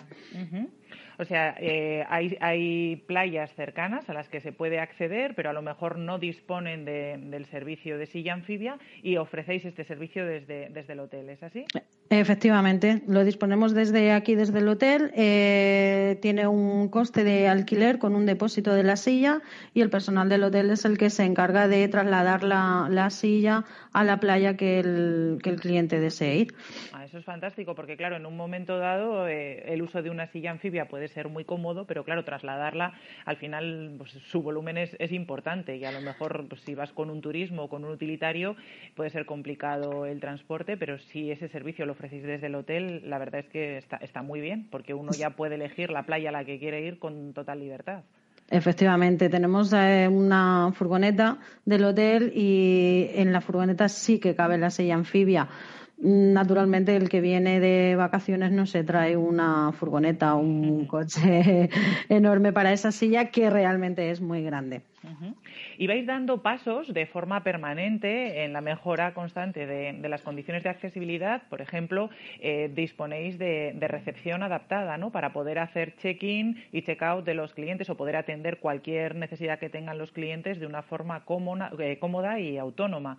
O 1.18 1.24
sea, 1.24 1.56
eh, 1.58 2.04
hay, 2.08 3.02
playas 3.06 3.52
cercanas 3.54 4.08
a 4.08 4.14
las 4.14 4.28
que 4.28 4.40
se 4.40 4.52
puede 4.52 4.78
acceder, 4.78 5.34
pero 5.34 5.50
a 5.50 5.52
lo 5.52 5.62
mejor 5.62 5.98
no 5.98 6.18
disponen 6.18 6.84
del 6.84 7.44
servicio 7.46 7.98
de 7.98 8.06
silla 8.06 8.34
anfibia 8.34 8.78
y 9.02 9.16
ofrecéis 9.16 9.64
este 9.64 9.84
servicio 9.84 10.24
desde, 10.24 10.68
desde 10.68 10.92
el 10.92 11.00
hotel, 11.00 11.28
¿es 11.30 11.42
así? 11.42 11.64
Efectivamente, 12.10 13.02
lo 13.06 13.22
disponemos 13.22 13.74
desde 13.74 14.12
aquí, 14.12 14.34
desde 14.34 14.60
el 14.60 14.68
hotel. 14.68 15.12
Eh, 15.14 16.18
tiene 16.22 16.46
un 16.46 16.88
coste 16.88 17.22
de 17.22 17.48
alquiler 17.48 17.98
con 17.98 18.14
un 18.14 18.24
depósito 18.24 18.72
de 18.72 18.82
la 18.82 18.96
silla 18.96 19.42
y 19.74 19.82
el 19.82 19.90
personal 19.90 20.30
del 20.30 20.44
hotel 20.44 20.70
es 20.70 20.86
el 20.86 20.96
que 20.96 21.10
se 21.10 21.24
encarga 21.24 21.68
de 21.68 21.86
trasladar 21.88 22.44
la, 22.44 23.10
silla 23.10 23.64
a 23.92 24.04
la 24.04 24.20
playa 24.20 24.56
que 24.56 24.80
el, 24.80 25.38
que 25.42 25.50
el 25.50 25.60
cliente 25.60 26.00
desee 26.00 26.36
ir. 26.36 26.54
Ah, 26.94 27.04
eso 27.04 27.18
es 27.18 27.24
fantástico 27.26 27.74
porque, 27.74 27.98
claro, 27.98 28.16
en 28.16 28.24
un 28.24 28.36
momento 28.36 28.78
dado 28.78 29.28
eh, 29.28 29.64
el 29.66 29.82
uso 29.82 30.02
de 30.02 30.08
una 30.08 30.28
silla 30.28 30.50
anfibia 30.50 30.88
puede 30.88 31.07
ser 31.08 31.28
muy 31.28 31.44
cómodo, 31.44 31.86
pero 31.86 32.04
claro, 32.04 32.24
trasladarla 32.24 32.94
al 33.24 33.36
final 33.36 33.94
pues, 33.98 34.12
su 34.12 34.42
volumen 34.42 34.78
es, 34.78 34.96
es, 34.98 35.12
importante 35.12 35.76
y 35.76 35.84
a 35.84 35.92
lo 35.92 36.00
mejor 36.00 36.46
pues, 36.48 36.60
si 36.62 36.74
vas 36.74 36.92
con 36.92 37.10
un 37.10 37.20
turismo 37.20 37.64
o 37.64 37.68
con 37.68 37.84
un 37.84 37.90
utilitario 37.90 38.56
puede 38.94 39.10
ser 39.10 39.26
complicado 39.26 40.06
el 40.06 40.20
transporte, 40.20 40.76
pero 40.76 40.98
si 40.98 41.30
ese 41.30 41.48
servicio 41.48 41.86
lo 41.86 41.92
ofrecéis 41.92 42.22
desde 42.22 42.46
el 42.46 42.54
hotel, 42.54 43.08
la 43.08 43.18
verdad 43.18 43.40
es 43.40 43.48
que 43.48 43.78
está, 43.78 43.96
está 43.96 44.22
muy 44.22 44.40
bien, 44.40 44.68
porque 44.70 44.94
uno 44.94 45.12
ya 45.12 45.30
puede 45.30 45.56
elegir 45.56 45.90
la 45.90 46.04
playa 46.04 46.30
a 46.30 46.32
la 46.32 46.44
que 46.44 46.58
quiere 46.58 46.82
ir 46.82 46.98
con 46.98 47.32
total 47.32 47.60
libertad. 47.60 48.04
Efectivamente, 48.50 49.28
tenemos 49.28 49.72
eh, 49.74 50.08
una 50.08 50.72
furgoneta 50.72 51.36
del 51.66 51.84
hotel 51.84 52.32
y 52.34 53.10
en 53.14 53.30
la 53.30 53.42
furgoneta 53.42 53.88
sí 53.88 54.18
que 54.18 54.34
cabe 54.34 54.56
la 54.56 54.70
silla 54.70 54.94
anfibia. 54.94 55.48
Naturalmente, 56.00 56.94
el 56.94 57.08
que 57.08 57.20
viene 57.20 57.58
de 57.58 57.96
vacaciones 57.96 58.52
no 58.52 58.66
se 58.66 58.84
trae 58.84 59.16
una 59.16 59.72
furgoneta 59.72 60.36
o 60.36 60.38
un 60.38 60.86
coche 60.86 61.70
enorme 62.08 62.52
para 62.52 62.72
esa 62.72 62.92
silla 62.92 63.32
que 63.32 63.50
realmente 63.50 64.10
es 64.10 64.20
muy 64.20 64.44
grande. 64.44 64.82
Y 65.76 65.86
vais 65.86 66.06
dando 66.06 66.42
pasos 66.42 66.92
de 66.92 67.06
forma 67.06 67.42
permanente 67.42 68.44
en 68.44 68.52
la 68.52 68.60
mejora 68.60 69.14
constante 69.14 69.66
de, 69.66 70.08
las 70.08 70.22
condiciones 70.22 70.62
de 70.62 70.68
accesibilidad. 70.68 71.42
Por 71.48 71.60
ejemplo, 71.60 72.10
eh, 72.40 72.70
disponéis 72.72 73.38
de, 73.38 73.74
recepción 73.80 74.42
adaptada 74.42 74.98
¿no? 74.98 75.10
para 75.10 75.32
poder 75.32 75.58
hacer 75.58 75.96
check-in 75.96 76.62
y 76.72 76.82
check-out 76.82 77.24
de 77.24 77.34
los 77.34 77.54
clientes 77.54 77.90
o 77.90 77.96
poder 77.96 78.16
atender 78.16 78.58
cualquier 78.58 79.14
necesidad 79.16 79.58
que 79.58 79.70
tengan 79.70 79.98
los 79.98 80.12
clientes 80.12 80.60
de 80.60 80.66
una 80.66 80.82
forma 80.82 81.24
eh, 81.78 81.98
cómoda 81.98 82.38
y 82.38 82.58
autónoma. 82.58 83.18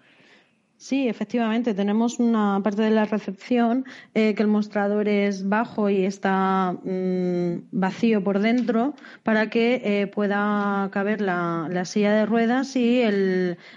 Sí, 0.79 1.09
efectivamente, 1.09 1.73
tenemos 1.73 2.19
una 2.19 2.61
parte 2.63 2.83
de 2.83 2.89
la 2.89 3.03
recepción 3.03 3.83
eh, 4.13 4.33
que 4.33 4.41
el 4.41 4.47
mostrador 4.47 5.09
es 5.09 5.49
bajo 5.49 5.89
y 5.89 6.05
está 6.05 6.71
mm, 6.71 7.67
vacío 7.73 8.23
por 8.23 8.39
dentro 8.39 8.93
para 9.23 9.49
que 9.49 9.81
eh, 9.83 10.07
pueda 10.07 10.89
caber 10.93 11.19
la, 11.19 11.67
silla 11.83 12.13
de 12.13 12.25
ruedas 12.25 12.77
y 12.77 13.03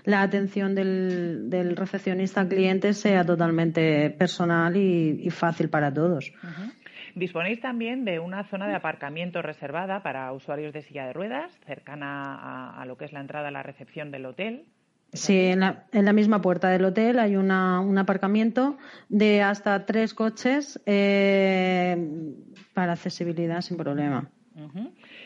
la 0.05 0.23
atención 0.23 0.77
del, 0.77 1.75
recepcionista 1.77 2.43
al 2.43 2.49
cliente 2.49 2.93
sea 2.93 3.27
totalmente 3.27 4.11
personal 4.11 4.77
y, 4.77 5.29
fácil 5.31 5.71
para 5.71 5.93
todos. 5.93 6.33
Disponéis 7.17 7.61
también 7.61 8.05
de 8.05 8.21
una 8.21 8.45
zona 8.45 8.69
de 8.69 8.77
aparcamiento 8.77 9.43
reservada 9.43 10.05
para 10.05 10.33
usuarios 10.33 10.73
de 10.73 10.83
silla 10.83 11.09
de 11.09 11.15
ruedas, 11.15 11.51
cercana 11.67 12.81
a 12.81 12.87
lo 12.87 12.97
que 12.97 13.07
es 13.07 13.13
la 13.13 13.21
entrada 13.21 13.49
a 13.49 13.51
la 13.51 13.65
recepción 13.65 14.13
del 14.13 14.27
hotel. 14.27 14.67
Sí, 15.13 15.39
en 15.39 15.61
la, 15.61 15.85
en 15.93 16.07
la, 16.07 16.13
misma 16.15 16.41
puerta 16.41 16.71
del 16.71 16.87
hotel 16.87 17.19
hay 17.19 17.37
una, 17.37 17.81
un 17.81 17.99
aparcamiento 17.99 18.79
de 19.11 19.43
hasta 19.43 19.85
tres 19.85 20.15
coches 20.15 20.81
eh, 20.87 21.97
para 22.73 22.93
accesibilidad 22.93 23.61
sin 23.61 23.77
problema. 23.77 24.31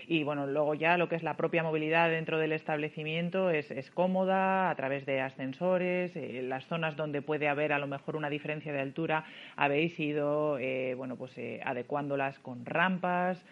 Y 0.09 0.23
bueno, 0.23 0.47
luego 0.47 0.75
ya 0.75 0.97
lo 0.97 1.09
que 1.09 1.17
es 1.17 1.23
la 1.23 1.37
propia 1.37 1.63
movilidad 1.63 2.11
dentro 2.11 2.39
del 2.39 2.53
establecimiento 2.53 3.51
es, 3.51 3.71
es 3.71 3.91
cómoda 3.91 4.71
a 4.71 4.75
través 4.77 5.05
de 5.05 5.21
ascensores, 5.21 6.15
eh, 6.15 6.43
las 6.43 6.65
zonas 6.67 6.97
donde 6.97 7.23
puede 7.23 7.49
haber 7.49 7.73
a 7.73 7.79
lo 7.79 7.89
mejor 7.89 8.15
una 8.15 8.31
diferencia 8.31 8.73
de 8.73 8.81
altura 8.81 9.25
habéis 9.57 9.99
ido 9.99 10.59
eh, 10.59 10.95
bueno 10.95 11.17
pues 11.17 11.37
eh, 11.39 11.61
adecuándolas 11.65 12.39
con 12.39 12.65
rampas 12.65 13.45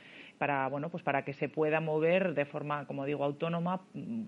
para 0.44 0.68
bueno 0.68 0.90
pues 0.90 1.02
para 1.02 1.24
que 1.24 1.32
se 1.32 1.48
pueda 1.48 1.80
mover 1.80 2.34
de 2.34 2.44
forma 2.44 2.86
como 2.86 3.06
digo 3.06 3.24
autónoma 3.24 3.80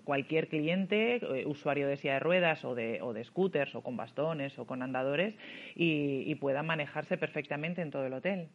cualquier 0.02 0.48
cliente 0.48 1.16
eh, 1.16 1.44
usuario 1.44 1.86
de 1.88 1.98
silla 1.98 2.14
de 2.14 2.20
ruedas 2.20 2.64
o 2.64 2.74
de, 2.74 3.02
o 3.02 3.12
de 3.12 3.22
scooters 3.22 3.74
o 3.74 3.82
con 3.82 3.98
bastones 3.98 4.58
o 4.58 4.64
con 4.64 4.80
andadores 4.80 5.34
y, 5.74 6.22
y 6.24 6.34
pueda 6.36 6.62
manejarse 6.62 7.18
perfectamente 7.18 7.82
en 7.82 7.90
todo 7.90 8.06
el 8.06 8.14
hotel. 8.14 8.48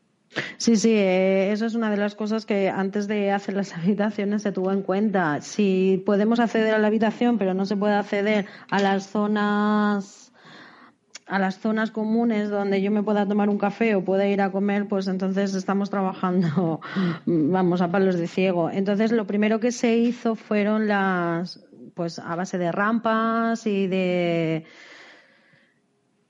Sí, 0.58 0.76
sí, 0.76 0.92
eh, 0.94 1.52
eso 1.52 1.68
es 1.68 1.76
una 1.76 1.92
de 1.92 1.98
las 1.98 2.16
cosas 2.16 2.48
que 2.48 2.68
antes 2.70 3.08
de 3.08 3.30
hacer 3.30 3.54
las 3.54 3.74
habitaciones 3.78 4.42
se 4.42 4.52
tuvo 4.52 4.72
en 4.72 4.82
cuenta. 4.82 5.40
Si 5.42 6.02
podemos 6.04 6.40
acceder 6.40 6.74
a 6.74 6.80
la 6.80 6.88
habitación, 6.88 7.38
pero 7.38 7.54
no 7.54 7.68
se 7.68 7.78
puede 7.78 7.94
acceder 7.94 8.48
a 8.72 8.80
las 8.80 9.08
zonas 9.08 10.31
a 11.32 11.40
las 11.40 11.60
zonas 11.60 11.92
comunes 11.92 12.50
donde 12.50 12.82
yo 12.82 12.92
me 12.92 13.04
pueda 13.04 13.26
tomar 13.26 13.48
un 13.48 13.58
café 13.58 13.96
o 13.96 14.04
pueda 14.04 14.28
ir 14.28 14.42
a 14.42 14.52
comer, 14.52 14.90
pues 14.90 15.08
entonces 15.08 15.56
estamos 15.56 15.90
trabajando, 15.90 16.82
vamos, 17.26 17.82
a 17.82 17.90
palos 17.90 18.18
de 18.18 18.28
ciego. 18.28 18.70
Entonces 18.70 19.14
lo 19.14 19.26
primero 19.26 19.62
que 19.62 19.72
se 19.72 19.96
hizo 19.96 20.36
fueron 20.36 20.90
las, 20.90 21.66
pues 21.94 22.20
a 22.20 22.36
base 22.36 22.58
de 22.58 22.74
rampas 22.74 23.66
y 23.66 23.88
de 23.88 24.66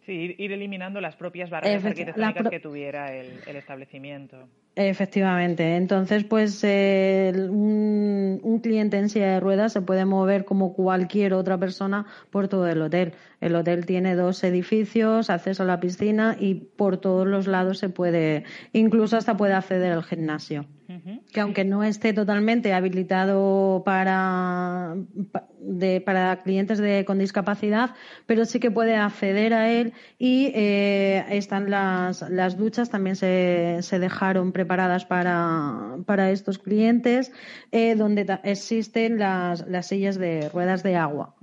Sí, 0.06 0.36
ir 0.38 0.52
eliminando 0.52 1.00
las 1.00 1.16
propias 1.16 1.52
barreras 1.52 1.86
arquitectónicas 1.86 2.50
que 2.50 2.60
tuviera 2.60 3.14
el, 3.14 3.56
establecimiento. 3.56 4.50
Efectivamente. 4.76 5.76
Entonces, 5.76 6.24
pues 6.24 6.64
un, 6.64 8.40
un, 8.42 8.60
cliente 8.62 8.98
en 8.98 9.10
silla 9.10 9.34
de 9.34 9.40
ruedas 9.40 9.74
se 9.74 9.82
puede 9.82 10.06
mover 10.06 10.44
como 10.44 10.74
cualquier 10.74 11.34
otra 11.34 11.60
persona 11.60 12.08
por 12.32 12.48
todo 12.48 12.68
el 12.68 12.82
hotel. 12.82 13.14
El 13.42 13.56
hotel 13.56 13.86
tiene 13.86 14.16
dos 14.16 14.44
edificios, 14.44 15.30
acceso 15.30 15.64
a 15.64 15.66
la 15.68 15.80
piscina 15.80 16.36
y 16.40 16.56
por 16.56 16.98
todos 16.98 17.28
los 17.28 17.46
lados 17.46 17.78
se 17.78 17.90
puede, 17.90 18.44
incluso 18.74 19.18
hasta 19.18 19.38
puede 19.38 19.54
acceder 19.54 19.92
al 19.92 20.04
gimnasio 20.04 20.66
que 21.32 21.40
aunque 21.40 21.64
no 21.64 21.84
esté 21.84 22.14
totalmente 22.14 22.74
habilitado 22.74 23.84
para, 23.86 24.96
para 26.06 26.42
clientes 26.44 26.80
de, 26.80 27.06
con 27.06 27.20
discapacidad, 27.20 27.92
pero 28.26 28.46
sí 28.46 28.60
que 28.60 28.72
puede 28.72 28.96
acceder 28.96 29.54
a 29.54 29.70
él 29.70 29.94
y 30.20 30.52
eh, 30.54 31.24
están 31.30 31.70
las, 31.70 32.30
las 32.30 32.58
duchas, 32.58 32.90
también 32.90 33.16
se, 33.16 33.78
se 33.82 34.00
dejaron 34.00 34.52
preparadas 34.52 35.06
para, 35.06 35.98
para 36.06 36.32
estos 36.32 36.58
clientes, 36.58 37.32
eh, 37.72 37.96
donde 37.96 38.40
existen 38.44 39.18
las, 39.18 39.66
las 39.68 39.88
sillas 39.88 40.18
de 40.18 40.50
ruedas 40.50 40.84
de 40.84 40.96
agua. 40.96 41.36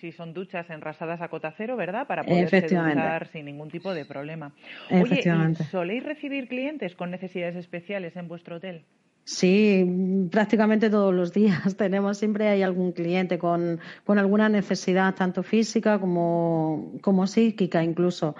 Sí, 0.00 0.12
son 0.12 0.34
duchas 0.34 0.68
enrasadas 0.70 1.20
a 1.20 1.28
cota 1.28 1.54
cero, 1.56 1.76
¿verdad? 1.76 2.06
Para 2.06 2.24
poder 2.24 2.50
duchar 2.50 3.28
sin 3.28 3.46
ningún 3.46 3.70
tipo 3.70 3.94
de 3.94 4.04
problema. 4.04 4.52
Oye, 4.90 5.22
¿soléis 5.70 6.02
recibir 6.02 6.48
clientes 6.48 6.94
con 6.94 7.10
necesidades 7.10 7.56
especiales 7.56 8.16
en 8.16 8.28
vuestro 8.28 8.56
hotel? 8.56 8.84
Sí, 9.28 9.84
prácticamente 10.30 10.88
todos 10.88 11.12
los 11.12 11.32
días. 11.32 11.74
Tenemos, 11.76 12.16
siempre 12.16 12.46
hay 12.46 12.62
algún 12.62 12.92
cliente 12.92 13.40
con, 13.40 13.80
con 14.04 14.20
alguna 14.20 14.48
necesidad, 14.48 15.16
tanto 15.16 15.42
física 15.42 15.98
como, 15.98 16.92
como 17.00 17.26
psíquica 17.26 17.82
incluso. 17.82 18.36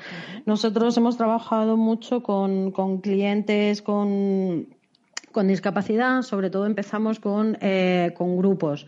Nosotros 0.46 0.96
hemos 0.96 1.16
trabajado 1.16 1.76
mucho 1.76 2.22
con, 2.22 2.70
con 2.70 3.00
clientes 3.00 3.82
con, 3.82 4.68
con 5.32 5.48
discapacidad, 5.48 6.22
sobre 6.22 6.50
todo 6.50 6.66
empezamos 6.66 7.18
con, 7.18 7.58
eh, 7.60 8.14
con 8.16 8.36
grupos 8.36 8.86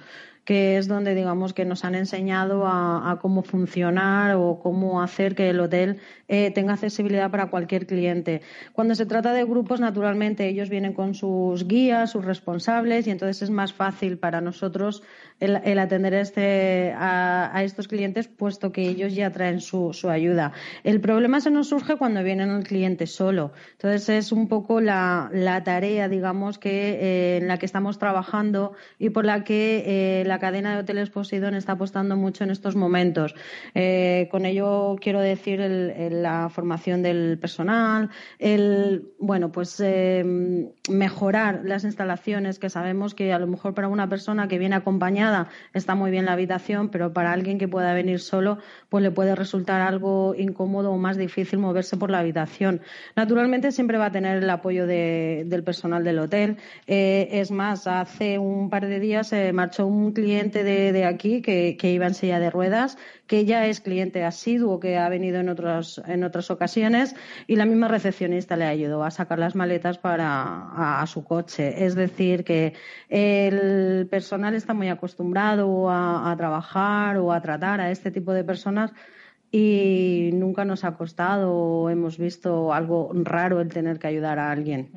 que 0.49 0.79
es 0.79 0.89
donde 0.89 1.15
digamos 1.15 1.53
que 1.53 1.67
nos 1.67 1.85
han 1.85 1.95
enseñado 1.95 2.67
a, 2.67 3.19
cómo 3.21 3.43
funcionar 3.43 4.35
o 4.37 4.61
cómo 4.63 5.03
hacer 5.03 5.35
que 5.35 5.51
el 5.51 5.61
hotel 5.61 6.01
eh, 6.27 6.51
tenga 6.53 6.73
accesibilidad 6.73 7.31
para 7.31 7.51
cualquier 7.51 7.87
cliente. 7.87 8.41
Cuando 8.73 8.95
se 8.95 9.05
trata 9.05 9.35
de 9.35 9.45
grupos, 9.45 9.79
naturalmente 9.79 10.49
ellos 10.49 10.71
vienen 10.71 10.95
con 10.95 11.13
sus 11.13 11.69
guías, 11.69 12.13
sus 12.13 12.25
responsables 12.25 13.07
y 13.07 13.11
entonces 13.11 13.43
es 13.43 13.51
más 13.51 13.75
fácil 13.75 14.17
para 14.17 14.41
nosotros 14.41 15.03
el, 15.41 15.79
atender 15.79 16.15
este, 16.15 16.95
a, 16.97 17.63
estos 17.63 17.87
clientes, 17.87 18.27
puesto 18.27 18.73
que 18.73 18.89
ellos 18.89 19.15
ya 19.15 19.31
traen 19.31 19.61
su, 19.61 19.93
ayuda. 20.09 20.53
El 20.83 21.01
problema 21.01 21.41
se 21.41 21.51
nos 21.51 21.69
surge 21.69 21.97
cuando 21.97 22.23
viene 22.25 22.45
el 22.45 22.65
cliente 22.65 23.07
solo. 23.07 23.53
Entonces 23.73 24.09
es 24.09 24.33
un 24.33 24.49
poco 24.49 24.81
la, 24.81 25.31
la 25.33 25.63
tarea, 25.63 26.09
digamos, 26.09 26.59
que 26.59 26.91
eh, 27.01 27.37
en 27.37 27.49
la 27.49 27.59
que 27.59 27.67
estamos 27.67 27.99
trabajando 27.99 28.73
y 28.99 29.11
por 29.11 29.25
la 29.27 29.45
que 29.45 29.85
eh, 29.87 30.25
la 30.27 30.38
cadena 30.39 30.75
de 30.75 30.81
hoteles 30.81 31.11
Poseidon 31.11 31.55
está 31.55 31.73
apostando 31.73 32.17
mucho 32.17 32.45
en 32.45 32.51
estos 32.51 32.77
momentos. 32.77 33.35
Eh, 33.75 34.29
con 34.31 34.47
ello 34.47 34.97
quiero 35.01 35.21
decir 35.21 35.61
la 35.61 36.49
formación 36.49 37.03
del 37.03 37.39
personal, 37.41 38.11
el 38.39 39.13
bueno, 39.19 39.51
pues 39.53 39.83
mejorar 40.89 41.63
las 41.65 41.85
instalaciones 41.85 42.59
que 42.59 42.71
sabemos 42.71 43.15
que 43.15 43.33
a 43.33 43.39
lo 43.39 43.47
mejor 43.47 43.75
para 43.75 43.89
una 43.89 44.09
persona 44.09 44.49
que 44.49 44.59
viene 44.59 44.77
acompañada 44.77 45.49
está 45.75 45.95
muy 45.95 46.11
bien 46.11 46.25
la 46.25 46.33
habitación, 46.33 46.89
pero 46.91 47.13
para 47.13 47.33
alguien 47.33 47.59
que 47.59 47.69
pueda 47.69 47.93
venir 47.95 48.21
solo, 48.21 48.59
pues 48.89 49.03
le 49.03 49.11
puede 49.11 49.35
resultar 49.35 49.81
algo 49.81 50.35
incómodo 50.37 50.93
o 50.93 50.99
más 50.99 51.17
difícil 51.17 51.59
moverse 51.59 51.97
por 51.97 52.11
la 52.11 52.21
habitación. 52.21 52.81
Naturalmente 53.17 53.73
siempre 53.73 53.99
va 53.99 54.07
a 54.07 54.13
tener 54.13 54.43
el 54.43 54.51
apoyo 54.51 54.87
del 54.87 55.63
personal 55.65 56.05
del 56.05 56.19
hotel. 56.19 56.57
Eh, 56.87 57.29
es 57.33 57.51
más, 57.51 57.87
hace 57.87 58.39
un 58.39 58.71
par 58.71 58.87
de 58.87 59.01
días 59.01 59.29
se 59.29 59.53
marchó 59.53 59.87
un 59.87 60.13
cliente 60.13 60.28
de, 60.29 61.05
aquí 61.05 61.43
que, 61.43 61.77
iba 61.83 62.07
en 62.07 62.15
silla 62.15 62.39
de 62.39 62.51
ruedas, 62.51 62.99
que 63.27 63.45
ya 63.45 63.67
es 63.67 63.81
cliente 63.81 64.25
asiduo, 64.25 64.81
que 64.81 64.97
ha 64.97 65.09
venido 65.09 65.41
en, 65.41 65.49
otras 65.49 66.01
en 66.07 66.25
otras 66.25 66.51
ocasiones, 66.51 67.15
y 67.47 67.57
la 67.57 67.67
misma 67.67 67.89
recepcionista 67.89 68.57
le 68.57 68.65
ayudó 68.65 69.05
a 69.05 69.11
sacar 69.11 69.39
las 69.39 69.55
maletas 69.55 69.99
para 69.99 71.01
a 71.01 71.07
su 71.07 71.25
coche. 71.25 71.85
Es 71.85 71.95
decir, 71.95 72.45
que 72.45 72.75
el 73.09 74.07
personal 74.09 74.55
está 74.55 74.75
muy 74.75 74.89
acostumbrado 74.89 75.89
a, 75.91 76.31
a 76.31 76.37
trabajar 76.37 77.19
o 77.19 77.33
a 77.33 77.41
tratar 77.41 77.81
a 77.81 77.91
este 77.91 78.11
tipo 78.11 78.33
de 78.33 78.45
personas 78.45 78.93
y 79.51 80.31
nunca 80.35 80.67
nos 80.67 80.85
ha 80.85 80.95
costado 80.97 81.55
o 81.55 81.91
hemos 81.91 82.19
visto 82.19 82.75
algo 82.75 83.11
raro 83.15 83.61
el 83.61 83.69
tener 83.71 83.99
que 83.99 84.07
ayudar 84.07 84.39
a 84.39 84.51
alguien. 84.51 84.91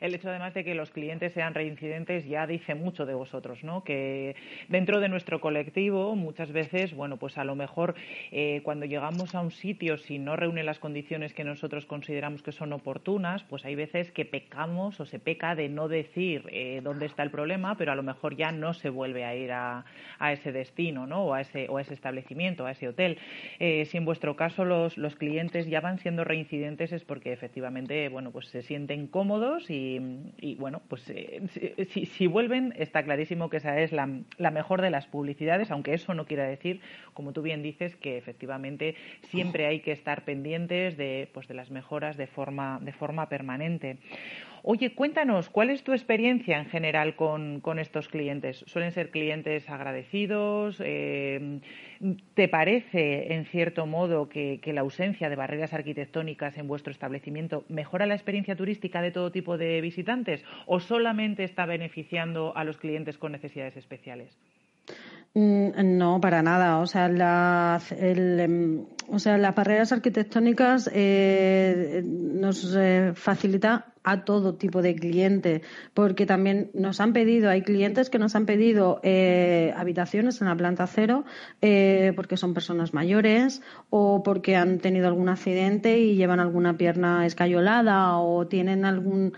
El 0.00 0.14
hecho 0.14 0.28
además 0.28 0.52
de 0.52 0.62
que 0.62 0.74
los 0.74 0.90
clientes 0.90 1.32
sean 1.32 1.54
reincidentes 1.54 2.26
ya 2.26 2.46
dice 2.46 2.74
mucho 2.74 3.06
de 3.06 3.14
vosotros, 3.14 3.64
¿no? 3.64 3.82
Que 3.82 4.36
dentro 4.68 5.00
de 5.00 5.08
nuestro 5.08 5.40
colectivo 5.40 6.14
muchas 6.16 6.52
veces, 6.52 6.94
bueno, 6.94 7.16
pues 7.16 7.38
a 7.38 7.44
lo 7.44 7.54
mejor 7.54 7.94
eh, 8.30 8.60
cuando 8.62 8.84
llegamos 8.84 9.34
a 9.34 9.40
un 9.40 9.50
sitio 9.50 9.96
si 9.96 10.18
no 10.18 10.36
reúne 10.36 10.64
las 10.64 10.78
condiciones 10.78 11.32
que 11.32 11.44
nosotros 11.44 11.86
consideramos 11.86 12.42
que 12.42 12.52
son 12.52 12.74
oportunas, 12.74 13.42
pues 13.44 13.64
hay 13.64 13.74
veces 13.74 14.10
que 14.10 14.26
pecamos 14.26 15.00
o 15.00 15.06
se 15.06 15.18
peca 15.18 15.54
de 15.54 15.70
no 15.70 15.88
decir 15.88 16.44
eh, 16.50 16.80
dónde 16.82 17.06
está 17.06 17.22
el 17.22 17.30
problema, 17.30 17.76
pero 17.78 17.92
a 17.92 17.94
lo 17.94 18.02
mejor 18.02 18.36
ya 18.36 18.52
no 18.52 18.74
se 18.74 18.90
vuelve 18.90 19.24
a 19.24 19.34
ir 19.34 19.52
a, 19.52 19.86
a 20.18 20.32
ese 20.32 20.52
destino, 20.52 21.06
¿no? 21.06 21.24
O 21.24 21.34
a 21.34 21.40
ese, 21.40 21.68
o 21.70 21.78
ese 21.78 21.94
establecimiento, 21.94 22.66
a 22.66 22.72
ese 22.72 22.88
hotel. 22.88 23.18
Eh, 23.58 23.86
si 23.94 23.98
en 23.98 24.04
vuestro 24.04 24.34
caso 24.34 24.64
los, 24.64 24.98
los 24.98 25.14
clientes 25.14 25.68
ya 25.68 25.80
van 25.80 26.00
siendo 26.00 26.24
reincidentes 26.24 26.90
es 26.90 27.04
porque 27.04 27.32
efectivamente 27.32 28.08
bueno 28.08 28.32
pues 28.32 28.48
se 28.48 28.60
sienten 28.62 29.06
cómodos 29.06 29.70
y, 29.70 30.56
bueno 30.58 30.82
pues 30.88 31.08
eh, 31.10 31.42
si, 31.90 32.04
si, 32.06 32.26
vuelven 32.26 32.74
está 32.76 33.04
clarísimo 33.04 33.48
que 33.48 33.58
esa 33.58 33.78
es 33.78 33.92
la, 33.92 34.10
la, 34.36 34.50
mejor 34.50 34.82
de 34.82 34.90
las 34.90 35.06
publicidades 35.06 35.70
aunque 35.70 35.94
eso 35.94 36.12
no 36.12 36.26
quiera 36.26 36.44
decir 36.44 36.80
como 37.12 37.32
tú 37.32 37.42
bien 37.42 37.62
dices 37.62 37.94
que 37.94 38.18
efectivamente 38.18 38.96
siempre 39.28 39.66
hay 39.66 39.78
que 39.78 39.92
estar 39.92 40.24
pendientes 40.24 40.96
de 40.96 41.30
pues 41.32 41.46
de 41.46 41.54
las 41.54 41.70
mejoras 41.70 42.16
de 42.16 42.26
forma 42.26 42.80
de 42.82 42.92
forma 42.92 43.28
permanente 43.28 43.98
Oye, 44.66 44.94
cuéntanos, 44.94 45.50
¿cuál 45.50 45.68
es 45.68 45.84
tu 45.84 45.92
experiencia 45.92 46.58
en 46.58 46.64
general 46.64 47.16
con, 47.16 47.60
estos 47.78 48.08
clientes? 48.08 48.64
¿Suelen 48.66 48.92
ser 48.92 49.10
clientes 49.10 49.68
agradecidos? 49.68 50.80
Eh, 50.82 51.60
¿Te 52.32 52.48
parece, 52.48 53.34
en 53.34 53.44
cierto 53.44 53.84
modo, 53.84 54.30
que, 54.30 54.58
la 54.64 54.80
ausencia 54.80 55.28
de 55.28 55.36
barreras 55.36 55.74
arquitectónicas 55.74 56.56
en 56.56 56.66
vuestro 56.66 56.92
establecimiento 56.92 57.64
mejora 57.68 58.06
la 58.06 58.14
experiencia 58.14 58.56
turística 58.56 59.02
de 59.02 59.10
todo 59.10 59.30
tipo 59.30 59.58
de 59.58 59.82
visitantes 59.82 60.42
o 60.64 60.80
solamente 60.80 61.44
está 61.44 61.66
beneficiando 61.66 62.56
a 62.56 62.64
los 62.64 62.78
clientes 62.78 63.18
con 63.18 63.32
necesidades 63.32 63.76
especiales? 63.76 64.34
Mm, 65.34 65.98
no, 65.98 66.20
para 66.20 66.42
nada. 66.42 66.78
O 66.78 66.86
sea, 66.86 67.06
em, 67.90 68.86
o 69.08 69.18
sea 69.18 69.36
las 69.36 69.54
barreras 69.54 69.92
arquitectónicas 69.92 70.88
eh, 70.92 72.02
nos 72.04 72.74
eh, 72.76 73.12
facilita 73.14 73.94
a 74.04 74.24
todo 74.24 74.54
tipo 74.54 74.82
de 74.82 74.94
cliente, 74.94 75.62
porque 75.94 76.26
también 76.26 76.70
nos 76.74 77.00
han 77.00 77.14
pedido, 77.14 77.48
hay 77.50 77.62
clientes 77.62 78.10
que 78.10 78.18
nos 78.18 78.36
han 78.36 78.44
pedido 78.44 79.00
eh, 79.02 79.72
habitaciones 79.76 80.40
en 80.42 80.48
la 80.48 80.56
planta 80.56 80.86
cero 80.86 81.24
eh, 81.62 82.12
porque 82.14 82.36
son 82.36 82.52
personas 82.52 82.92
mayores 82.92 83.62
o 83.88 84.22
porque 84.22 84.56
han 84.56 84.78
tenido 84.78 85.08
algún 85.08 85.30
accidente 85.30 85.98
y 85.98 86.16
llevan 86.16 86.38
alguna 86.38 86.76
pierna 86.76 87.24
escayolada 87.24 88.18
o 88.18 88.46
tienen 88.46 88.84
algún 88.84 89.32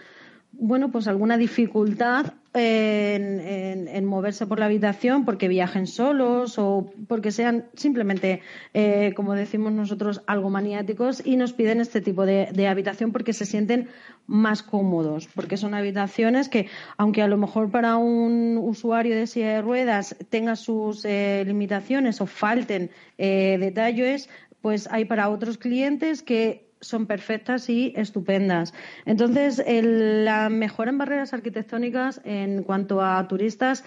bueno, 0.58 0.90
pues 0.90 1.06
alguna 1.06 1.36
dificultad 1.36 2.32
en, 2.58 4.04
moverse 4.04 4.46
por 4.46 4.58
la 4.58 4.66
habitación 4.66 5.24
porque 5.24 5.48
viajen 5.48 5.86
solos 5.86 6.58
o 6.58 6.90
porque 7.08 7.30
sean 7.30 7.66
simplemente, 7.74 8.40
eh, 8.74 9.12
como 9.14 9.34
decimos 9.34 9.72
nosotros, 9.72 10.22
algo 10.26 10.50
maniáticos 10.50 11.22
y 11.24 11.36
nos 11.36 11.52
piden 11.52 11.80
este 11.80 12.00
tipo 12.00 12.24
de, 12.24 12.66
habitación 12.66 13.12
porque 13.12 13.32
se 13.32 13.46
sienten 13.46 13.88
más 14.26 14.62
cómodos, 14.62 15.28
porque 15.34 15.56
son 15.56 15.74
habitaciones 15.74 16.48
que, 16.48 16.68
aunque 16.96 17.22
a 17.22 17.28
lo 17.28 17.36
mejor 17.36 17.70
para 17.70 17.96
un 17.96 18.58
usuario 18.60 19.14
de 19.14 19.26
silla 19.26 19.54
de 19.54 19.62
ruedas 19.62 20.16
tenga 20.30 20.56
sus 20.56 21.04
eh, 21.04 21.44
limitaciones 21.46 22.20
o 22.20 22.26
falten 22.26 22.90
eh, 23.18 23.56
detalles, 23.60 24.28
pues 24.60 24.88
hay 24.90 25.04
para 25.04 25.28
otros 25.28 25.58
clientes 25.58 26.22
que 26.22 26.65
son 26.86 27.06
perfectas 27.06 27.68
y 27.68 27.92
estupendas. 27.96 28.74
Entonces, 29.04 29.62
la 29.66 30.48
mejora 30.48 30.90
en 30.90 30.98
barreras 30.98 31.32
arquitectónicas 31.32 32.20
en 32.24 32.62
cuanto 32.62 33.02
a 33.02 33.26
turistas 33.28 33.84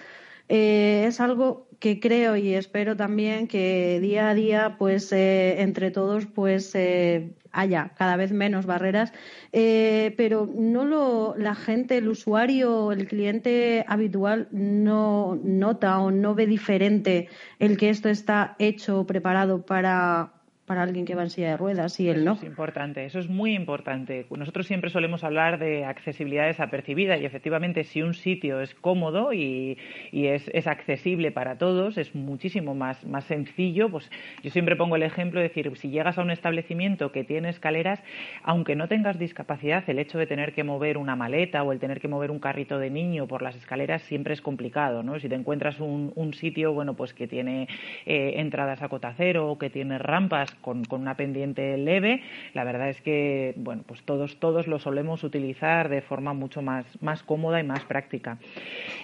eh, 0.52 1.04
es 1.06 1.20
algo 1.20 1.68
que 1.78 2.00
creo 2.00 2.34
y 2.34 2.54
espero 2.54 2.96
también 2.96 3.46
que 3.46 4.00
día 4.00 4.30
a 4.30 4.34
día, 4.34 4.76
pues 4.78 5.12
eh, 5.12 5.62
entre 5.62 5.92
todos, 5.92 6.26
pues 6.26 6.74
eh, 6.74 7.36
haya 7.52 7.92
cada 7.96 8.16
vez 8.16 8.32
menos 8.32 8.66
barreras, 8.66 9.12
pero 9.52 10.48
no 10.52 10.84
lo, 10.84 11.36
la 11.38 11.54
gente, 11.54 11.98
el 11.98 12.08
usuario, 12.08 12.90
el 12.90 13.06
cliente 13.06 13.84
habitual 13.86 14.48
no 14.50 15.38
nota 15.40 16.00
o 16.00 16.10
no 16.10 16.34
ve 16.34 16.48
diferente 16.48 17.28
el 17.60 17.76
que 17.76 17.90
esto 17.90 18.08
está 18.08 18.56
hecho, 18.58 19.06
preparado 19.06 19.64
para 19.64 20.32
para 20.70 20.84
alguien 20.84 21.04
que 21.04 21.16
va 21.16 21.24
en 21.24 21.30
silla 21.30 21.48
de 21.48 21.56
ruedas 21.56 21.98
y 21.98 22.08
él 22.08 22.24
no. 22.24 22.34
es 22.34 22.44
importante, 22.44 23.04
eso 23.04 23.18
es 23.18 23.28
muy 23.28 23.54
importante. 23.56 24.24
Nosotros 24.30 24.68
siempre 24.68 24.88
solemos 24.88 25.24
hablar 25.24 25.58
de 25.58 25.84
accesibilidad 25.84 26.46
desapercibida 26.46 27.18
y 27.18 27.24
efectivamente 27.24 27.82
si 27.82 28.02
un 28.02 28.14
sitio 28.14 28.60
es 28.60 28.72
cómodo 28.76 29.32
y, 29.32 29.76
es, 30.12 30.68
accesible 30.68 31.32
para 31.32 31.58
todos, 31.58 31.98
es 31.98 32.14
muchísimo 32.14 32.76
más, 32.76 33.04
más 33.04 33.24
sencillo. 33.24 33.90
Pues 33.90 34.08
yo 34.44 34.50
siempre 34.52 34.76
pongo 34.76 34.94
el 34.94 35.02
ejemplo 35.02 35.40
de 35.40 35.48
decir, 35.48 35.76
si 35.76 35.90
llegas 35.90 36.18
a 36.18 36.22
un 36.22 36.30
establecimiento 36.30 37.10
que 37.10 37.24
tiene 37.24 37.48
escaleras, 37.48 38.00
aunque 38.44 38.76
no 38.76 38.86
tengas 38.86 39.18
discapacidad, 39.18 39.82
el 39.90 39.98
hecho 39.98 40.18
de 40.18 40.28
tener 40.28 40.52
que 40.52 40.62
mover 40.62 40.98
una 40.98 41.16
maleta 41.16 41.64
o 41.64 41.72
el 41.72 41.80
tener 41.80 42.00
que 42.00 42.06
mover 42.06 42.30
un 42.30 42.38
carrito 42.38 42.78
de 42.78 42.90
niño 42.90 43.26
por 43.26 43.42
las 43.42 43.56
escaleras 43.56 44.02
siempre 44.02 44.34
es 44.34 44.40
complicado, 44.40 45.02
¿no? 45.02 45.18
Si 45.18 45.28
te 45.28 45.34
encuentras 45.34 45.80
un, 45.80 46.32
sitio, 46.32 46.72
bueno, 46.72 46.94
pues 46.94 47.12
que 47.12 47.26
tiene 47.26 47.66
eh, 48.06 48.34
entradas 48.36 48.82
a 48.82 48.88
cota 48.88 49.12
cero 49.16 49.50
o 49.50 49.58
que 49.58 49.68
tiene 49.68 49.98
rampas 49.98 50.59
con, 50.60 50.84
una 50.90 51.16
pendiente 51.16 51.76
leve, 51.76 52.22
la 52.54 52.64
verdad 52.64 52.88
es 52.88 53.00
que 53.00 53.54
bueno, 53.56 53.82
pues 53.86 54.02
todos, 54.02 54.38
todos 54.38 54.66
lo 54.66 54.78
solemos 54.78 55.24
utilizar 55.24 55.88
de 55.88 56.02
forma 56.02 56.32
mucho 56.32 56.62
más, 56.62 56.84
más 57.02 57.22
cómoda 57.22 57.60
y 57.60 57.64
más 57.64 57.84
práctica. 57.84 58.38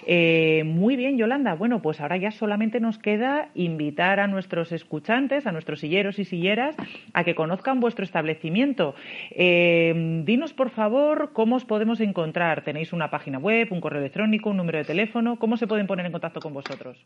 Eh, 0.09 0.63
muy 0.63 0.95
bien, 0.95 1.17
Yolanda. 1.17 1.53
Bueno, 1.53 1.81
pues 1.81 1.99
ahora 1.99 2.15
ya 2.15 2.31
solamente 2.31 2.79
nos 2.79 2.97
queda 2.97 3.49
invitar 3.55 4.21
a 4.21 4.27
nuestros 4.27 4.71
escuchantes, 4.71 5.45
a 5.45 5.51
nuestros 5.51 5.81
silleros 5.81 6.17
y 6.17 6.23
silleras, 6.23 6.77
a 7.13 7.25
que 7.25 7.35
conozcan 7.35 7.81
vuestro 7.81 8.05
establecimiento. 8.05 8.95
Eh, 9.31 10.23
dinos, 10.25 10.53
por 10.53 10.69
favor, 10.69 11.31
cómo 11.33 11.57
os 11.57 11.65
podemos 11.65 11.99
encontrar. 11.99 12.63
¿Tenéis 12.63 12.93
una 12.93 13.11
página 13.11 13.37
web, 13.37 13.67
un 13.71 13.81
correo 13.81 13.99
electrónico, 13.99 14.49
un 14.49 14.57
número 14.57 14.77
de 14.77 14.85
teléfono? 14.85 15.37
¿Cómo 15.37 15.57
se 15.57 15.67
pueden 15.67 15.87
poner 15.87 16.05
en 16.05 16.13
contacto 16.13 16.39
con 16.39 16.53
vosotros? 16.53 16.97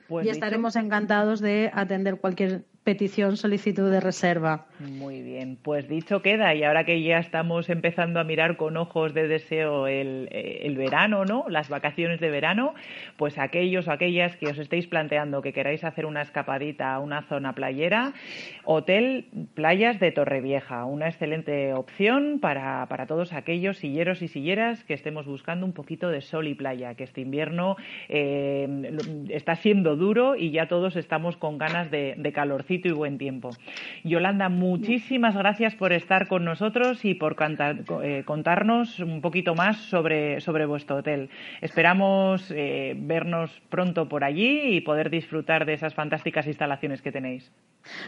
Pues 0.09 0.27
y 0.27 0.29
estaremos 0.29 0.77
encantados 0.77 1.41
de 1.41 1.71
atender 1.73 2.21
cualquier 2.21 2.67
petición, 2.85 3.39
solicitud 3.39 3.91
de 3.91 4.01
reserva. 4.01 4.68
Muy 4.81 5.23
bien, 5.23 5.59
pues 5.61 5.89
dicho 5.89 6.23
queda, 6.23 6.55
y 6.55 6.63
ahora 6.63 6.85
que 6.85 7.03
ya 7.03 7.19
estamos 7.19 7.69
empezando 7.69 8.21
a 8.21 8.25
mirar 8.25 8.57
con 8.57 8.77
ojos 8.77 9.13
de 9.13 9.27
deseo 9.27 9.89
el, 9.89 10.29
eh, 10.31 10.61
el 10.63 10.77
verano, 10.77 11.25
¿no? 11.25 11.47
Las 11.49 11.69
vacaciones 11.69 12.21
de 12.21 12.31
verano, 12.31 12.75
pues 13.17 13.39
aquellos 13.39 13.89
o 13.89 13.91
aquellas 13.93 14.37
que 14.37 14.47
os 14.47 14.59
estéis 14.59 14.87
planteando 14.87 15.43
que 15.43 15.53
queráis 15.53 15.83
hacer 15.83 16.07
una 16.07 16.23
escapadita 16.23 16.95
a 16.95 17.01
una 17.01 17.23
zona 17.23 17.55
playera, 17.55 18.13
Hotel 18.65 19.27
Playas 19.55 19.99
de 19.99 20.13
Torrevieja, 20.13 20.85
una 20.85 21.09
excelente 21.09 21.73
opción 21.75 22.39
para, 22.41 22.87
para 22.87 23.07
todos 23.07 23.33
aquellos 23.33 23.79
silleros 23.79 24.23
y 24.23 24.29
silleras 24.29 24.85
que 24.85 24.95
estemos 24.95 25.27
buscando 25.27 25.67
un 25.67 25.73
poquito 25.73 26.09
de 26.09 26.21
sol 26.21 26.47
y 26.47 26.55
playa, 26.55 26.95
que 26.95 27.03
este 27.03 27.23
invierno 27.23 27.77
eh, 28.09 28.97
está 29.31 29.57
siendo 29.57 29.97
duro 29.97 30.37
y 30.37 30.53
ya 30.53 30.69
todos 30.69 30.95
estamos 30.95 31.37
con 31.37 31.59
ganas 31.59 31.91
de, 31.91 32.15
de 32.17 32.33
calorcito 32.33 32.87
y 32.87 32.93
buen 32.93 33.19
tiempo. 33.19 33.51
Yolanda, 34.05 34.49
muchísimas 34.69 35.35
gracias 35.35 35.75
por 35.75 35.93
estar 35.93 36.29
con 36.29 36.45
nosotros 36.45 37.05
y 37.05 37.15
por 37.15 37.37
eh, 37.41 38.23
contarnos 38.25 39.01
un 39.01 39.21
poquito 39.21 39.55
más 39.55 39.77
sobre, 39.77 40.41
sobre 40.41 40.67
vuestro 40.67 40.97
hotel. 40.97 41.31
Esperamos 41.61 42.51
eh, 42.51 42.95
vernos 42.97 43.51
pronto 43.71 44.09
por 44.09 44.25
allí 44.25 44.77
y 44.77 44.81
poder 44.83 45.11
disfrutar 45.11 45.65
de 45.65 45.75
esas 45.75 45.95
fantásticas 45.95 46.47
instalaciones 46.47 47.03
que 47.03 47.13
tenéis. 47.13 47.51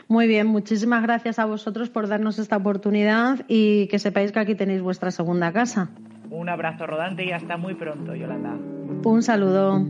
Muy 0.08 0.26
bien, 0.26 0.46
muchísimas 0.46 1.02
gracias 1.02 1.38
a 1.38 1.46
vosotros 1.46 1.88
por 1.88 2.08
darnos 2.08 2.38
esta 2.38 2.56
oportunidad 2.56 3.40
y 3.48 3.86
que 3.88 3.98
sepáis 3.98 4.32
que 4.32 4.40
aquí 4.40 4.54
tenéis 4.54 4.82
vuestra 4.82 5.10
segunda 5.10 5.52
casa. 5.52 5.90
Un 6.30 6.48
abrazo 6.48 6.86
rodante 6.86 7.24
y 7.24 7.32
hasta 7.32 7.56
muy 7.56 7.74
pronto, 7.74 8.14
Yolanda. 8.14 8.56
Un 9.04 9.22
saludo. 9.22 9.84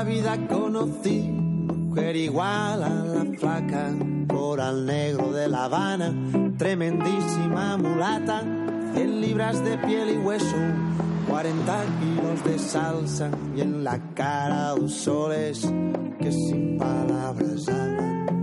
La 0.00 0.04
vida 0.04 0.48
conocí 0.48 1.20
mujer 1.20 2.16
igual 2.16 2.82
a 2.82 2.88
la 2.88 3.24
flaca, 3.38 3.92
coral 4.26 4.86
negro 4.86 5.30
de 5.30 5.46
La 5.46 5.64
Habana, 5.64 6.10
tremendísima 6.56 7.76
mulata, 7.76 8.40
100 8.94 9.20
libras 9.20 9.62
de 9.62 9.76
piel 9.76 10.08
y 10.08 10.16
hueso, 10.16 10.56
40 11.28 11.84
kilos 12.00 12.44
de 12.44 12.58
salsa 12.58 13.30
y 13.54 13.60
en 13.60 13.84
la 13.84 13.98
cara 14.14 14.70
dos 14.70 14.94
soles 14.94 15.70
que 16.18 16.32
sin 16.32 16.78
palabras 16.78 17.68
hablan. 17.68 18.39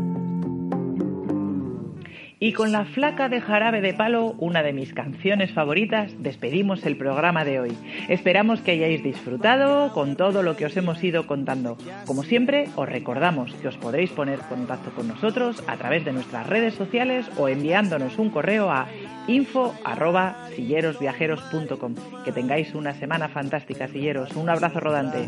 Y 2.39 2.53
con 2.53 2.71
la 2.71 2.85
flaca 2.85 3.29
de 3.29 3.41
jarabe 3.41 3.81
de 3.81 3.95
palo, 3.95 4.35
una 4.37 4.61
de 4.61 4.71
mis 4.71 4.93
canciones 4.93 5.51
favoritas, 5.51 6.13
despedimos 6.19 6.85
el 6.85 6.95
programa 6.95 7.43
de 7.43 7.59
hoy. 7.59 7.75
Esperamos 8.09 8.61
que 8.61 8.73
hayáis 8.73 9.01
disfrutado 9.01 9.91
con 9.91 10.15
todo 10.15 10.43
lo 10.43 10.55
que 10.55 10.65
os 10.65 10.77
hemos 10.77 11.03
ido 11.03 11.25
contando. 11.25 11.79
Como 12.05 12.21
siempre, 12.21 12.67
os 12.75 12.87
recordamos 12.87 13.55
que 13.55 13.67
os 13.67 13.77
podréis 13.77 14.11
poner 14.11 14.37
contacto 14.39 14.91
con 14.91 15.07
nosotros 15.07 15.63
a 15.67 15.77
través 15.77 16.05
de 16.05 16.13
nuestras 16.13 16.45
redes 16.45 16.75
sociales 16.75 17.25
o 17.37 17.47
enviándonos 17.47 18.19
un 18.19 18.29
correo 18.29 18.69
a 18.69 18.87
info@sillerosviajeros.com. 19.27 21.95
Que 22.23 22.31
tengáis 22.31 22.75
una 22.75 22.93
semana 22.93 23.29
fantástica, 23.29 23.87
silleros. 23.87 24.35
Un 24.35 24.47
abrazo 24.49 24.79
rodante. 24.79 25.27